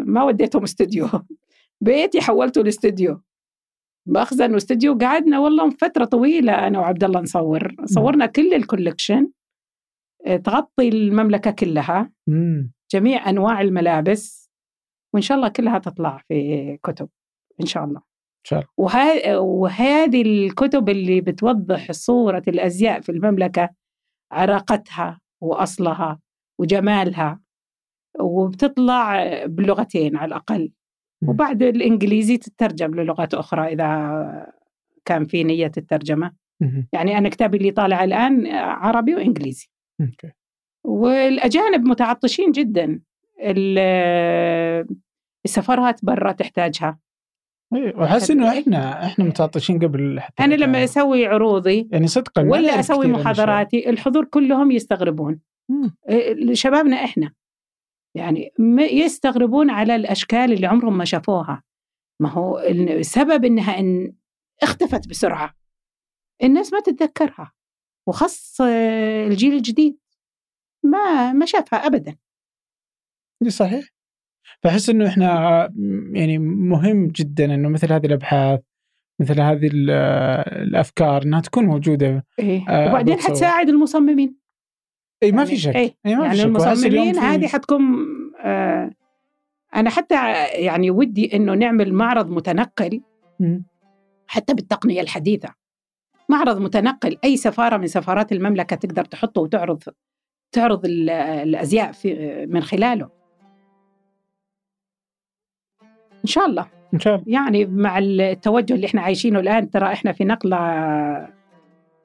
[0.06, 1.08] ما وديتهم استوديو.
[1.84, 3.20] بيتي حولته لاستوديو
[4.08, 9.30] مخزن واستوديو قعدنا والله فترة طويلة أنا وعبد الله نصور صورنا كل الكولكشن
[10.44, 12.12] تغطي المملكة كلها.
[12.92, 14.50] جميع أنواع الملابس.
[15.14, 17.08] وإن شاء الله كلها تطلع في كتب.
[17.60, 18.00] إن شاء الله.
[18.76, 19.38] وه...
[19.38, 23.68] وهذه الكتب اللي بتوضح صورة الأزياء في المملكة
[24.32, 26.20] عراقتها وأصلها
[26.58, 27.40] وجمالها
[28.20, 30.72] وبتطلع بلغتين على الأقل.
[31.28, 34.54] وبعد الإنجليزي تترجم للغات أخرى إذا
[35.04, 36.32] كان في نية الترجمة.
[36.92, 39.68] يعني أنا كتابي اللي طالع الآن عربي وإنجليزي.
[40.84, 43.00] والأجانب متعطشين جدا.
[45.44, 46.98] السفرات برا تحتاجها.
[47.74, 53.06] وأحس إنه إحنا إحنا متعطشين قبل حتى أنا لما أسوي عروضي يعني صدقا ولا أسوي
[53.06, 55.40] محاضراتي الحضور كلهم يستغربون.
[56.08, 57.32] إيه، شبابنا إحنا.
[58.16, 61.62] يعني يستغربون على الأشكال اللي عمرهم ما شافوها.
[62.20, 64.14] ما هو السبب إنها إن
[64.62, 65.54] اختفت بسرعة.
[66.42, 67.52] الناس ما تتذكرها.
[68.08, 69.98] وخص الجيل الجديد.
[70.84, 72.16] ما ما شافها ابدا.
[73.42, 73.93] دي صحيح.
[74.62, 75.28] فأحس إنه إحنا
[76.12, 78.60] يعني مهم جدا إنه مثل هذه الأبحاث
[79.20, 82.26] مثل هذه الأفكار إنها تكون موجودة.
[82.38, 84.36] إيه؟ آه وبعدين حتساعد المصممين.
[85.22, 85.76] اي ما في شك.
[85.76, 86.46] إيه؟ إيه ما يعني في شك.
[86.46, 87.82] المصممين هذه حتكون
[88.44, 88.90] آه
[89.76, 90.14] أنا حتى
[90.54, 93.00] يعني ودي إنه نعمل معرض متنقل
[94.26, 95.54] حتى بالتقنية الحديثة.
[96.28, 99.82] معرض متنقل أي سفارة من سفارات المملكة تقدر تحطه وتعرض
[100.52, 103.23] تعرض الأزياء في من خلاله.
[106.24, 106.66] إن شاء الله.
[106.94, 107.24] إن شاء الله.
[107.26, 111.28] يعني مع التوجه اللي إحنا عايشينه الآن ترى إحنا في نقلة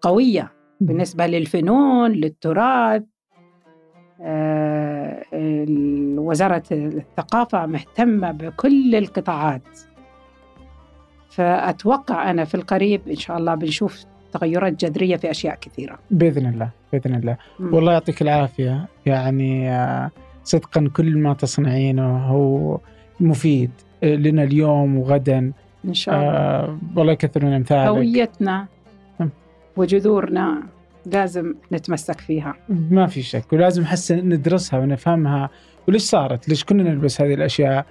[0.02, 0.52] قوية
[0.82, 3.04] بالنسبة للفنون للتراث.
[4.22, 5.26] آه،
[6.18, 9.80] وزارة الثقافة مهتمة بكل القطاعات.
[11.30, 16.00] فأتوقع أنا في القريب إن شاء الله بنشوف تغيرات جذرية في أشياء كثيرة.
[16.12, 17.38] بإذن الله بإذن الله.
[17.60, 17.74] م.
[17.74, 18.88] والله يعطيك العافية.
[19.06, 20.12] يعني آه،
[20.44, 22.80] صدقا كل ما تصنعينه هو
[23.20, 23.72] مفيد.
[24.04, 25.52] لنا اليوم وغدا.
[25.86, 26.30] إن شاء الله.
[26.30, 28.68] آه والله يكثر من امثالك هويتنا
[29.78, 30.64] وجذورنا
[31.06, 32.56] لازم نتمسك فيها.
[32.70, 35.50] ما في شك ولازم حسن ندرسها ونفهمها.
[35.88, 37.86] وليش صارت؟ ليش كنا نلبس هذه الأشياء؟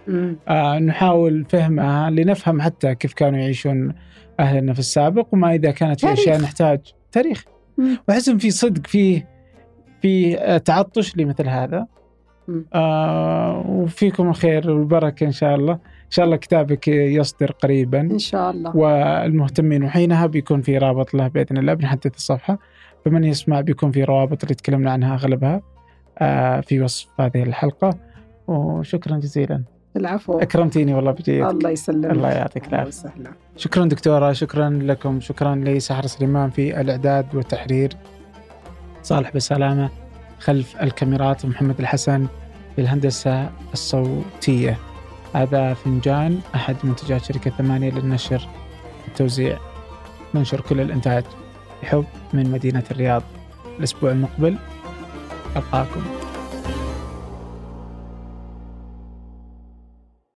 [0.48, 3.94] آه نحاول فهمها لنفهم حتى كيف كانوا يعيشون
[4.40, 6.80] أهلنا في السابق وما إذا كانت في أشياء نحتاج.
[7.12, 7.44] تاريخ.
[8.08, 9.22] وأحس في صدق في
[10.02, 11.86] في تعطش لمثل هذا.
[12.74, 15.78] آه وفيكم الخير والبركة إن شاء الله.
[16.10, 18.00] شاء الله كتابك يصدر قريبا.
[18.00, 18.76] إن شاء الله.
[18.76, 22.58] والمهتمين وحينها بيكون في رابط له بإذن الله بنحدث الصفحة.
[23.04, 25.62] فمن يسمع بيكون في روابط اللي تكلمنا عنها أغلبها
[26.18, 27.98] آه، في وصف هذه الحلقة.
[28.46, 29.62] وشكرا جزيلا.
[29.96, 30.38] العفو.
[30.38, 32.10] أكرمتيني والله بجيتك الله يسلمك.
[32.10, 33.12] الله يعطيك العافية.
[33.56, 35.20] شكرا دكتورة شكرا لكم.
[35.20, 37.90] شكرا لسحر سليمان في الإعداد والتحرير.
[39.02, 39.90] صالح بالسلامة
[40.38, 42.26] خلف الكاميرات محمد الحسن
[42.76, 44.78] في الهندسة الصوتية.
[45.34, 48.48] هذا فنجان أحد منتجات شركة ثمانية للنشر
[49.04, 49.58] والتوزيع
[50.34, 51.24] ننشر كل الإنتاج
[51.82, 53.22] بحب من مدينة الرياض.
[53.78, 54.56] الأسبوع المقبل
[55.56, 56.27] ألقاكم.